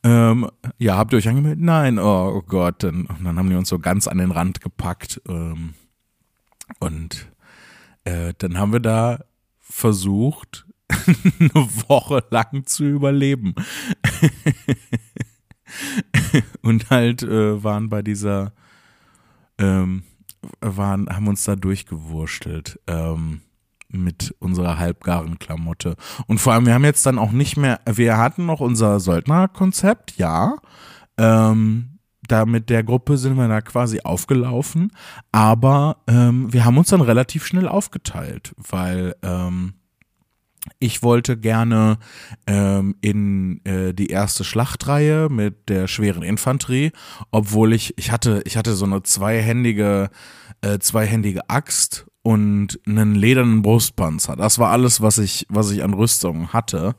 Ähm, 0.03 0.49
ja, 0.77 0.97
habt 0.97 1.13
ihr 1.13 1.17
euch 1.17 1.29
angemeldet? 1.29 1.61
Nein, 1.61 1.97
oh, 1.97 2.34
oh 2.36 2.41
Gott. 2.41 2.84
Dann, 2.84 3.05
und 3.05 3.23
dann 3.23 3.38
haben 3.38 3.49
die 3.49 3.55
uns 3.55 3.69
so 3.69 3.79
ganz 3.79 4.07
an 4.07 4.17
den 4.17 4.31
Rand 4.31 4.59
gepackt. 4.59 5.21
Ähm, 5.27 5.73
und 6.79 7.31
äh, 8.03 8.34
dann 8.38 8.57
haben 8.57 8.73
wir 8.73 8.81
da 8.81 9.23
versucht, 9.59 10.65
eine 11.39 11.67
Woche 11.88 12.23
lang 12.29 12.65
zu 12.65 12.84
überleben. 12.84 13.55
und 16.61 16.89
halt 16.89 17.23
äh, 17.23 17.63
waren 17.63 17.89
bei 17.89 18.01
dieser, 18.01 18.53
ähm, 19.64 20.03
waren, 20.61 21.07
haben 21.09 21.28
uns 21.28 21.43
da 21.43 21.55
durchgewurstelt. 21.55 22.80
Ähm, 22.88 23.41
mit 23.93 24.36
unserer 24.39 24.80
halbgaren 24.80 25.39
Klamotte. 25.39 25.95
Und 26.28 26.39
vor 26.39 26.53
allem, 26.53 26.66
wir 26.66 26.74
haben 26.74 26.84
jetzt 26.84 27.05
dann 27.05 27.20
auch 27.20 27.32
nicht 27.32 27.57
mehr, 27.57 27.80
wir 27.86 28.18
hatten 28.18 28.45
noch 28.45 28.59
unser 28.59 28.99
Söldnerkonzept, 28.99 30.18
ja. 30.18 30.57
Ähm, 31.18 31.99
da 32.28 32.45
mit 32.45 32.70
der 32.70 32.84
Gruppe 32.84 33.18
sind 33.18 33.36
wir 33.36 33.47
da 33.47 33.61
quasi 33.61 34.01
aufgelaufen, 34.01 34.91
aber 35.32 35.97
ähm, 36.07 36.51
wir 36.51 36.66
haben 36.66 36.78
uns 36.78 36.89
dann 36.89 37.01
relativ 37.01 37.45
schnell 37.45 37.68
aufgeteilt, 37.68 38.55
weil 38.57 39.16
ähm, 39.22 39.74
ich 40.80 41.03
wollte 41.03 41.38
gerne 41.38 41.97
ähm, 42.47 42.95
in 43.01 43.64
äh, 43.66 43.93
die 43.93 44.07
erste 44.07 44.43
Schlachtreihe 44.43 45.28
mit 45.30 45.70
der 45.70 45.88
schweren 45.88 46.24
Infanterie, 46.24 46.91
obwohl 47.32 47.74
ich 47.74 47.97
ich 47.97 48.11
hatte 48.11 48.41
ich 48.45 48.57
hatte 48.57 48.74
so 48.74 48.86
eine 48.86 49.03
zweihändige 49.03 50.09
äh, 50.61 50.80
zweihändige 50.80 51.49
Axt 51.49 52.05
und 52.24 52.80
einen 52.88 53.16
ledernen 53.16 53.61
Brustpanzer. 53.61 54.38
Das 54.38 54.57
war 54.57 54.72
alles, 54.72 55.01
was 55.01 55.18
ich, 55.18 55.45
was 55.49 55.70
ich 55.72 55.84
an 55.84 55.93
Rüstung 55.93 56.53
hatte. 56.53 56.95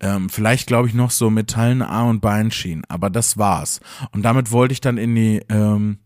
Ähm, 0.00 0.28
vielleicht 0.28 0.66
glaube 0.66 0.88
ich 0.88 0.94
noch 0.94 1.10
so 1.10 1.30
metallene 1.30 1.88
Arm- 1.88 2.10
und 2.10 2.20
Beinschienen, 2.20 2.84
aber 2.88 3.08
das 3.08 3.38
war's. 3.38 3.80
Und 4.12 4.22
damit 4.22 4.52
wollte 4.52 4.72
ich 4.72 4.82
dann 4.82 4.98
in 4.98 5.14
die 5.14 5.40
ähm, 5.48 5.98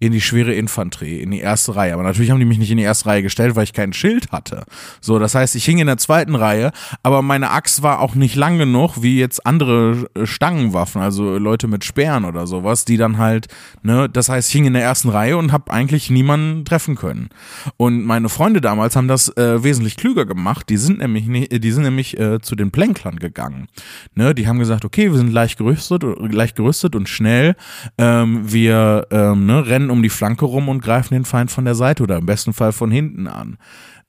in 0.00 0.12
die 0.12 0.20
schwere 0.20 0.52
Infanterie, 0.52 1.20
in 1.20 1.30
die 1.30 1.40
erste 1.40 1.76
Reihe. 1.76 1.94
Aber 1.94 2.02
natürlich 2.02 2.30
haben 2.30 2.40
die 2.40 2.44
mich 2.44 2.58
nicht 2.58 2.70
in 2.70 2.76
die 2.76 2.82
erste 2.82 3.06
Reihe 3.06 3.22
gestellt, 3.22 3.54
weil 3.54 3.64
ich 3.64 3.72
kein 3.72 3.92
Schild 3.92 4.32
hatte. 4.32 4.64
So, 5.00 5.18
das 5.18 5.34
heißt, 5.34 5.54
ich 5.54 5.64
hing 5.64 5.78
in 5.78 5.86
der 5.86 5.98
zweiten 5.98 6.34
Reihe, 6.34 6.72
aber 7.02 7.22
meine 7.22 7.50
Axt 7.50 7.82
war 7.82 8.00
auch 8.00 8.14
nicht 8.14 8.34
lang 8.34 8.58
genug 8.58 9.02
wie 9.02 9.18
jetzt 9.18 9.46
andere 9.46 10.08
äh, 10.14 10.26
Stangenwaffen, 10.26 11.00
also 11.00 11.38
Leute 11.38 11.68
mit 11.68 11.84
Speeren 11.84 12.24
oder 12.24 12.46
sowas, 12.46 12.84
die 12.84 12.96
dann 12.96 13.18
halt, 13.18 13.46
ne, 13.82 14.08
das 14.08 14.28
heißt, 14.28 14.48
ich 14.48 14.52
hing 14.52 14.64
in 14.64 14.72
der 14.72 14.82
ersten 14.82 15.08
Reihe 15.08 15.36
und 15.36 15.52
habe 15.52 15.72
eigentlich 15.72 16.10
niemanden 16.10 16.64
treffen 16.64 16.96
können. 16.96 17.28
Und 17.76 18.04
meine 18.04 18.28
Freunde 18.28 18.60
damals 18.60 18.96
haben 18.96 19.08
das 19.08 19.28
äh, 19.36 19.62
wesentlich 19.62 19.96
klüger 19.96 20.26
gemacht. 20.26 20.68
Die 20.68 20.76
sind 20.76 20.98
nämlich, 20.98 21.26
nicht, 21.26 21.62
die 21.62 21.70
sind 21.72 21.84
nämlich 21.84 22.18
äh, 22.18 22.40
zu 22.40 22.56
den 22.56 22.70
Plänklern 22.72 23.18
gegangen. 23.18 23.68
Ne, 24.14 24.34
die 24.34 24.48
haben 24.48 24.58
gesagt, 24.58 24.84
okay, 24.84 25.10
wir 25.10 25.18
sind 25.18 25.32
leicht 25.32 25.58
gerüstet, 25.58 26.02
leicht 26.18 26.56
gerüstet 26.56 26.96
und 26.96 27.08
schnell. 27.08 27.54
Ähm, 27.98 28.52
wir 28.52 29.06
ähm, 29.10 29.46
ne, 29.52 29.66
rennen 29.66 29.90
um 29.90 30.02
die 30.02 30.08
Flanke 30.08 30.44
rum 30.44 30.68
und 30.68 30.82
greifen 30.82 31.14
den 31.14 31.24
Feind 31.24 31.50
von 31.50 31.64
der 31.64 31.74
Seite 31.74 32.02
oder 32.02 32.18
im 32.18 32.26
besten 32.26 32.52
Fall 32.52 32.72
von 32.72 32.90
hinten 32.90 33.26
an. 33.26 33.58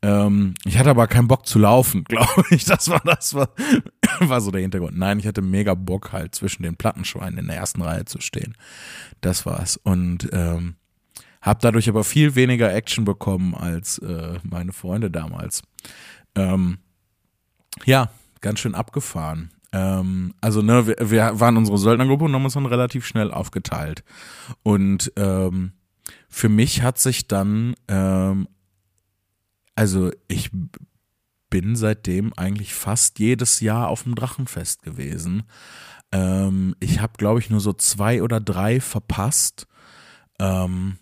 Ähm, 0.01 0.53
ich 0.65 0.77
hatte 0.77 0.89
aber 0.89 1.07
keinen 1.07 1.27
Bock 1.27 1.45
zu 1.45 1.59
laufen, 1.59 2.03
glaube 2.09 2.43
ich. 2.49 2.65
Das 2.65 2.89
war 2.89 3.01
das, 3.03 3.33
war, 3.33 3.49
war 4.19 4.41
so 4.41 4.51
der 4.51 4.61
Hintergrund. 4.61 4.97
Nein, 4.97 5.19
ich 5.19 5.27
hatte 5.27 5.41
mega 5.41 5.73
Bock 5.73 6.11
halt 6.11 6.35
zwischen 6.35 6.63
den 6.63 6.75
Plattenschweinen 6.75 7.39
in 7.39 7.47
der 7.47 7.57
ersten 7.57 7.81
Reihe 7.81 8.05
zu 8.05 8.21
stehen. 8.21 8.55
Das 9.21 9.45
war's. 9.45 9.77
Und 9.77 10.29
ähm, 10.33 10.75
habe 11.41 11.59
dadurch 11.61 11.89
aber 11.89 12.03
viel 12.03 12.35
weniger 12.35 12.73
Action 12.73 13.05
bekommen 13.05 13.55
als 13.55 13.97
äh, 13.99 14.39
meine 14.43 14.73
Freunde 14.73 15.11
damals. 15.11 15.61
Ähm, 16.35 16.79
ja, 17.85 18.09
ganz 18.41 18.59
schön 18.59 18.75
abgefahren. 18.75 19.51
Ähm, 19.73 20.33
also, 20.39 20.61
ne, 20.61 20.87
wir, 20.87 20.95
wir, 21.01 21.39
waren 21.39 21.57
unsere 21.57 21.77
Söldnergruppe 21.77 22.25
und 22.25 22.33
haben 22.33 22.45
uns 22.45 22.53
dann 22.53 22.65
relativ 22.65 23.05
schnell 23.05 23.31
aufgeteilt. 23.31 24.03
Und 24.61 25.11
ähm, 25.17 25.73
für 26.29 26.47
mich 26.47 26.83
hat 26.83 26.99
sich 26.99 27.27
dann, 27.27 27.75
ähm, 27.87 28.47
also 29.75 30.11
ich 30.27 30.51
bin 31.49 31.75
seitdem 31.75 32.33
eigentlich 32.33 32.73
fast 32.73 33.19
jedes 33.19 33.59
Jahr 33.59 33.89
auf 33.89 34.03
dem 34.03 34.15
Drachenfest 34.15 34.83
gewesen. 34.83 35.43
Ähm, 36.11 36.75
ich 36.79 37.01
habe, 37.01 37.13
glaube 37.17 37.39
ich, 37.39 37.49
nur 37.49 37.59
so 37.59 37.73
zwei 37.73 38.21
oder 38.21 38.39
drei 38.39 38.79
verpasst. 38.79 39.67
Ähm, 40.39 40.97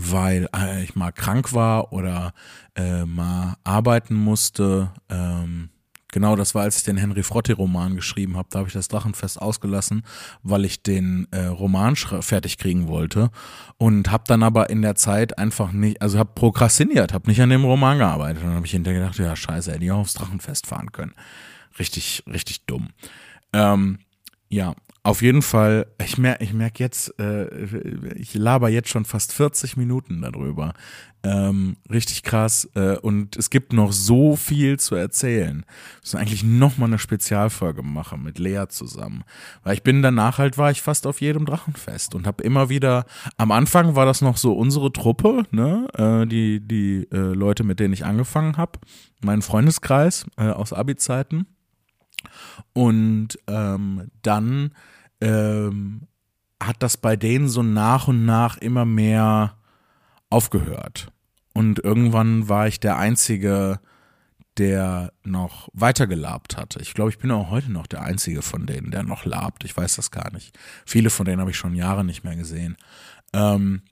weil 0.00 0.48
äh, 0.54 0.84
ich 0.84 0.94
mal 0.94 1.10
krank 1.10 1.52
war 1.52 1.92
oder 1.92 2.32
äh, 2.76 3.04
mal 3.04 3.56
arbeiten 3.64 4.14
musste. 4.14 4.92
Ähm, 5.08 5.70
Genau, 6.18 6.34
das 6.34 6.52
war, 6.52 6.64
als 6.64 6.78
ich 6.78 6.82
den 6.82 6.96
Henry 6.96 7.22
Frotte-Roman 7.22 7.94
geschrieben 7.94 8.36
habe. 8.36 8.48
Da 8.50 8.58
habe 8.58 8.66
ich 8.66 8.74
das 8.74 8.88
Drachenfest 8.88 9.40
ausgelassen, 9.40 10.02
weil 10.42 10.64
ich 10.64 10.82
den 10.82 11.28
äh, 11.30 11.44
Roman 11.44 11.94
fertig 11.94 12.58
kriegen 12.58 12.88
wollte. 12.88 13.30
Und 13.76 14.10
habe 14.10 14.24
dann 14.26 14.42
aber 14.42 14.68
in 14.68 14.82
der 14.82 14.96
Zeit 14.96 15.38
einfach 15.38 15.70
nicht, 15.70 16.02
also 16.02 16.18
habe 16.18 16.32
prokrastiniert, 16.34 17.12
habe 17.12 17.30
nicht 17.30 17.40
an 17.40 17.50
dem 17.50 17.64
Roman 17.64 17.98
gearbeitet. 17.98 18.42
Und 18.42 18.48
dann 18.48 18.56
habe 18.56 18.66
ich 18.66 18.72
hinterher 18.72 19.02
gedacht, 19.02 19.16
ja 19.20 19.36
scheiße, 19.36 19.70
hätte 19.70 19.84
ich 19.84 19.92
auch 19.92 19.98
aufs 19.98 20.14
Drachenfest 20.14 20.66
fahren 20.66 20.90
können. 20.90 21.14
Richtig, 21.78 22.24
richtig 22.26 22.66
dumm. 22.66 22.88
Ähm, 23.52 24.00
ja, 24.48 24.74
auf 25.08 25.22
jeden 25.22 25.40
Fall, 25.40 25.86
ich 26.04 26.18
merke 26.18 26.44
ich 26.44 26.52
merk 26.52 26.78
jetzt, 26.78 27.18
äh, 27.18 27.46
ich 28.14 28.34
laber 28.34 28.68
jetzt 28.68 28.90
schon 28.90 29.06
fast 29.06 29.32
40 29.32 29.78
Minuten 29.78 30.20
darüber. 30.20 30.74
Ähm, 31.22 31.78
richtig 31.90 32.22
krass. 32.22 32.68
Äh, 32.74 32.98
und 32.98 33.34
es 33.38 33.48
gibt 33.48 33.72
noch 33.72 33.92
so 33.92 34.36
viel 34.36 34.78
zu 34.78 34.96
erzählen. 34.96 35.64
Wir 35.64 36.00
müssen 36.02 36.18
eigentlich 36.18 36.44
nochmal 36.44 36.90
eine 36.90 36.98
Spezialfolge 36.98 37.82
machen 37.82 38.22
mit 38.22 38.38
Lea 38.38 38.66
zusammen. 38.68 39.24
Weil 39.62 39.72
ich 39.72 39.82
bin 39.82 40.02
danach 40.02 40.36
halt, 40.36 40.58
war 40.58 40.70
ich 40.70 40.82
fast 40.82 41.06
auf 41.06 41.22
jedem 41.22 41.46
Drachenfest 41.46 42.14
und 42.14 42.26
habe 42.26 42.42
immer 42.42 42.68
wieder, 42.68 43.06
am 43.38 43.50
Anfang 43.50 43.96
war 43.96 44.04
das 44.04 44.20
noch 44.20 44.36
so 44.36 44.52
unsere 44.52 44.92
Truppe, 44.92 45.44
ne, 45.50 45.88
äh, 45.94 46.26
die, 46.26 46.60
die 46.60 47.08
äh, 47.10 47.32
Leute, 47.32 47.64
mit 47.64 47.80
denen 47.80 47.94
ich 47.94 48.04
angefangen 48.04 48.58
habe, 48.58 48.72
mein 49.22 49.40
Freundeskreis 49.40 50.26
äh, 50.36 50.50
aus 50.50 50.74
Abi-Zeiten. 50.74 51.46
Und 52.74 53.38
ähm, 53.46 54.10
dann 54.20 54.72
ähm, 55.20 56.08
hat 56.62 56.82
das 56.82 56.96
bei 56.96 57.16
denen 57.16 57.48
so 57.48 57.62
nach 57.62 58.08
und 58.08 58.24
nach 58.24 58.56
immer 58.58 58.84
mehr 58.84 59.56
aufgehört. 60.30 61.08
Und 61.54 61.78
irgendwann 61.78 62.48
war 62.48 62.68
ich 62.68 62.80
der 62.80 62.98
Einzige, 62.98 63.80
der 64.58 65.12
noch 65.22 65.68
weiter 65.72 66.06
gelabt 66.06 66.56
hatte. 66.56 66.80
Ich 66.80 66.94
glaube, 66.94 67.10
ich 67.10 67.18
bin 67.18 67.30
auch 67.30 67.50
heute 67.50 67.70
noch 67.70 67.86
der 67.86 68.02
Einzige 68.02 68.42
von 68.42 68.66
denen, 68.66 68.90
der 68.90 69.04
noch 69.04 69.24
labt. 69.24 69.64
Ich 69.64 69.76
weiß 69.76 69.96
das 69.96 70.10
gar 70.10 70.32
nicht. 70.32 70.58
Viele 70.84 71.10
von 71.10 71.24
denen 71.24 71.40
habe 71.40 71.50
ich 71.50 71.56
schon 71.56 71.74
Jahre 71.74 72.04
nicht 72.04 72.24
mehr 72.24 72.36
gesehen. 72.36 72.76
Ähm, 73.32 73.82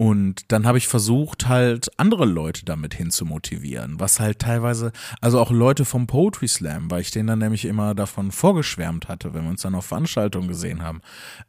Und 0.00 0.52
dann 0.52 0.64
habe 0.64 0.78
ich 0.78 0.86
versucht, 0.86 1.48
halt 1.48 1.90
andere 1.98 2.24
Leute 2.24 2.64
damit 2.64 2.94
hinzumotivieren, 2.94 3.98
was 3.98 4.20
halt 4.20 4.38
teilweise, 4.38 4.92
also 5.20 5.40
auch 5.40 5.50
Leute 5.50 5.84
vom 5.84 6.06
Poetry 6.06 6.46
Slam, 6.46 6.88
weil 6.88 7.00
ich 7.00 7.10
denen 7.10 7.26
dann 7.26 7.40
nämlich 7.40 7.64
immer 7.64 7.96
davon 7.96 8.30
vorgeschwärmt 8.30 9.08
hatte, 9.08 9.34
wenn 9.34 9.42
wir 9.42 9.50
uns 9.50 9.62
dann 9.62 9.74
auf 9.74 9.86
Veranstaltungen 9.86 10.46
gesehen 10.46 10.84
haben. 10.84 11.00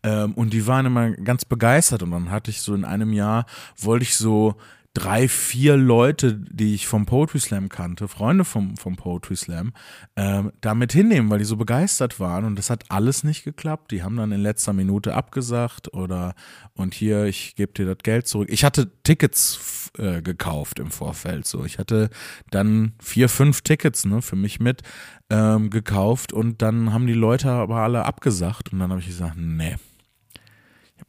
Ähm, 0.02 0.34
und 0.34 0.52
die 0.52 0.66
waren 0.66 0.88
immer 0.88 1.12
ganz 1.12 1.46
begeistert 1.46 2.02
und 2.02 2.10
dann 2.10 2.32
hatte 2.32 2.50
ich 2.50 2.62
so 2.62 2.74
in 2.74 2.86
einem 2.86 3.14
Jahr, 3.14 3.46
wollte 3.78 4.02
ich 4.04 4.16
so 4.16 4.56
drei, 4.94 5.28
vier 5.28 5.78
Leute, 5.78 6.34
die 6.34 6.74
ich 6.74 6.88
vom 6.88 7.06
Poetry 7.06 7.40
Slam 7.40 7.70
kannte, 7.70 8.08
Freunde 8.08 8.44
vom, 8.44 8.76
vom 8.76 8.96
Poetry 8.96 9.36
Slam, 9.36 9.74
äh, 10.16 10.44
damit 10.62 10.92
hinnehmen, 10.92 11.30
weil 11.30 11.40
die 11.40 11.46
so 11.46 11.58
begeistert 11.58 12.20
waren. 12.20 12.44
Und 12.44 12.58
das 12.58 12.70
hat 12.70 12.86
alles 12.90 13.24
nicht 13.24 13.44
geklappt. 13.44 13.92
Die 13.92 14.04
haben 14.04 14.18
dann 14.18 14.32
in 14.32 14.42
letzter 14.42 14.74
Minute 14.74 15.14
abgesagt 15.14 15.94
oder 15.94 16.34
und 16.74 16.94
hier, 16.94 17.26
ich 17.26 17.56
gebe 17.56 17.72
dir 17.74 17.86
das 17.86 18.00
Geld 18.04 18.28
zurück. 18.28 18.50
Ich 18.52 18.64
hatte 18.64 18.92
Tickets 19.04 19.92
äh, 19.98 20.22
gekauft 20.22 20.80
im 20.80 20.90
Vorfeld. 20.90 21.46
So, 21.46 21.66
ich 21.66 21.78
hatte 21.78 22.10
dann 22.50 22.94
vier, 23.02 23.30
fünf 23.30 23.62
Tickets 23.62 24.06
ne, 24.06 24.22
für 24.22 24.36
mich 24.36 24.60
mit 24.60 24.82
ähm, 25.30 25.70
gekauft 25.70 26.34
und 26.34 26.62
dann 26.62 26.92
haben 26.92 27.06
die 27.06 27.14
Leute 27.14 27.52
aber 27.52 27.78
alle 27.78 28.06
abgesagt. 28.06 28.74
Und 28.74 28.80
dann 28.80 28.90
habe 28.90 29.02
ich 29.02 29.08
gesagt, 29.08 29.36
nee, 29.38 29.76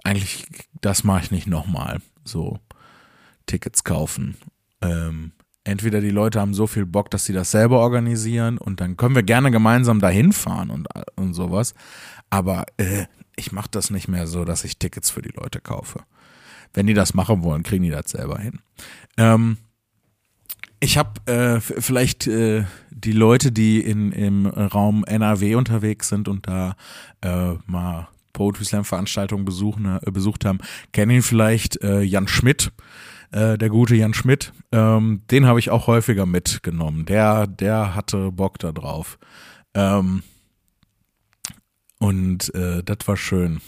eigentlich, 0.05 0.47
das 0.81 1.03
mache 1.03 1.25
ich 1.25 1.31
nicht 1.31 1.47
nochmal. 1.47 2.01
So. 2.25 2.59
Tickets 3.51 3.83
kaufen. 3.83 4.37
Ähm, 4.81 5.33
entweder 5.65 6.01
die 6.01 6.11
Leute 6.11 6.41
haben 6.41 6.55
so 6.55 6.69
viel 6.69 6.87
Bock, 6.87 7.11
dass 7.11 7.25
sie 7.25 7.33
das 7.33 7.51
selber 7.51 7.81
organisieren 7.81 8.59
und 8.59 8.81
dann 8.81 8.97
können 8.97 9.17
wir 9.17 9.25
gerne 9.25 9.51
gemeinsam 9.51 9.99
dahin 9.99 10.33
fahren 10.33 10.71
und, 10.71 10.87
und 11.17 11.35
sowas. 11.35 11.75
Aber 12.31 12.65
äh, 12.77 13.07
ich 13.35 13.51
mache 13.51 13.69
das 13.73 13.91
nicht 13.91 14.07
mehr 14.07 14.29
so, 14.29 14.45
dass 14.45 14.63
ich 14.63 14.79
Tickets 14.79 15.11
für 15.11 15.21
die 15.21 15.33
Leute 15.35 15.61
kaufe. 15.61 16.05
Wenn 16.73 16.87
die 16.87 16.95
das 16.95 17.13
machen 17.13 17.43
wollen, 17.43 17.65
kriegen 17.65 17.83
die 17.83 17.91
das 17.91 18.13
selber 18.13 18.39
hin. 18.39 18.61
Ähm, 19.17 19.57
ich 20.79 20.97
habe 20.97 21.21
äh, 21.27 21.61
vielleicht 21.61 22.29
äh, 22.29 22.65
die 22.91 23.13
Leute, 23.13 23.51
die 23.51 23.81
in, 23.81 24.13
im 24.13 24.47
Raum 24.47 25.05
NRW 25.05 25.57
unterwegs 25.57 26.09
sind 26.09 26.29
und 26.29 26.47
da 26.47 26.77
äh, 27.21 27.55
mal 27.67 28.09
Poetry 28.33 28.65
Slam 28.65 28.85
Veranstaltungen 28.85 29.45
besuchen, 29.45 29.99
äh, 30.01 30.11
besucht 30.11 30.45
haben, 30.45 30.61
kennen 30.93 31.11
ihn 31.11 31.23
vielleicht 31.23 31.83
äh, 31.83 32.03
Jan 32.03 32.29
Schmidt 32.29 32.73
äh, 33.33 33.57
der 33.59 33.69
gute 33.69 33.95
Jan 33.95 34.15
Schmidt, 34.15 34.53
ähm, 34.73 35.23
den 35.31 35.47
habe 35.47 35.59
ich 35.59 35.71
auch 35.71 35.87
häufiger 35.87 36.27
mitgenommen. 36.27 37.07
Der, 37.07 37.47
der 37.47 37.95
hatte 37.95 38.33
Bock 38.33 38.59
da 38.59 38.73
drauf. 38.73 39.19
Ähm, 39.75 40.23
und 41.99 42.55
äh, 42.55 42.83
das 42.83 43.07
war 43.07 43.17
schön. 43.17 43.61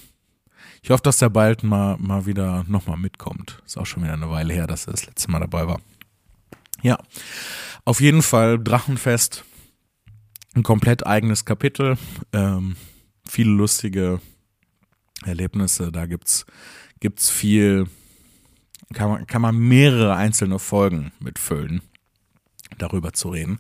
Ich 0.82 0.90
hoffe, 0.90 1.02
dass 1.02 1.18
der 1.18 1.28
bald 1.28 1.62
mal, 1.62 1.96
mal 1.98 2.26
wieder 2.26 2.64
nochmal 2.66 2.96
mitkommt. 2.96 3.62
Ist 3.64 3.76
auch 3.76 3.86
schon 3.86 4.02
wieder 4.02 4.14
eine 4.14 4.30
Weile 4.30 4.52
her, 4.52 4.66
dass 4.66 4.86
er 4.86 4.92
das 4.92 5.06
letzte 5.06 5.30
Mal 5.30 5.38
dabei 5.38 5.68
war. 5.68 5.80
Ja, 6.82 6.98
auf 7.84 8.00
jeden 8.00 8.22
Fall 8.22 8.58
Drachenfest. 8.58 9.44
Ein 10.54 10.64
komplett 10.64 11.06
eigenes 11.06 11.44
Kapitel. 11.44 11.96
Ähm, 12.32 12.76
viele 13.24 13.50
lustige 13.50 14.20
Erlebnisse. 15.24 15.92
Da 15.92 16.06
gibt's, 16.06 16.46
gibt's 16.98 17.30
viel, 17.30 17.86
kann 18.92 19.10
man, 19.10 19.26
kann 19.26 19.42
man 19.42 19.56
mehrere 19.56 20.14
einzelne 20.14 20.58
Folgen 20.58 21.12
mitfüllen, 21.20 21.82
darüber 22.78 23.12
zu 23.12 23.30
reden. 23.30 23.58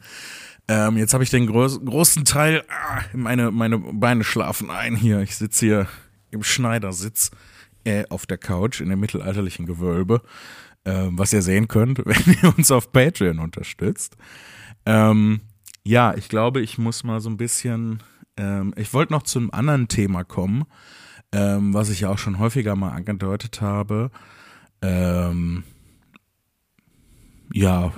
Ähm, 0.68 0.96
jetzt 0.96 1.12
habe 1.12 1.24
ich 1.24 1.30
den 1.30 1.46
groß, 1.46 1.84
großen 1.84 2.24
Teil, 2.24 2.64
ah, 2.68 3.02
meine, 3.12 3.50
meine 3.50 3.78
Beine 3.78 4.24
schlafen 4.24 4.70
ein 4.70 4.96
hier. 4.96 5.20
Ich 5.20 5.36
sitze 5.36 5.66
hier 5.66 5.86
im 6.30 6.42
Schneidersitz 6.42 7.30
äh, 7.84 8.04
auf 8.08 8.26
der 8.26 8.38
Couch 8.38 8.80
in 8.80 8.88
dem 8.88 9.00
mittelalterlichen 9.00 9.66
Gewölbe, 9.66 10.22
äh, 10.84 11.08
was 11.10 11.32
ihr 11.32 11.42
sehen 11.42 11.68
könnt, 11.68 11.98
wenn 12.04 12.36
ihr 12.42 12.56
uns 12.56 12.70
auf 12.70 12.92
Patreon 12.92 13.38
unterstützt. 13.38 14.16
Ähm, 14.86 15.40
ja, 15.84 16.14
ich 16.14 16.28
glaube, 16.28 16.60
ich 16.60 16.78
muss 16.78 17.02
mal 17.04 17.20
so 17.20 17.28
ein 17.28 17.36
bisschen, 17.36 18.02
ähm, 18.36 18.72
ich 18.76 18.94
wollte 18.94 19.12
noch 19.12 19.24
zu 19.24 19.40
einem 19.40 19.50
anderen 19.50 19.88
Thema 19.88 20.22
kommen, 20.22 20.64
ähm, 21.32 21.74
was 21.74 21.90
ich 21.90 22.00
ja 22.00 22.10
auch 22.10 22.18
schon 22.18 22.38
häufiger 22.38 22.76
mal 22.76 22.92
angedeutet 22.92 23.60
habe. 23.60 24.10
Ähm, 24.82 25.64
ja. 27.52 27.92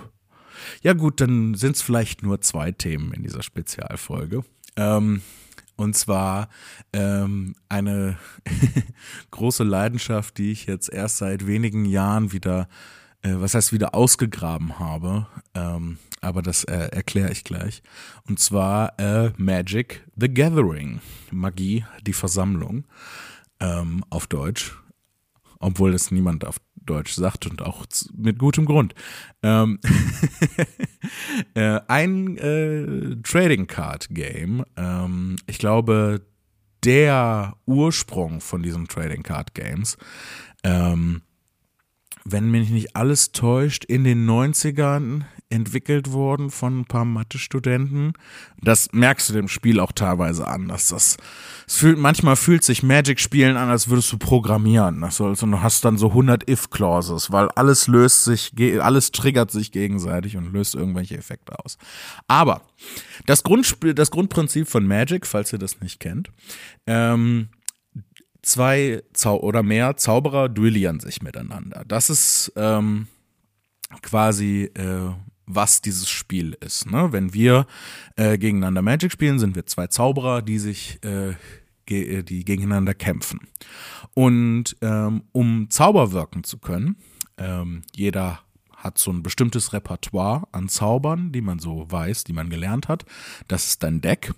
Ja, 0.82 0.92
gut, 0.92 1.20
dann 1.20 1.54
sind 1.54 1.76
es 1.76 1.82
vielleicht 1.82 2.22
nur 2.22 2.40
zwei 2.40 2.72
Themen 2.72 3.12
in 3.12 3.22
dieser 3.22 3.42
Spezialfolge. 3.42 4.44
Ähm, 4.76 5.22
und 5.76 5.96
zwar 5.96 6.48
ähm, 6.92 7.54
eine 7.68 8.16
große 9.30 9.64
Leidenschaft, 9.64 10.38
die 10.38 10.52
ich 10.52 10.66
jetzt 10.66 10.92
erst 10.92 11.18
seit 11.18 11.46
wenigen 11.46 11.84
Jahren 11.84 12.32
wieder, 12.32 12.68
äh, 13.22 13.34
was 13.34 13.54
heißt 13.54 13.72
wieder 13.72 13.94
ausgegraben 13.94 14.78
habe. 14.78 15.26
Ähm, 15.54 15.98
aber 16.20 16.42
das 16.42 16.64
äh, 16.64 16.88
erkläre 16.92 17.32
ich 17.32 17.44
gleich. 17.44 17.82
Und 18.28 18.38
zwar 18.38 18.98
äh, 18.98 19.32
Magic 19.36 20.06
the 20.16 20.32
Gathering. 20.32 21.00
Magie, 21.30 21.84
die 22.06 22.12
Versammlung 22.12 22.84
ähm, 23.60 24.04
auf 24.10 24.26
Deutsch. 24.26 24.76
Obwohl 25.58 25.92
das 25.92 26.10
niemand 26.10 26.44
auf 26.44 26.56
Deutsch 26.86 27.12
sagt 27.12 27.46
und 27.46 27.62
auch 27.62 27.86
mit 28.16 28.38
gutem 28.38 28.64
Grund. 28.64 28.94
Ähm 29.42 29.78
äh, 31.54 31.80
ein 31.88 32.36
äh, 32.38 33.16
Trading 33.22 33.66
Card 33.66 34.08
Game. 34.10 34.64
Ähm, 34.76 35.36
ich 35.46 35.58
glaube, 35.58 36.22
der 36.84 37.56
Ursprung 37.66 38.40
von 38.40 38.62
diesen 38.62 38.88
Trading 38.88 39.22
Card 39.22 39.54
Games 39.54 39.96
ähm, 40.62 41.22
wenn 42.24 42.50
mich 42.50 42.70
nicht 42.70 42.96
alles 42.96 43.32
täuscht, 43.32 43.84
in 43.84 44.04
den 44.04 44.28
90ern 44.28 45.24
entwickelt 45.50 46.10
worden 46.10 46.50
von 46.50 46.80
ein 46.80 46.84
paar 46.86 47.04
Mathe-Studenten. 47.04 48.14
Das 48.60 48.88
merkst 48.92 49.28
du 49.28 49.34
dem 49.34 49.46
Spiel 49.46 49.78
auch 49.78 49.92
teilweise 49.92 50.48
an, 50.48 50.68
dass 50.68 50.88
das, 50.88 51.18
es 51.66 51.76
fühlt, 51.76 51.98
manchmal 51.98 52.36
fühlt 52.36 52.64
sich 52.64 52.82
Magic-Spielen 52.82 53.56
an, 53.56 53.68
als 53.68 53.88
würdest 53.88 54.10
du 54.10 54.18
programmieren. 54.18 55.04
Also, 55.04 55.26
also 55.26 55.46
du 55.46 55.60
hast 55.60 55.84
dann 55.84 55.98
so 55.98 56.08
100 56.08 56.48
If-Clauses, 56.48 57.30
weil 57.30 57.48
alles 57.50 57.86
löst 57.86 58.24
sich, 58.24 58.52
alles 58.80 59.12
triggert 59.12 59.50
sich 59.50 59.70
gegenseitig 59.70 60.36
und 60.36 60.52
löst 60.52 60.74
irgendwelche 60.74 61.16
Effekte 61.16 61.58
aus. 61.62 61.76
Aber 62.26 62.62
das 63.26 63.42
Grundspiel, 63.42 63.94
das 63.94 64.10
Grundprinzip 64.10 64.66
von 64.66 64.86
Magic, 64.86 65.26
falls 65.26 65.52
ihr 65.52 65.58
das 65.58 65.80
nicht 65.80 66.00
kennt, 66.00 66.30
ähm, 66.86 67.48
zwei 68.44 69.02
Zau 69.12 69.40
oder 69.40 69.62
mehr 69.62 69.96
Zauberer 69.96 70.48
duellieren 70.48 71.00
sich 71.00 71.22
miteinander. 71.22 71.84
Das 71.86 72.10
ist 72.10 72.52
ähm, 72.56 73.08
quasi 74.02 74.70
äh, 74.74 75.10
was 75.46 75.82
dieses 75.82 76.08
Spiel 76.08 76.56
ist. 76.60 76.90
Ne? 76.90 77.12
Wenn 77.12 77.34
wir 77.34 77.66
äh, 78.16 78.38
gegeneinander 78.38 78.82
Magic 78.82 79.12
spielen, 79.12 79.38
sind 79.38 79.56
wir 79.56 79.66
zwei 79.66 79.88
Zauberer, 79.88 80.42
die 80.42 80.58
sich 80.58 81.02
äh, 81.04 81.34
ge 81.86 82.22
die 82.22 82.44
gegeneinander 82.44 82.94
kämpfen. 82.94 83.40
Und 84.14 84.76
ähm, 84.80 85.24
um 85.32 85.68
Zauber 85.70 86.12
wirken 86.12 86.44
zu 86.44 86.58
können, 86.58 86.96
ähm, 87.36 87.82
jeder 87.94 88.40
hat 88.76 88.98
so 88.98 89.10
ein 89.10 89.22
bestimmtes 89.22 89.72
Repertoire 89.72 90.46
an 90.52 90.68
Zaubern, 90.68 91.32
die 91.32 91.40
man 91.40 91.58
so 91.58 91.90
weiß, 91.90 92.24
die 92.24 92.32
man 92.32 92.50
gelernt 92.50 92.88
hat. 92.88 93.04
Das 93.48 93.66
ist 93.66 93.82
dein 93.82 94.00
Deck. 94.00 94.32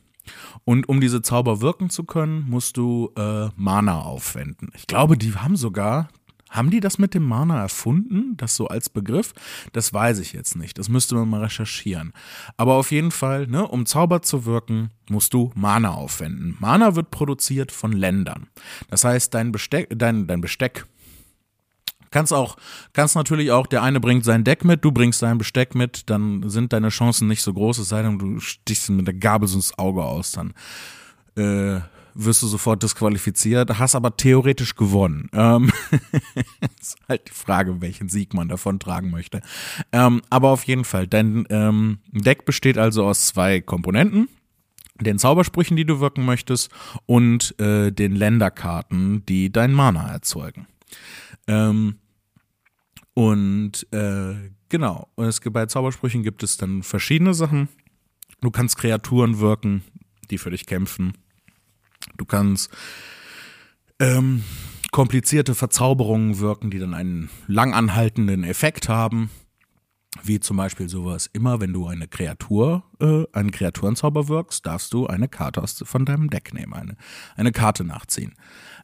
Und 0.64 0.89
um 0.89 1.01
diese 1.01 1.22
Zauber 1.22 1.61
wirken 1.61 1.91
zu 1.91 2.05
können, 2.05 2.47
musst 2.49 2.77
du 2.77 3.12
äh, 3.16 3.49
Mana 3.57 4.01
aufwenden. 4.01 4.70
Ich 4.74 4.87
glaube, 4.87 5.16
die 5.16 5.35
haben 5.35 5.57
sogar, 5.57 6.09
haben 6.51 6.70
die 6.70 6.81
das 6.81 6.99
mit 6.99 7.14
dem 7.14 7.24
Mana 7.24 7.61
erfunden? 7.61 8.37
Das 8.37 8.57
so 8.57 8.68
als 8.68 8.89
Begriff? 8.89 9.33
Das 9.72 9.93
weiß 9.93 10.18
ich 10.20 10.33
jetzt 10.33 10.57
nicht. 10.57 10.79
Das 10.79 10.89
müsste 10.89 11.14
man 11.16 11.29
mal 11.29 11.43
recherchieren. 11.43 12.12
Aber 12.57 12.74
auf 12.74 12.93
jeden 12.93 13.11
Fall, 13.11 13.47
ne, 13.47 13.66
um 13.66 13.85
Zauber 13.87 14.22
zu 14.22 14.45
wirken, 14.45 14.91
musst 15.11 15.35
du 15.35 15.51
Mana 15.55 15.91
aufwenden. 15.91 16.57
Mana 16.59 16.95
wird 16.95 17.11
produziert 17.11 17.72
von 17.72 17.93
Ländern. 17.93 18.47
Das 18.89 19.05
heißt, 19.05 19.35
dein 19.35 19.53
Besteck, 19.53 19.89
dein, 19.97 20.27
dein 20.27 20.41
Besteck, 20.41 20.87
Kannst 22.11 22.33
auch, 22.33 22.57
kannst 22.93 23.17
natürlich 23.17 23.51
auch, 23.51 23.67
der 23.67 23.83
eine 23.83 24.01
bringt 24.01 24.25
sein 24.25 24.45
Deck 24.45 24.65
mit, 24.65 24.85
du 24.85 24.93
bringst 24.93 25.23
dein 25.23 25.39
Besteck 25.39 25.75
mit, 25.75 26.09
dann 26.11 26.49
sind 26.49 26.73
deine 26.73 26.89
Chancen 26.89 27.29
nicht 27.29 27.43
so 27.43 27.53
groß, 27.53 27.79
es 27.79 27.89
sei 27.89 28.03
denn, 28.03 28.19
du 28.19 28.41
stichst 28.41 28.91
mit 28.91 29.07
der 29.07 29.15
Gabel 29.15 29.49
so 29.49 29.57
ins 29.57 29.79
Auge 29.79 30.03
aus, 30.03 30.33
dann 30.33 30.55
äh, 31.37 31.81
wirst 32.15 32.43
du 32.43 32.47
sofort 32.47 32.83
disqualifiziert, 32.83 33.79
hast 33.79 33.95
aber 33.95 34.17
theoretisch 34.17 34.75
gewonnen. 34.75 35.29
Ähm, 35.33 35.71
ist 36.81 36.97
halt 37.09 37.29
die 37.29 37.35
Frage, 37.35 37.81
welchen 37.81 38.09
Sieg 38.09 38.33
man 38.33 38.49
davon 38.49 38.79
tragen 38.79 39.11
möchte. 39.11 39.43
Ähm, 39.93 40.23
aber 40.31 40.49
auf 40.49 40.65
jeden 40.65 40.85
Fall, 40.85 41.07
dein 41.07 41.47
ähm, 41.51 41.99
Deck 42.11 42.45
besteht 42.47 42.79
also 42.79 43.05
aus 43.05 43.27
zwei 43.27 43.61
Komponenten 43.61 44.29
den 45.01 45.19
Zaubersprüchen, 45.19 45.77
die 45.77 45.85
du 45.85 46.01
wirken 46.01 46.25
möchtest, 46.25 46.71
und 47.07 47.59
äh, 47.61 47.91
den 47.93 48.17
Länderkarten, 48.17 49.25
die 49.27 49.53
dein 49.53 49.73
Mana 49.73 50.11
erzeugen. 50.11 50.67
Ähm, 51.47 51.99
und 53.15 53.91
äh, 53.93 54.51
genau, 54.69 55.09
es, 55.17 55.41
bei 55.41 55.67
Zaubersprüchen 55.67 56.23
gibt 56.23 56.43
es 56.43 56.57
dann 56.57 56.83
verschiedene 56.83 57.35
Sachen. 57.35 57.69
Du 58.41 58.51
kannst 58.51 58.77
Kreaturen 58.77 59.41
wirken, 59.41 59.83
die 60.31 60.39
für 60.39 60.51
dich 60.51 60.67
kämpfen. 60.67 61.15
Du 62.17 62.25
kannst 62.25 62.71
ähm, 63.99 64.45
komplizierte 64.91 65.55
Verzauberungen 65.55 66.39
wirken, 66.39 66.71
die 66.71 66.79
dann 66.79 66.95
einen 66.95 67.31
langanhaltenden 67.47 68.45
Effekt 68.45 68.89
haben. 68.89 69.31
Wie 70.23 70.41
zum 70.41 70.57
Beispiel 70.57 70.89
sowas, 70.89 71.29
immer 71.33 71.61
wenn 71.61 71.73
du 71.73 71.87
eine 71.87 72.09
Kreatur, 72.09 72.85
äh, 73.01 73.25
einen 73.33 73.51
Kreaturenzauber 73.51 74.29
wirkst, 74.29 74.65
darfst 74.65 74.93
du 74.95 75.07
eine 75.07 75.29
Karte 75.29 75.63
aus, 75.63 75.83
von 75.87 76.07
deinem 76.07 76.31
Deck 76.31 76.55
nehmen, 76.55 76.73
eine, 76.73 76.97
eine 77.35 77.53
Karte 77.53 77.85
nachziehen. 77.85 78.35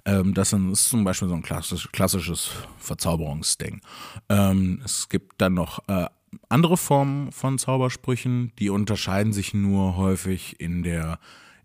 Ähm, 0.04 0.34
das 0.34 0.52
ist 0.52 0.88
zum 0.88 1.04
Beispiel 1.04 1.28
so 1.28 1.34
ein 1.34 1.42
klassisch, 1.42 1.88
klassisches 1.92 2.50
Verzauberungsding. 2.78 3.80
Ähm, 4.28 4.80
es 4.84 5.08
gibt 5.08 5.40
dann 5.40 5.54
noch 5.54 5.86
äh, 5.88 6.06
andere 6.48 6.76
Formen 6.76 7.30
von 7.32 7.58
Zaubersprüchen, 7.58 8.52
die 8.58 8.70
unterscheiden 8.70 9.32
sich 9.32 9.54
nur 9.54 9.96
häufig 9.96 10.60
in 10.60 10.82
der 10.82 11.18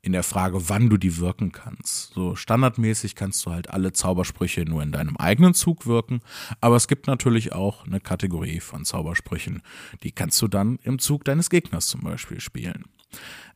in 0.04 0.14
der 0.14 0.24
Frage, 0.24 0.70
wann 0.70 0.90
du 0.90 0.96
die 0.96 1.18
wirken 1.18 1.52
kannst. 1.52 2.14
So 2.14 2.36
standardmäßig 2.36 3.16
kannst 3.16 3.46
du 3.46 3.52
halt 3.52 3.70
alle 3.70 3.92
Zaubersprüche 3.92 4.62
nur 4.62 4.82
in 4.82 4.94
deinem 4.94 5.18
eigenen 5.18 5.54
Zug 5.54 5.86
wirken, 5.86 6.22
aber 6.62 6.78
es 6.78 6.88
gibt 6.88 7.08
natürlich 7.08 7.52
auch 7.52 7.86
eine 7.86 8.00
Kategorie 8.00 8.62
von 8.62 8.86
Zaubersprüchen, 8.86 9.62
die 10.04 10.14
kannst 10.14 10.42
du 10.42 10.48
dann 10.48 10.80
im 10.84 11.00
Zug 11.00 11.26
deines 11.26 11.50
Gegners 11.50 11.88
zum 11.88 12.02
Beispiel 12.02 12.40
spielen. 12.40 12.86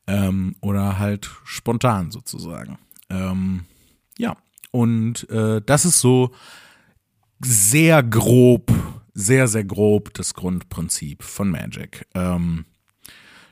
Ähm, 0.07 0.55
oder 0.59 0.99
halt 0.99 1.29
spontan 1.45 2.11
sozusagen. 2.11 2.79
Ähm, 3.09 3.65
ja, 4.17 4.35
und 4.71 5.29
äh, 5.29 5.61
das 5.65 5.85
ist 5.85 5.99
so 5.99 6.31
sehr 7.43 8.03
grob, 8.03 8.71
sehr, 9.13 9.47
sehr 9.47 9.63
grob 9.63 10.13
das 10.13 10.33
Grundprinzip 10.33 11.23
von 11.23 11.49
Magic. 11.49 12.05
Ähm, 12.13 12.65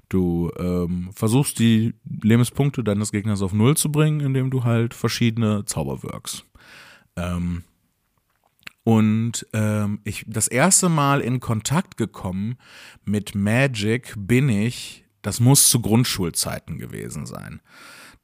Du 0.09 0.51
ähm, 0.57 1.11
versuchst 1.13 1.59
die 1.59 1.93
Lebenspunkte 2.23 2.83
deines 2.83 3.11
Gegners 3.11 3.43
auf 3.43 3.53
Null 3.53 3.77
zu 3.77 3.91
bringen, 3.91 4.21
indem 4.21 4.49
du 4.49 4.63
halt 4.63 4.95
verschiedene 4.95 5.65
Zauber 5.65 6.01
wirkst. 6.01 6.45
Ähm, 7.15 7.63
und 8.83 9.45
ähm, 9.53 9.99
ich 10.03 10.25
das 10.27 10.47
erste 10.47 10.89
Mal 10.89 11.21
in 11.21 11.39
Kontakt 11.39 11.95
gekommen 11.95 12.57
mit 13.05 13.35
Magic 13.35 14.15
bin 14.17 14.49
ich, 14.49 15.05
das 15.21 15.39
muss 15.39 15.69
zu 15.69 15.79
Grundschulzeiten 15.79 16.79
gewesen 16.79 17.27
sein. 17.27 17.61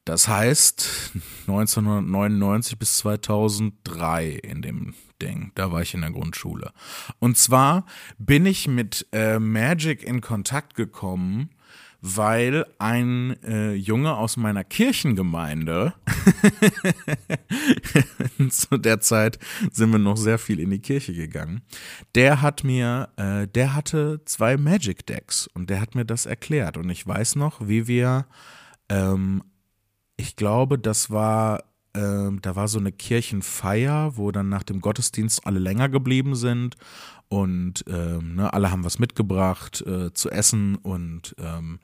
Das 0.06 0.28
heißt 0.28 1.12
1999 1.48 2.78
bis 2.78 2.98
2003 2.98 4.30
in 4.30 4.62
dem 4.62 4.94
Ding, 5.22 5.52
da 5.56 5.72
war 5.72 5.82
ich 5.82 5.94
in 5.94 6.02
der 6.02 6.12
Grundschule. 6.12 6.72
Und 7.20 7.38
zwar 7.38 7.86
bin 8.18 8.46
ich 8.46 8.68
mit 8.68 9.08
äh, 9.12 9.40
Magic 9.40 10.04
in 10.04 10.22
Kontakt 10.22 10.76
gekommen 10.76 11.50
weil 12.08 12.68
ein 12.78 13.36
äh, 13.44 13.74
Junge 13.74 14.16
aus 14.16 14.38
meiner 14.38 14.64
Kirchengemeinde, 14.64 15.96
zu 18.50 18.78
der 18.78 19.00
Zeit 19.00 19.40
sind 19.72 19.92
wir 19.92 19.98
noch 19.98 20.16
sehr 20.16 20.38
viel 20.38 20.60
in 20.60 20.70
die 20.70 20.80
Kirche 20.80 21.14
gegangen, 21.14 21.64
der 22.14 22.44
hat 22.44 22.64
mir, 22.64 23.10
äh, 23.18 23.48
der 23.48 23.74
hatte 23.74 24.22
zwei 24.26 24.56
Magic 24.56 25.08
Decks 25.08 25.48
und 25.48 25.72
der 25.72 25.82
hat 25.82 25.96
mir 25.96 26.06
das 26.06 26.28
erklärt. 26.28 26.78
Und 26.78 26.92
ich 26.92 27.08
weiß 27.08 27.38
noch, 27.38 27.68
wie 27.68 27.88
wir, 27.88 28.28
ähm, 28.88 29.42
ich 30.18 30.36
glaube, 30.36 30.80
das 30.80 31.10
war 31.10 31.64
ähm, 31.96 32.42
da 32.42 32.56
war 32.56 32.68
so 32.68 32.78
eine 32.78 32.92
Kirchenfeier, 32.92 34.18
wo 34.18 34.32
dann 34.32 34.50
nach 34.50 34.64
dem 34.64 34.82
Gottesdienst 34.82 35.46
alle 35.48 35.60
länger 35.60 35.90
geblieben 35.90 36.36
sind 36.36 36.76
und 37.30 37.86
ähm, 37.88 38.36
ne, 38.36 38.54
alle 38.54 38.72
haben 38.72 38.84
was 38.84 39.00
mitgebracht 39.00 39.82
äh, 39.82 40.14
zu 40.14 40.30
essen 40.30 40.76
und 40.76 41.36
ähm, 41.40 41.80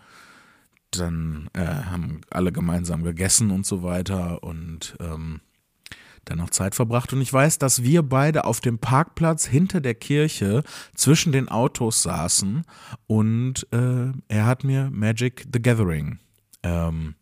dann 0.92 1.50
äh, 1.54 1.66
haben 1.66 2.22
alle 2.30 2.52
gemeinsam 2.52 3.04
gegessen 3.04 3.52
und 3.52 3.66
so 3.66 3.84
weiter 3.84 4.44
und 4.44 4.96
ähm, 5.00 5.40
dann 6.26 6.38
noch 6.38 6.50
Zeit 6.50 6.76
verbracht. 6.76 7.14
Und 7.14 7.22
ich 7.22 7.32
weiß, 7.32 7.58
dass 7.58 7.82
wir 7.82 8.04
beide 8.04 8.44
auf 8.44 8.60
dem 8.60 8.78
Parkplatz 8.78 9.46
hinter 9.46 9.80
der 9.80 9.96
Kirche 9.96 10.64
zwischen 10.94 11.32
den 11.32 11.48
Autos 11.48 12.04
saßen 12.04 12.64
und 13.08 13.68
äh, 13.72 14.12
er 14.28 14.46
hat 14.46 14.64
mir 14.66 14.90
Magic 14.92 15.48
the 15.52 15.62
Gathering 15.62 16.20
ähm, 16.64 17.16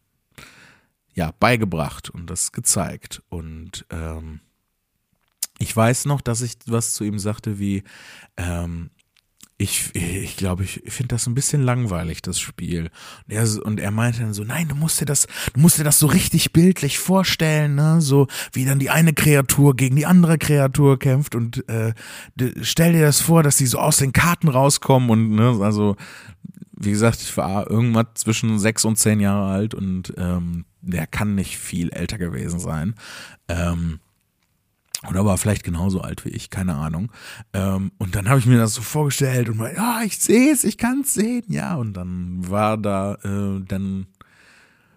ja, 1.20 1.34
beigebracht 1.38 2.10
und 2.10 2.30
das 2.30 2.54
gezeigt. 2.54 3.22
Und 3.28 3.86
ähm, 3.90 4.40
ich 5.58 5.76
weiß 5.76 6.06
noch, 6.06 6.22
dass 6.22 6.42
ich 6.42 6.54
was 6.66 6.94
zu 6.94 7.04
ihm 7.04 7.20
sagte 7.20 7.60
wie, 7.60 7.84
ähm, 8.38 8.90
ich, 9.58 9.94
ich 9.94 10.38
glaube, 10.38 10.64
ich 10.64 10.82
finde 10.86 11.10
das 11.10 11.28
ein 11.28 11.36
bisschen 11.36 11.62
langweilig, 11.62 12.22
das 12.22 12.40
Spiel. 12.40 12.90
Und 13.28 13.34
er, 13.34 13.66
und 13.66 13.82
er 13.82 13.92
meinte 13.92 14.22
dann 14.22 14.34
so, 14.34 14.46
nein, 14.46 14.70
du 14.70 14.76
musst 14.76 15.02
dir 15.02 15.06
das, 15.06 15.28
du 15.54 15.60
musst 15.60 15.78
dir 15.78 15.84
das 15.84 16.00
so 16.00 16.08
richtig 16.08 16.54
bildlich 16.54 17.00
vorstellen, 17.00 17.76
ne? 17.76 18.00
So 18.00 18.28
wie 18.54 18.64
dann 18.64 18.80
die 18.80 18.90
eine 18.90 19.12
Kreatur 19.12 19.76
gegen 19.76 19.98
die 19.98 20.06
andere 20.06 20.38
Kreatur 20.38 20.98
kämpft 21.00 21.36
und 21.36 21.68
äh, 21.68 21.94
stell 22.62 22.94
dir 22.94 23.02
das 23.02 23.20
vor, 23.20 23.44
dass 23.44 23.58
die 23.58 23.66
so 23.66 23.80
aus 23.80 23.98
den 23.98 24.14
Karten 24.14 24.48
rauskommen 24.48 25.10
und 25.10 25.32
ne, 25.32 25.60
also 25.62 25.98
wie 26.72 26.92
gesagt, 26.92 27.22
ich 27.22 27.36
war 27.36 27.70
irgendwas 27.70 28.06
zwischen 28.14 28.58
sechs 28.58 28.86
und 28.86 28.96
zehn 28.96 29.20
Jahre 29.20 29.52
alt 29.52 29.76
und 29.76 30.14
ähm, 30.16 30.64
der 30.82 31.08
kann 31.08 31.36
nicht 31.36 31.58
viel 31.58 31.90
älter 31.90 32.18
gewesen 32.18 32.60
sein. 32.60 32.96
Ähm, 33.48 34.00
oder 35.08 35.26
war 35.26 35.38
vielleicht 35.38 35.64
genauso 35.64 36.02
alt 36.02 36.26
wie 36.26 36.30
ich, 36.30 36.50
keine 36.50 36.76
Ahnung. 36.76 37.12
Ähm, 37.54 37.92
und 37.98 38.16
dann 38.16 38.28
habe 38.28 38.40
ich 38.40 38.46
mir 38.46 38.58
das 38.58 38.74
so 38.74 38.82
vorgestellt 38.82 39.48
und 39.48 39.58
mal, 39.58 39.74
ja, 39.74 40.02
ich 40.04 40.18
sehe 40.20 40.52
es, 40.52 40.66
ich 40.66 40.78
kann 40.78 41.02
es 41.02 41.14
sehen, 41.14 41.46
ja. 41.48 41.76
Und 41.76 41.94
dann 41.94 42.50
war 42.50 42.78
da, 42.78 43.16
äh, 43.24 43.64
dann 43.66 44.08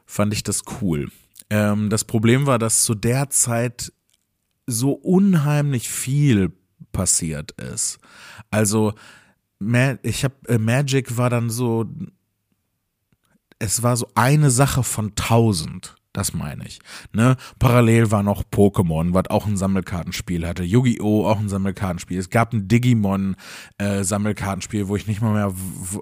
fand 0.05 0.33
ich 0.33 0.43
das 0.43 0.62
cool. 0.80 1.11
Ähm, 1.51 1.89
das 1.89 2.05
Problem 2.05 2.47
war, 2.47 2.59
dass 2.59 2.83
zu 2.83 2.95
der 2.95 3.30
Zeit 3.30 3.93
so 4.66 4.93
unheimlich 4.93 5.89
viel 5.89 6.53
passiert 6.91 7.53
ist. 7.53 7.99
Also, 8.51 8.95
ich 10.03 10.24
habe 10.24 10.35
äh, 10.49 10.59
Magic 10.59 11.16
war 11.16 11.30
dann 11.30 11.49
so, 11.49 11.89
es 13.63 13.83
war 13.85 13.97
so 13.97 14.09
eine 14.17 14.51
Sache 14.51 14.83
von 14.83 15.15
tausend. 15.15 15.95
Das 16.13 16.35
meine 16.35 16.67
ich. 16.67 16.81
Ne? 17.13 17.37
Parallel 17.59 18.11
war 18.11 18.23
noch 18.23 18.43
Pokémon, 18.43 19.15
was 19.15 19.31
auch 19.31 19.47
ein 19.47 19.57
Sammelkartenspiel 19.57 20.47
hatte. 20.47 20.63
Yu-Gi-Oh! 20.63 21.25
auch 21.25 21.39
ein 21.39 21.49
Sammelkartenspiel. 21.49 22.19
Es 22.19 22.29
gab 22.29 22.53
ein 22.53 22.69
Digimon-Sammelkartenspiel, 22.69 24.83
äh, 24.83 24.89
wo 24.89 24.97
ich 24.97 25.07
nicht 25.07 25.23
mal 25.23 25.33
mehr. 25.33 25.55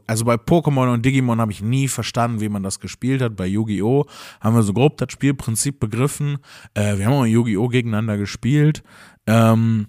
Also 0.09 0.25
bei 0.25 0.35
Pokémon 0.35 0.93
und 0.93 1.07
Digimon 1.07 1.41
habe 1.41 1.53
ich 1.53 1.63
nie 1.63 1.87
verstanden, 1.87 2.41
wie 2.41 2.49
man 2.49 2.65
das 2.65 2.81
gespielt 2.81 3.23
hat. 3.23 3.37
Bei 3.37 3.47
Yu-Gi-Oh! 3.47 4.07
haben 4.41 4.57
wir 4.57 4.65
so 4.65 4.73
grob 4.73 4.97
das 4.97 5.13
Spielprinzip 5.13 5.79
begriffen. 5.79 6.39
Äh, 6.75 6.99
wir 6.99 7.07
haben 7.07 7.13
auch 7.13 7.27
Yu-Gi-Oh! 7.27 7.69
gegeneinander 7.69 8.17
gespielt. 8.17 8.83
Ähm, 9.29 9.87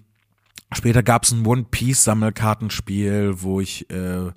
später 0.72 1.02
gab 1.02 1.24
es 1.24 1.32
ein 1.32 1.44
One-Piece-Sammelkartenspiel, 1.44 3.42
wo 3.42 3.60
ich. 3.60 3.90
Äh, 3.90 4.30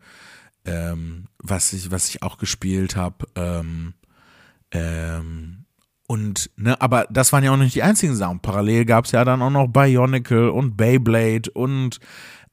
ähm, 0.66 1.28
was 1.40 1.74
ich, 1.74 1.92
was 1.92 2.10
ich 2.10 2.24
auch 2.24 2.38
gespielt 2.38 2.96
habe. 2.96 3.26
Ähm, 3.36 3.94
ähm, 4.72 5.66
und, 6.08 6.52
ne, 6.56 6.80
aber 6.82 7.08
das 7.10 7.34
waren 7.34 7.44
ja 7.44 7.52
auch 7.52 7.58
nicht 7.58 7.76
die 7.76 7.84
einzigen 7.84 8.16
Sachen. 8.16 8.40
Parallel 8.40 8.86
gab 8.86 9.06
es 9.06 9.12
ja 9.12 9.26
dann 9.26 9.42
auch 9.42 9.50
noch 9.50 9.68
Bionicle 9.68 10.52
und 10.52 10.78
Beyblade 10.78 11.50
und 11.52 12.00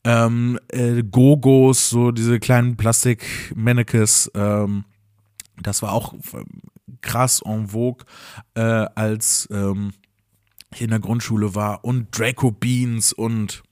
ähm, 0.05 0.59
äh, 0.69 1.03
Gogos, 1.03 1.91
so 1.91 2.11
diese 2.11 2.41
kleinen 2.41 2.77
Plastik-Mannequins. 2.77 4.31
Ähm, 4.35 4.85
das 5.63 5.83
war 5.83 5.93
auch 5.93 6.15
ähm, 6.35 6.47
krass 7.03 7.43
en 7.45 7.69
vogue, 7.69 8.05
äh, 8.55 8.61
als 8.61 9.49
ähm, 9.53 9.93
ich 10.75 10.83
in 10.83 10.91
der 10.91 11.01
Grundschule 11.01 11.55
war. 11.55 11.85
Und 11.85 12.19
Draco 12.19 12.51
Beans 12.51 13.13
und 13.13 13.63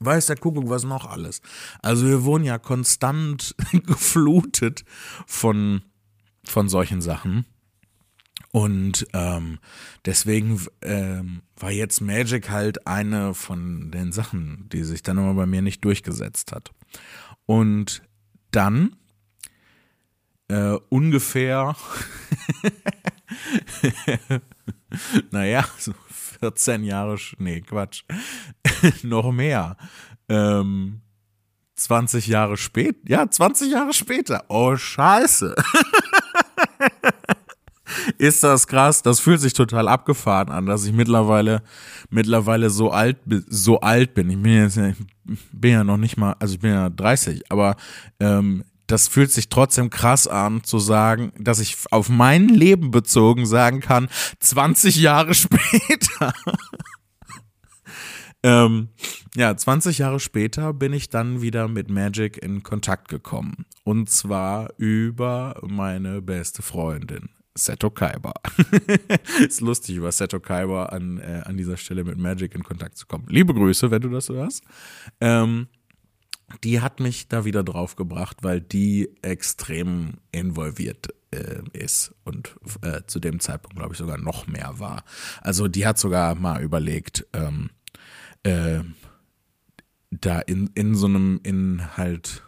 weiß 0.00 0.26
der 0.26 0.36
Kuckuck 0.36 0.68
was 0.68 0.84
noch 0.84 1.06
alles. 1.06 1.40
Also 1.82 2.06
wir 2.06 2.24
wurden 2.24 2.44
ja 2.44 2.58
konstant 2.58 3.54
geflutet 3.72 4.84
von, 5.26 5.82
von 6.44 6.68
solchen 6.68 7.00
Sachen. 7.00 7.46
Und 8.50 9.06
ähm, 9.12 9.58
deswegen 10.04 10.60
ähm, 10.80 11.42
war 11.56 11.70
jetzt 11.70 12.00
Magic 12.00 12.48
halt 12.48 12.86
eine 12.86 13.34
von 13.34 13.90
den 13.90 14.10
Sachen, 14.12 14.68
die 14.72 14.84
sich 14.84 15.02
dann 15.02 15.18
immer 15.18 15.34
bei 15.34 15.46
mir 15.46 15.60
nicht 15.60 15.84
durchgesetzt 15.84 16.52
hat. 16.52 16.70
Und 17.44 18.02
dann 18.50 18.96
äh, 20.48 20.78
ungefähr, 20.88 21.76
naja, 25.30 25.64
so 25.78 25.92
14 26.40 26.84
Jahre, 26.84 27.16
nee, 27.38 27.60
Quatsch, 27.60 28.04
noch 29.02 29.32
mehr. 29.32 29.76
Ähm, 30.28 31.00
20 31.76 32.26
Jahre 32.26 32.56
später, 32.56 32.98
ja, 33.06 33.30
20 33.30 33.70
Jahre 33.70 33.92
später. 33.92 34.44
Oh, 34.48 34.76
scheiße. 34.76 35.54
ist 38.18 38.42
das 38.42 38.66
krass. 38.66 39.02
Das 39.02 39.20
fühlt 39.20 39.40
sich 39.40 39.52
total 39.52 39.88
abgefahren 39.88 40.50
an, 40.50 40.66
dass 40.66 40.84
ich 40.84 40.92
mittlerweile, 40.92 41.62
mittlerweile 42.10 42.70
so 42.70 42.90
alt, 42.90 43.18
so 43.48 43.80
alt 43.80 44.14
bin. 44.14 44.30
Ich 44.30 44.42
bin 44.42 44.52
jetzt, 44.52 44.78
bin 45.52 45.72
ja 45.72 45.84
noch 45.84 45.96
nicht 45.96 46.16
mal, 46.16 46.34
also 46.38 46.54
ich 46.54 46.60
bin 46.60 46.72
ja 46.72 46.90
30, 46.90 47.50
aber 47.50 47.76
ähm, 48.20 48.64
das 48.88 49.06
fühlt 49.06 49.30
sich 49.30 49.48
trotzdem 49.48 49.90
krass 49.90 50.26
an 50.26 50.64
zu 50.64 50.78
sagen, 50.78 51.32
dass 51.38 51.60
ich 51.60 51.76
auf 51.90 52.08
mein 52.08 52.48
Leben 52.48 52.90
bezogen 52.90 53.46
sagen 53.46 53.80
kann, 53.80 54.08
20 54.40 54.96
Jahre 54.96 55.34
später. 55.34 56.32
ähm, 58.42 58.88
ja, 59.36 59.56
20 59.56 59.98
Jahre 59.98 60.20
später 60.20 60.72
bin 60.72 60.92
ich 60.92 61.10
dann 61.10 61.42
wieder 61.42 61.68
mit 61.68 61.90
Magic 61.90 62.38
in 62.38 62.62
Kontakt 62.62 63.08
gekommen. 63.08 63.66
Und 63.84 64.10
zwar 64.10 64.72
über 64.78 65.60
meine 65.66 66.22
beste 66.22 66.62
Freundin. 66.62 67.28
Seto 67.54 67.90
Kaiba. 67.90 68.32
ist 69.46 69.60
lustig, 69.60 69.96
über 69.96 70.12
Seto 70.12 70.40
Kaiba 70.40 70.86
an, 70.86 71.18
äh, 71.18 71.42
an 71.44 71.56
dieser 71.56 71.76
Stelle 71.76 72.04
mit 72.04 72.16
Magic 72.16 72.54
in 72.54 72.62
Kontakt 72.62 72.96
zu 72.96 73.06
kommen. 73.06 73.26
Liebe 73.28 73.52
Grüße, 73.52 73.90
wenn 73.90 74.00
du 74.00 74.08
das 74.08 74.28
hörst. 74.28 74.64
Ähm, 75.20 75.66
die 76.64 76.80
hat 76.80 77.00
mich 77.00 77.28
da 77.28 77.44
wieder 77.44 77.62
drauf 77.62 77.96
gebracht, 77.96 78.38
weil 78.42 78.60
die 78.60 79.10
extrem 79.22 80.14
involviert 80.32 81.08
äh, 81.30 81.62
ist 81.72 82.14
und 82.24 82.56
äh, 82.82 83.02
zu 83.06 83.20
dem 83.20 83.40
Zeitpunkt, 83.40 83.76
glaube 83.76 83.92
ich, 83.92 83.98
sogar 83.98 84.18
noch 84.18 84.46
mehr 84.46 84.78
war. 84.78 85.04
Also 85.40 85.68
die 85.68 85.86
hat 85.86 85.98
sogar 85.98 86.34
mal 86.34 86.62
überlegt, 86.62 87.26
ähm, 87.32 87.70
äh, 88.42 88.80
da 90.10 90.40
in, 90.40 90.70
in 90.74 90.94
so 90.94 91.06
einem, 91.06 91.40
in 91.42 91.96
halt 91.96 92.42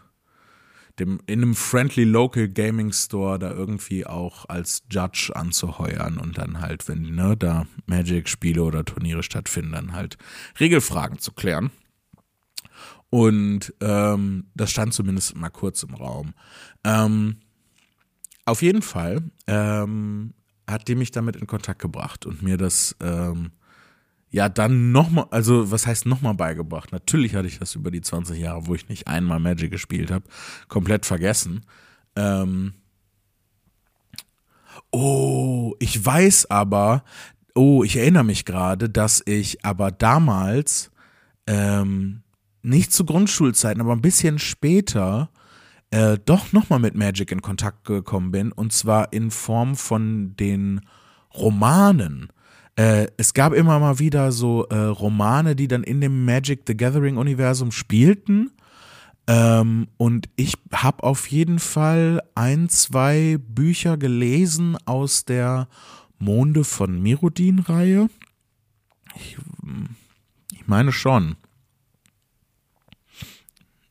dem, 0.99 1.21
in 1.27 1.43
einem 1.43 1.55
Friendly 1.55 2.05
Local 2.05 2.49
Gaming 2.49 2.93
Store 2.93 3.39
da 3.39 3.51
irgendwie 3.51 4.07
auch 4.07 4.49
als 4.49 4.83
Judge 4.91 5.33
anzuheuern 5.35 6.19
und 6.19 6.39
dann 6.39 6.61
halt, 6.61 6.89
wenn 6.89 7.15
ne, 7.15 7.37
da 7.37 7.67
Magic-Spiele 7.87 8.63
oder 8.63 8.85
Turniere 8.85 9.23
stattfinden, 9.23 9.73
dann 9.73 9.93
halt 9.93 10.17
Regelfragen 10.59 11.19
zu 11.19 11.33
klären. 11.33 11.71
Und 13.11 13.75
ähm, 13.81 14.47
das 14.55 14.71
stand 14.71 14.95
zumindest 14.95 15.37
mal 15.37 15.51
kurz 15.51 15.83
im 15.83 15.95
Raum. 15.95 16.33
Ähm, 16.85 17.39
auf 18.45 18.63
jeden 18.63 18.83
Fall 18.83 19.23
ähm, 19.47 20.33
hat 20.69 20.89
die 20.89 20.95
mich 20.95 21.11
damit 21.11 21.37
in 21.37 21.47
Kontakt 21.47 21.81
gebracht 21.81 22.25
und 22.25 22.43
mir 22.43 22.57
das 22.57 22.97
ähm, 23.01 23.51
ja 24.31 24.49
dann 24.49 24.93
nochmal, 24.93 25.27
also 25.31 25.71
was 25.71 25.87
heißt 25.87 26.07
nochmal 26.07 26.35
beigebracht? 26.35 26.93
Natürlich 26.93 27.35
hatte 27.35 27.49
ich 27.49 27.59
das 27.59 27.75
über 27.75 27.91
die 27.91 28.01
20 28.01 28.39
Jahre, 28.39 28.67
wo 28.67 28.75
ich 28.75 28.89
nicht 28.89 29.09
einmal 29.09 29.41
Magic 29.41 29.73
gespielt 29.73 30.11
habe, 30.11 30.25
komplett 30.69 31.05
vergessen. 31.05 31.67
Ähm, 32.15 32.75
oh, 34.93 35.75
ich 35.81 36.05
weiß 36.05 36.51
aber, 36.51 37.05
oh, 37.55 37.83
ich 37.83 37.97
erinnere 37.97 38.25
mich 38.25 38.45
gerade, 38.45 38.89
dass 38.89 39.23
ich 39.27 39.65
aber 39.65 39.91
damals 39.91 40.91
ähm, 41.47 42.23
nicht 42.63 42.93
zu 42.93 43.05
Grundschulzeiten, 43.05 43.81
aber 43.81 43.93
ein 43.93 44.03
bisschen 44.03 44.39
später 44.39 45.31
äh, 45.91 46.19
doch 46.25 46.53
nochmal 46.53 46.79
mit 46.79 46.95
Magic 46.95 47.33
in 47.33 47.43
Kontakt 47.43 47.85
gekommen 47.85 48.31
bin. 48.31 48.53
Und 48.53 48.73
zwar 48.73 49.13
in 49.13 49.31
Form 49.31 49.77
von 49.77 50.37
den 50.37 50.81
Romanen. 51.35 52.29
Äh, 52.77 53.09
es 53.17 53.35
gab 53.35 53.53
immer 53.53 53.79
mal 53.79 53.99
wieder 53.99 54.33
so 54.33 54.65
äh, 54.67 54.77
Romane, 54.77 55.57
die 55.57 55.69
dann 55.69 55.83
in 55.83 56.01
dem 56.01 56.25
Magic 56.25 56.63
the 56.67 56.77
Gathering 56.77 57.17
Universum 57.17 57.73
spielten. 57.73 58.51
Ähm, 59.27 59.89
und 59.97 60.29
ich 60.37 60.55
habe 60.73 61.03
auf 61.03 61.27
jeden 61.29 61.59
Fall 61.59 62.23
ein, 62.35 62.69
zwei 62.69 63.39
Bücher 63.39 63.97
gelesen 63.97 64.77
aus 64.87 65.25
der 65.25 65.69
Monde 66.19 66.65
von 66.65 67.03
Mirudin-Reihe. 67.03 68.09
Ich, 69.17 69.37
ich 70.53 70.67
meine 70.67 70.93
schon. 70.93 71.37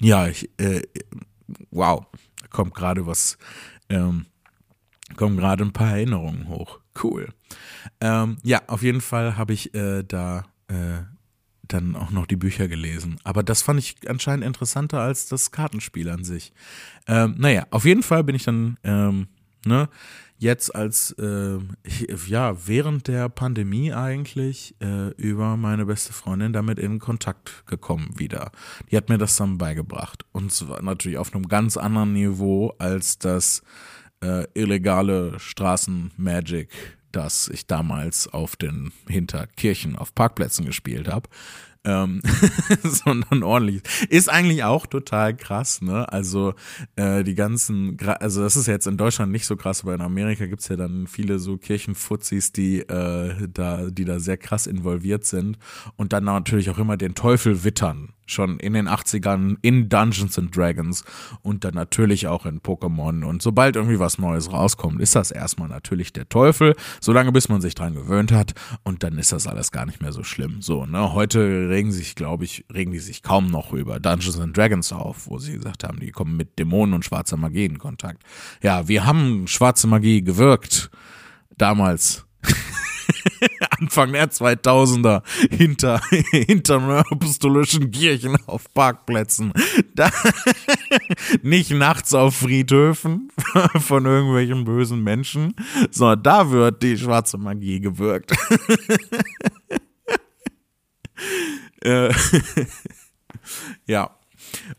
Ja, 0.02 0.28
ich, 0.28 0.50
äh, 0.58 0.82
wow, 1.72 2.06
kommt 2.50 2.74
gerade 2.74 3.06
was, 3.06 3.38
ähm, 3.90 4.26
kommen 5.16 5.38
gerade 5.38 5.64
ein 5.64 5.74
paar 5.74 5.92
Erinnerungen 5.92 6.48
hoch. 6.48 6.80
Cool. 7.02 7.30
Ähm, 8.02 8.38
ja, 8.44 8.62
auf 8.68 8.84
jeden 8.84 9.02
Fall 9.02 9.38
habe 9.38 9.54
ich 9.54 9.74
äh, 9.74 10.04
da 10.04 10.46
äh, 10.68 11.04
dann 11.68 11.96
auch 11.96 12.12
noch 12.12 12.26
die 12.26 12.36
Bücher 12.36 12.68
gelesen. 12.68 13.20
Aber 13.24 13.44
das 13.44 13.62
fand 13.62 13.80
ich 13.80 13.98
anscheinend 14.10 14.46
interessanter 14.46 15.00
als 15.02 15.28
das 15.28 15.52
Kartenspiel 15.52 16.10
an 16.10 16.24
sich. 16.24 16.52
Ähm, 17.08 17.36
naja, 17.38 17.66
auf 17.72 17.86
jeden 17.86 18.04
Fall 18.04 18.24
bin 18.24 18.36
ich 18.36 18.44
dann 18.44 18.78
ähm, 18.84 19.28
ne, 19.66 19.90
jetzt 20.38 20.74
als, 20.74 21.12
äh, 21.20 21.60
ja, 22.28 22.56
während 22.68 23.08
der 23.08 23.30
Pandemie 23.30 23.94
eigentlich 23.94 24.74
äh, 24.82 25.10
über 25.16 25.58
meine 25.58 25.86
beste 25.86 26.14
Freundin 26.14 26.54
damit 26.54 26.80
in 26.80 27.00
Kontakt 27.00 27.66
gekommen 27.68 28.14
wieder. 28.18 28.52
Die 28.90 28.98
hat 28.98 29.10
mir 29.10 29.18
das 29.18 29.36
dann 29.36 29.58
beigebracht. 29.58 30.26
Und 30.32 30.52
zwar 30.52 30.82
natürlich 30.82 31.18
auf 31.18 31.34
einem 31.34 31.48
ganz 31.48 31.78
anderen 31.78 32.14
Niveau 32.14 32.74
als 32.80 33.20
das 33.20 33.62
äh, 34.22 34.46
illegale 34.54 35.38
Straßenmagic, 35.40 36.70
das 37.12 37.50
ich 37.50 37.68
damals 37.68 38.28
auf 38.28 38.56
den 38.56 38.94
Hinterkirchen 39.08 39.98
auf 39.98 40.16
Parkplätzen 40.16 40.66
gespielt 40.66 41.10
habe 41.10 41.30
ähm, 41.86 42.22
sondern 42.84 43.44
ordentlich. 43.44 43.82
Ist 44.10 44.30
eigentlich 44.30 44.64
auch 44.64 44.86
total 44.86 45.36
krass, 45.36 45.82
ne? 45.82 46.12
Also 46.12 46.54
äh, 46.96 47.24
die 47.24 47.36
ganzen, 47.36 47.98
also 48.20 48.42
das 48.42 48.56
ist 48.56 48.68
jetzt 48.68 48.88
in 48.88 48.98
Deutschland 48.98 49.32
nicht 49.32 49.46
so 49.46 49.56
krass, 49.56 49.84
aber 49.84 49.94
in 49.94 50.02
Amerika 50.02 50.46
gibt's 50.46 50.68
ja 50.68 50.76
dann 50.76 51.08
viele 51.08 51.40
so 51.40 51.58
Kirchenfuzis, 51.58 52.52
die 52.52 52.80
äh, 52.80 53.48
da, 53.52 53.90
die 53.90 54.06
da 54.06 54.20
sehr 54.20 54.38
krass 54.38 54.68
involviert 54.68 55.26
sind 55.26 55.58
und 55.96 56.14
dann 56.14 56.26
natürlich 56.26 56.70
auch 56.70 56.78
immer 56.78 56.98
den 56.98 57.16
Teufel 57.16 57.64
wittern 57.64 58.14
schon 58.32 58.60
in 58.60 58.74
den 58.74 58.88
80ern 58.88 59.58
in 59.62 59.90
Dungeons 59.90 60.38
and 60.38 60.56
Dragons 60.56 61.04
und 61.42 61.64
dann 61.64 61.74
natürlich 61.74 62.28
auch 62.28 62.46
in 62.46 62.62
Pokémon. 62.62 63.24
Und 63.24 63.42
sobald 63.42 63.76
irgendwie 63.76 64.00
was 64.00 64.18
Neues 64.18 64.52
rauskommt, 64.52 65.02
ist 65.02 65.16
das 65.16 65.32
erstmal 65.32 65.70
natürlich 65.70 66.14
der 66.14 66.30
Teufel, 66.30 66.76
solange 67.02 67.32
bis 67.32 67.50
man 67.50 67.62
sich 67.62 67.76
dran 67.76 67.96
gewöhnt 67.96 68.32
hat 68.32 68.54
und 68.84 69.04
dann 69.04 69.18
ist 69.18 69.32
das 69.32 69.48
alles 69.48 69.72
gar 69.72 69.86
nicht 69.86 70.02
mehr 70.02 70.12
so 70.12 70.24
schlimm. 70.24 70.62
So, 70.62 70.86
ne, 70.86 71.14
heute 71.14 71.69
regen 71.70 71.92
sich, 71.92 72.16
glaube 72.16 72.46
ich, 72.46 72.66
regen 72.74 72.92
die 72.92 73.00
sich 73.00 73.24
kaum 73.24 73.48
noch 73.48 73.74
über 73.74 74.00
Dungeons 74.00 74.40
and 74.40 74.56
Dragons 74.56 74.92
auf, 74.92 75.28
wo 75.28 75.38
sie 75.38 75.54
gesagt 75.54 75.84
haben, 75.84 76.00
die 76.00 76.12
kommen 76.12 76.36
mit 76.36 76.60
Dämonen 76.60 76.96
und 76.96 77.06
schwarzer 77.06 77.38
Magie 77.38 77.66
in 77.66 77.80
Kontakt. 77.80 78.24
Ja, 78.62 78.88
wir 78.88 79.06
haben 79.06 79.48
schwarze 79.48 79.88
Magie 79.88 80.22
gewirkt 80.22 80.90
damals. 81.58 82.26
Anfang 83.80 84.12
der 84.14 84.30
2000er 84.30 85.22
hinter, 85.52 86.02
hinter 86.32 87.06
apostolischen 87.12 87.92
Kirchen 87.92 88.38
auf 88.46 88.74
Parkplätzen. 88.74 89.54
Da, 89.96 90.12
nicht 91.42 91.72
nachts 91.72 92.14
auf 92.14 92.38
Friedhöfen 92.38 93.32
von 93.80 94.06
irgendwelchen 94.06 94.66
bösen 94.66 95.04
Menschen, 95.04 95.54
sondern 95.92 96.24
da 96.24 96.52
wird 96.52 96.84
die 96.84 96.98
schwarze 96.98 97.38
Magie 97.38 97.80
gewirkt. 97.80 98.36
Äh, 101.82 102.14
ja. 103.86 104.16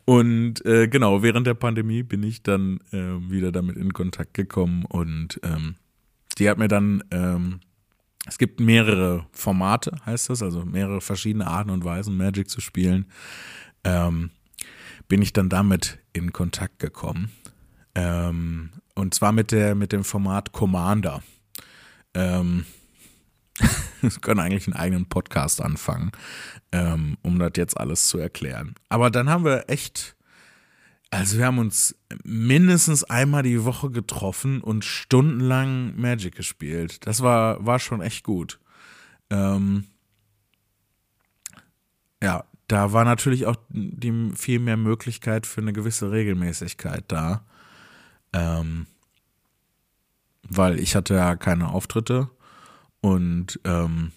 Und 0.04 0.64
äh, 0.64 0.88
genau, 0.88 1.22
während 1.22 1.46
der 1.46 1.54
Pandemie 1.54 2.02
bin 2.02 2.22
ich 2.22 2.42
dann 2.42 2.80
äh, 2.92 3.30
wieder 3.30 3.52
damit 3.52 3.76
in 3.76 3.92
Kontakt 3.92 4.34
gekommen 4.34 4.84
und 4.86 5.38
ähm, 5.42 5.76
die 6.38 6.48
hat 6.48 6.58
mir 6.58 6.68
dann 6.68 7.04
ähm, 7.10 7.60
es 8.26 8.38
gibt 8.38 8.60
mehrere 8.60 9.26
Formate, 9.32 9.92
heißt 10.04 10.30
das, 10.30 10.42
also 10.42 10.64
mehrere 10.64 11.00
verschiedene 11.00 11.46
Arten 11.46 11.70
und 11.70 11.84
Weisen, 11.84 12.16
Magic 12.16 12.50
zu 12.50 12.60
spielen. 12.60 13.06
Ähm, 13.82 14.30
bin 15.08 15.22
ich 15.22 15.32
dann 15.32 15.48
damit 15.48 15.98
in 16.12 16.32
Kontakt 16.32 16.78
gekommen. 16.78 17.30
Ähm, 17.94 18.70
und 18.94 19.14
zwar 19.14 19.32
mit, 19.32 19.52
der, 19.52 19.74
mit 19.74 19.92
dem 19.92 20.04
Format 20.04 20.52
Commander. 20.52 21.22
Ähm, 22.14 22.66
wir 24.00 24.10
können 24.10 24.40
eigentlich 24.40 24.66
einen 24.66 24.76
eigenen 24.76 25.06
Podcast 25.06 25.60
anfangen, 25.60 26.12
ähm, 26.72 27.16
um 27.22 27.38
das 27.38 27.52
jetzt 27.56 27.76
alles 27.76 28.08
zu 28.08 28.18
erklären. 28.18 28.74
Aber 28.88 29.10
dann 29.10 29.28
haben 29.28 29.44
wir 29.44 29.68
echt 29.68 30.16
also 31.10 31.38
wir 31.38 31.46
haben 31.46 31.58
uns 31.58 31.96
mindestens 32.22 33.02
einmal 33.02 33.42
die 33.42 33.64
Woche 33.64 33.90
getroffen 33.90 34.60
und 34.60 34.84
stundenlang 34.84 36.00
Magic 36.00 36.36
gespielt. 36.36 37.04
Das 37.04 37.20
war, 37.20 37.64
war 37.66 37.80
schon 37.80 38.00
echt 38.00 38.22
gut. 38.22 38.60
Ähm, 39.28 39.86
ja, 42.22 42.44
da 42.68 42.92
war 42.92 43.04
natürlich 43.04 43.46
auch 43.46 43.56
die 43.70 44.30
viel 44.36 44.60
mehr 44.60 44.76
Möglichkeit 44.76 45.46
für 45.46 45.60
eine 45.60 45.72
gewisse 45.72 46.12
Regelmäßigkeit 46.12 47.04
da. 47.08 47.44
Ähm, 48.32 48.86
weil 50.42 50.78
ich 50.78 50.94
hatte 50.94 51.14
ja 51.14 51.34
keine 51.34 51.70
Auftritte 51.70 52.30
und 53.00 53.60
ähm, 53.64 54.12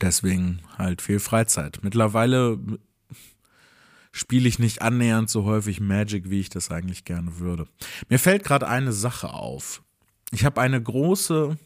deswegen 0.00 0.60
halt 0.76 1.02
viel 1.02 1.20
Freizeit. 1.20 1.80
Mittlerweile 1.82 2.58
spiele 4.12 4.48
ich 4.48 4.58
nicht 4.58 4.82
annähernd 4.82 5.30
so 5.30 5.44
häufig 5.44 5.80
Magic, 5.80 6.28
wie 6.30 6.40
ich 6.40 6.50
das 6.50 6.70
eigentlich 6.70 7.04
gerne 7.04 7.38
würde. 7.38 7.66
Mir 8.08 8.18
fällt 8.18 8.44
gerade 8.44 8.68
eine 8.68 8.92
Sache 8.92 9.32
auf. 9.32 9.82
Ich 10.30 10.44
habe 10.44 10.60
eine 10.60 10.80
große, 10.82 11.56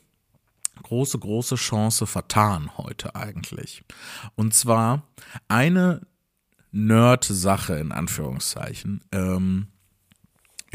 große, 0.82 1.18
große 1.18 1.56
Chance 1.56 2.06
vertan 2.06 2.76
heute 2.76 3.14
eigentlich. 3.14 3.82
Und 4.36 4.54
zwar 4.54 5.02
eine 5.48 6.06
Nerd-Sache 6.70 7.76
in 7.76 7.92
Anführungszeichen. 7.92 9.02
Ähm, 9.12 9.68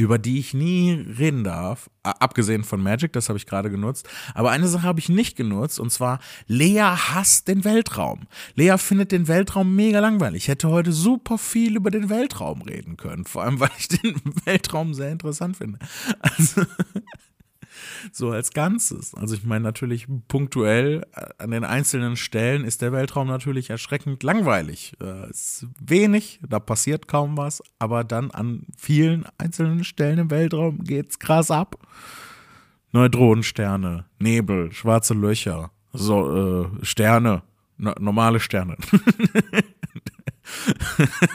über 0.01 0.17
die 0.17 0.39
ich 0.39 0.53
nie 0.53 0.91
reden 0.91 1.43
darf, 1.43 1.89
abgesehen 2.03 2.63
von 2.63 2.81
Magic, 2.81 3.13
das 3.13 3.29
habe 3.29 3.37
ich 3.37 3.45
gerade 3.45 3.69
genutzt. 3.69 4.07
Aber 4.33 4.51
eine 4.51 4.67
Sache 4.67 4.83
habe 4.83 4.99
ich 4.99 5.09
nicht 5.09 5.35
genutzt 5.35 5.79
und 5.79 5.91
zwar 5.91 6.19
Lea 6.47 6.81
hasst 6.81 7.47
den 7.47 7.63
Weltraum. 7.63 8.27
Lea 8.55 8.77
findet 8.77 9.11
den 9.11 9.27
Weltraum 9.27 9.75
mega 9.75 9.99
langweilig. 9.99 10.43
Ich 10.43 10.47
hätte 10.47 10.69
heute 10.69 10.91
super 10.91 11.37
viel 11.37 11.75
über 11.75 11.91
den 11.91 12.09
Weltraum 12.09 12.61
reden 12.61 12.97
können, 12.97 13.25
vor 13.25 13.43
allem 13.43 13.59
weil 13.59 13.71
ich 13.77 13.87
den 13.87 14.15
Weltraum 14.45 14.93
sehr 14.93 15.11
interessant 15.11 15.57
finde. 15.57 15.79
Also 16.19 16.63
so 18.11 18.31
als 18.31 18.51
Ganzes. 18.51 19.13
Also 19.15 19.35
ich 19.35 19.43
meine 19.43 19.63
natürlich 19.63 20.07
punktuell 20.27 21.05
äh, 21.13 21.25
an 21.37 21.51
den 21.51 21.63
einzelnen 21.63 22.15
Stellen 22.15 22.63
ist 22.63 22.81
der 22.81 22.91
Weltraum 22.91 23.27
natürlich 23.27 23.69
erschreckend 23.69 24.23
langweilig. 24.23 24.93
Äh, 25.01 25.29
es 25.29 25.63
ist 25.63 25.67
wenig, 25.79 26.39
da 26.47 26.59
passiert 26.59 27.07
kaum 27.07 27.37
was, 27.37 27.61
aber 27.79 28.03
dann 28.03 28.31
an 28.31 28.65
vielen 28.77 29.25
einzelnen 29.37 29.83
Stellen 29.83 30.19
im 30.19 30.31
Weltraum 30.31 30.83
geht's 30.83 31.19
krass 31.19 31.51
ab. 31.51 31.77
Neutronensterne, 32.93 34.05
Nebel, 34.19 34.71
schwarze 34.73 35.13
Löcher, 35.13 35.71
so 35.93 36.65
äh, 36.81 36.85
Sterne, 36.85 37.43
no, 37.77 37.93
normale 37.99 38.39
Sterne. 38.39 38.75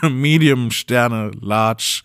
Medium 0.03 0.71
Sterne, 0.71 1.31
Large, 1.41 2.03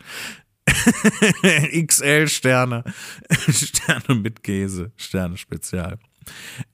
XL-Sterne. 1.88 2.84
Sterne 3.50 4.16
mit 4.16 4.44
Käse. 4.44 4.92
Sterne 4.96 5.38
Spezial. 5.38 6.00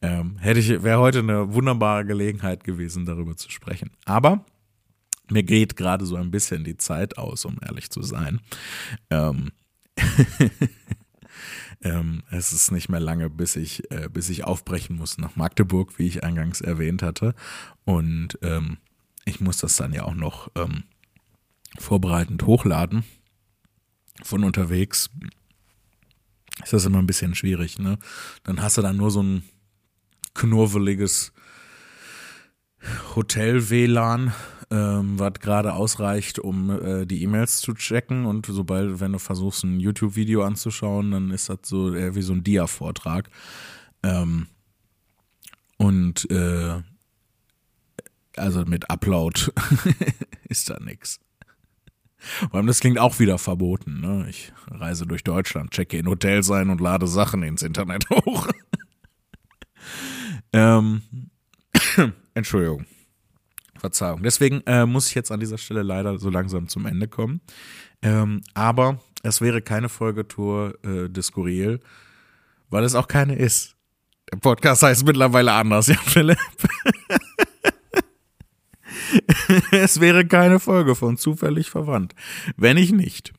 Ähm, 0.01 0.37
hätte 0.37 0.59
ich, 0.59 0.83
wäre 0.83 0.99
heute 0.99 1.19
eine 1.19 1.53
wunderbare 1.53 2.05
Gelegenheit 2.05 2.63
gewesen, 2.63 3.05
darüber 3.05 3.35
zu 3.35 3.49
sprechen. 3.49 3.91
Aber 4.05 4.45
mir 5.29 5.43
geht 5.43 5.75
gerade 5.75 6.05
so 6.05 6.15
ein 6.15 6.31
bisschen 6.31 6.63
die 6.63 6.77
Zeit 6.77 7.17
aus, 7.17 7.45
um 7.45 7.57
ehrlich 7.65 7.89
zu 7.89 8.01
sein. 8.01 8.41
Ähm, 9.09 9.51
ähm, 11.81 12.23
es 12.29 12.53
ist 12.53 12.71
nicht 12.71 12.89
mehr 12.89 12.99
lange, 12.99 13.29
bis 13.29 13.55
ich, 13.55 13.89
äh, 13.91 14.09
bis 14.11 14.29
ich 14.29 14.43
aufbrechen 14.43 14.95
muss 14.95 15.17
nach 15.17 15.35
Magdeburg, 15.35 15.97
wie 15.97 16.07
ich 16.07 16.23
eingangs 16.23 16.61
erwähnt 16.61 17.01
hatte. 17.01 17.33
Und 17.85 18.37
ähm, 18.41 18.77
ich 19.25 19.41
muss 19.41 19.57
das 19.57 19.75
dann 19.75 19.93
ja 19.93 20.03
auch 20.03 20.15
noch 20.15 20.49
ähm, 20.55 20.83
vorbereitend 21.77 22.43
hochladen 22.43 23.03
von 24.23 24.43
unterwegs 24.43 25.09
ist 26.63 26.73
das 26.73 26.85
immer 26.85 26.99
ein 26.99 27.07
bisschen 27.07 27.35
schwierig, 27.35 27.79
ne? 27.79 27.99
Dann 28.43 28.61
hast 28.61 28.77
du 28.77 28.81
dann 28.81 28.97
nur 28.97 29.11
so 29.11 29.21
ein 29.21 29.43
knurveliges 30.33 31.31
Hotel-WLAN, 33.15 34.33
ähm, 34.69 35.19
was 35.19 35.33
gerade 35.35 35.73
ausreicht, 35.73 36.39
um 36.39 36.69
äh, 36.69 37.05
die 37.05 37.23
E-Mails 37.23 37.57
zu 37.57 37.73
checken. 37.73 38.25
Und 38.25 38.45
sobald, 38.47 38.99
wenn 38.99 39.13
du 39.13 39.19
versuchst, 39.19 39.63
ein 39.63 39.79
YouTube-Video 39.79 40.43
anzuschauen, 40.43 41.11
dann 41.11 41.31
ist 41.31 41.49
das 41.49 41.59
so 41.63 41.93
eher 41.93 42.15
wie 42.15 42.21
so 42.21 42.33
ein 42.33 42.43
Dia-Vortrag. 42.43 43.29
Ähm, 44.03 44.47
und 45.77 46.29
äh, 46.31 46.81
also 48.35 48.65
mit 48.65 48.89
Upload 48.89 49.51
ist 50.49 50.69
da 50.69 50.79
nichts. 50.79 51.19
Vor 52.17 52.55
allem, 52.55 52.67
das 52.67 52.79
klingt 52.79 52.99
auch 52.99 53.19
wieder 53.19 53.37
verboten. 53.37 54.01
Ne? 54.01 54.25
Ich 54.29 54.51
reise 54.69 55.05
durch 55.05 55.23
Deutschland, 55.23 55.71
checke 55.71 55.97
in 55.97 56.07
Hotels 56.07 56.49
ein 56.51 56.69
und 56.69 56.81
lade 56.81 57.07
Sachen 57.07 57.43
ins 57.43 57.61
Internet 57.61 58.09
hoch. 58.09 58.47
ähm, 60.53 61.01
Entschuldigung. 62.33 62.85
Verzeihung. 63.79 64.23
Deswegen 64.23 64.61
äh, 64.65 64.85
muss 64.85 65.07
ich 65.09 65.15
jetzt 65.15 65.31
an 65.31 65.39
dieser 65.39 65.57
Stelle 65.57 65.83
leider 65.83 66.17
so 66.17 66.29
langsam 66.29 66.67
zum 66.67 66.87
Ende 66.87 67.07
kommen. 67.07 67.41
Ähm, 68.01 68.41
aber 68.55 68.99
es 69.23 69.41
wäre 69.41 69.61
keine 69.61 69.89
Folgetour 69.89 70.73
äh, 70.83 71.09
des 71.09 71.27
Skurril, 71.27 71.79
weil 72.69 72.83
es 72.83 72.95
auch 72.95 73.07
keine 73.07 73.35
ist. 73.35 73.75
Der 74.31 74.37
Podcast 74.37 74.83
heißt 74.83 75.05
mittlerweile 75.05 75.53
anders, 75.53 75.87
ja, 75.87 75.95
Philipp. 75.95 76.37
es 79.71 79.99
wäre 79.99 80.25
keine 80.25 80.59
Folge 80.59 80.95
von 80.95 81.17
zufällig 81.17 81.69
verwandt, 81.69 82.15
wenn 82.55 82.77
ich 82.77 82.91
nicht 82.91 83.33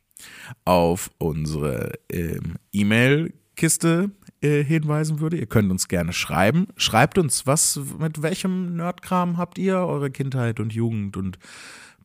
auf 0.64 1.10
unsere 1.18 1.92
ähm, 2.10 2.56
E-Mail-Kiste 2.72 4.10
äh, 4.40 4.62
hinweisen 4.62 5.20
würde. 5.20 5.36
Ihr 5.36 5.46
könnt 5.46 5.70
uns 5.70 5.88
gerne 5.88 6.12
schreiben. 6.12 6.68
Schreibt 6.76 7.18
uns, 7.18 7.46
was 7.46 7.80
mit 7.98 8.22
welchem 8.22 8.76
Nerdkram 8.76 9.36
habt 9.36 9.58
ihr 9.58 9.78
eure 9.78 10.10
Kindheit 10.10 10.60
und 10.60 10.72
Jugend 10.72 11.16
und 11.16 11.38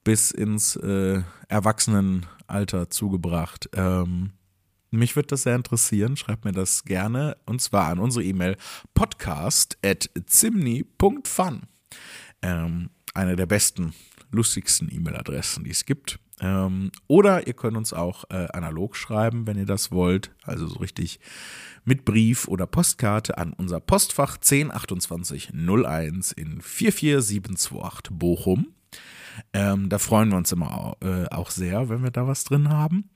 bis 0.04 0.32
ins 0.32 0.76
äh, 0.76 1.22
Erwachsenenalter 1.48 2.90
zugebracht. 2.90 3.70
Ähm, 3.74 4.32
mich 4.92 5.16
würde 5.16 5.28
das 5.28 5.44
sehr 5.44 5.56
interessieren. 5.56 6.18
Schreibt 6.18 6.46
mir 6.46 6.52
das 6.52 6.84
gerne 6.84 7.38
und 7.46 7.62
zwar 7.62 7.88
an 7.88 8.00
unsere 8.00 8.24
E-Mail 8.24 8.58
podcast 8.94 9.78
at 9.84 10.10
zimni.fun. 10.26 11.64
Ähm, 12.42 12.90
eine 13.14 13.36
der 13.36 13.46
besten, 13.46 13.94
lustigsten 14.32 14.90
E-Mail-Adressen, 14.92 15.64
die 15.64 15.72
es 15.72 15.86
gibt. 15.86 16.20
Ähm, 16.40 16.92
oder 17.08 17.48
ihr 17.48 17.54
könnt 17.54 17.78
uns 17.78 17.94
auch 17.94 18.26
äh, 18.30 18.48
analog 18.54 18.96
schreiben, 18.96 19.48
wenn 19.48 19.58
ihr 19.58 19.66
das 19.66 19.92
wollt. 19.92 20.32
Also 20.44 20.68
so 20.68 20.80
richtig 20.80 21.20
mit 21.86 22.06
Brief 22.06 22.48
oder 22.48 22.66
Postkarte 22.66 23.38
an 23.38 23.54
unser 23.54 23.80
Postfach 23.80 24.38
102801 24.38 26.32
in 26.32 26.62
44728 26.62 28.18
Bochum. 28.18 28.74
Ähm, 29.54 29.90
da 29.90 30.00
freuen 30.00 30.30
wir 30.30 30.38
uns 30.38 30.52
immer 30.52 30.96
äh, 31.02 31.26
auch 31.30 31.52
sehr, 31.52 31.90
wenn 31.90 32.04
wir 32.04 32.12
da 32.12 32.28
was 32.28 32.44
drin 32.44 32.70
haben. 32.70 33.10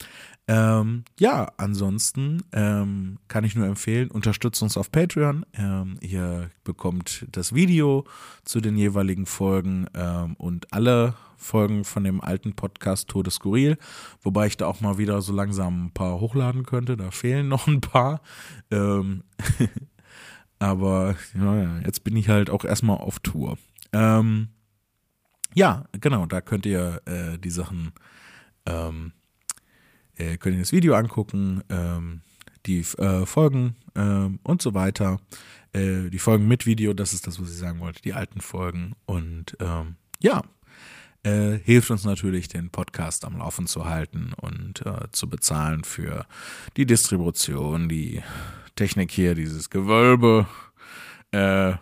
Ähm, 0.50 1.04
ja, 1.20 1.52
ansonsten 1.58 2.44
ähm, 2.54 3.18
kann 3.28 3.44
ich 3.44 3.56
nur 3.56 3.68
empfehlen, 3.68 4.10
unterstützt 4.10 4.62
uns 4.64 4.78
auf 4.78 4.92
Patreon. 4.92 5.46
Ähm, 5.54 5.98
ihr 6.00 6.50
bekommt 6.64 7.28
das 7.32 7.54
Video 7.54 8.06
zu 8.46 8.62
den 8.62 8.78
jeweiligen 8.78 9.26
Folgen 9.26 9.88
ähm, 9.94 10.36
und 10.38 10.72
alle 10.72 11.16
Folgen 11.36 11.84
von 11.84 12.04
dem 12.06 12.22
alten 12.22 12.54
Podcast 12.54 13.10
Todes 13.10 13.36
Skurril, 13.36 13.78
wobei 14.22 14.48
ich 14.48 14.58
da 14.58 14.68
auch 14.68 14.80
mal 14.80 14.98
wieder 14.98 15.22
so 15.22 15.34
langsam 15.34 15.88
ein 15.88 15.92
paar 15.92 16.20
hochladen 16.20 16.66
könnte. 16.66 16.96
Da 16.96 17.12
fehlen 17.12 17.50
noch 17.50 17.68
ein 17.68 17.82
paar. 17.82 18.22
Ähm, 18.72 19.24
aber 20.60 21.16
ja, 21.36 21.80
jetzt 21.80 22.06
bin 22.06 22.16
ich 22.16 22.30
halt 22.30 22.50
auch 22.50 22.64
erstmal 22.64 22.98
auf 22.98 23.20
Tour. 23.20 23.58
Ähm, 23.92 24.48
ja, 25.58 25.86
genau, 25.92 26.28
da 26.28 26.40
könnt 26.40 26.68
ihr 26.68 27.02
äh, 27.06 27.40
die 27.40 27.50
Sachen 27.50 27.92
ähm, 28.68 29.14
äh, 30.16 30.38
könnt 30.38 30.56
ihr 30.56 30.62
das 30.62 30.72
Video 30.72 30.94
angucken, 30.94 31.64
ähm, 31.70 32.22
die 32.68 32.82
äh, 33.00 33.26
Folgen 33.26 33.76
ähm, 33.96 34.40
und 34.44 34.62
so 34.62 34.76
weiter. 34.76 35.20
Äh, 35.74 36.12
die 36.12 36.20
Folgen 36.20 36.48
mit 36.48 36.68
Video, 36.68 36.94
das 36.94 37.12
ist 37.12 37.26
das, 37.26 37.42
was 37.42 37.50
ich 37.50 37.58
sagen 37.58 37.80
wollte, 37.80 38.04
die 38.04 38.14
alten 38.14 38.40
Folgen. 38.40 38.94
Und 39.08 39.58
ähm, 39.60 39.96
ja, 40.20 40.44
äh, 41.24 41.58
hilft 41.58 41.90
uns 41.90 42.04
natürlich, 42.04 42.48
den 42.50 42.70
Podcast 42.70 43.26
am 43.26 43.40
Laufen 43.40 43.66
zu 43.66 43.86
halten 43.86 44.34
und 44.40 44.86
äh, 44.86 45.08
zu 45.12 45.28
bezahlen 45.28 45.84
für 45.84 46.28
die 46.78 46.86
Distribution, 46.86 47.90
die 47.90 48.22
Technik 48.76 49.10
hier, 49.10 49.34
dieses 49.34 49.72
Gewölbe. 49.72 50.46
Äh, 51.32 51.74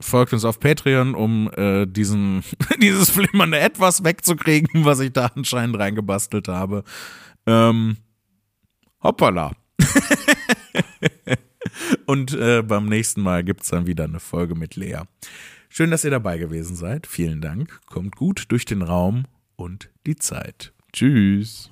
folgt 0.00 0.32
uns 0.32 0.44
auf 0.44 0.60
Patreon, 0.60 1.14
um 1.14 1.50
äh, 1.56 1.86
diesen, 1.86 2.42
dieses 2.82 3.10
flimmernde 3.10 3.58
Etwas 3.58 4.04
wegzukriegen, 4.04 4.84
was 4.84 5.00
ich 5.00 5.12
da 5.12 5.30
anscheinend 5.34 5.78
reingebastelt 5.78 6.48
habe. 6.48 6.84
Ähm, 7.46 7.96
hoppala. 9.02 9.52
Und 12.06 12.32
äh, 12.34 12.62
beim 12.62 12.86
nächsten 12.86 13.20
Mal 13.20 13.44
gibt 13.44 13.62
es 13.62 13.70
dann 13.70 13.86
wieder 13.86 14.04
eine 14.04 14.20
Folge 14.20 14.54
mit 14.54 14.76
Lea. 14.76 15.00
Schön, 15.68 15.90
dass 15.90 16.04
ihr 16.04 16.10
dabei 16.10 16.38
gewesen 16.38 16.76
seid. 16.76 17.06
Vielen 17.06 17.40
Dank. 17.40 17.80
Kommt 17.86 18.16
gut 18.16 18.44
durch 18.48 18.64
den 18.64 18.82
Raum 18.82 19.24
und 19.56 19.90
die 20.06 20.16
Zeit. 20.16 20.72
Tschüss. 20.92 21.70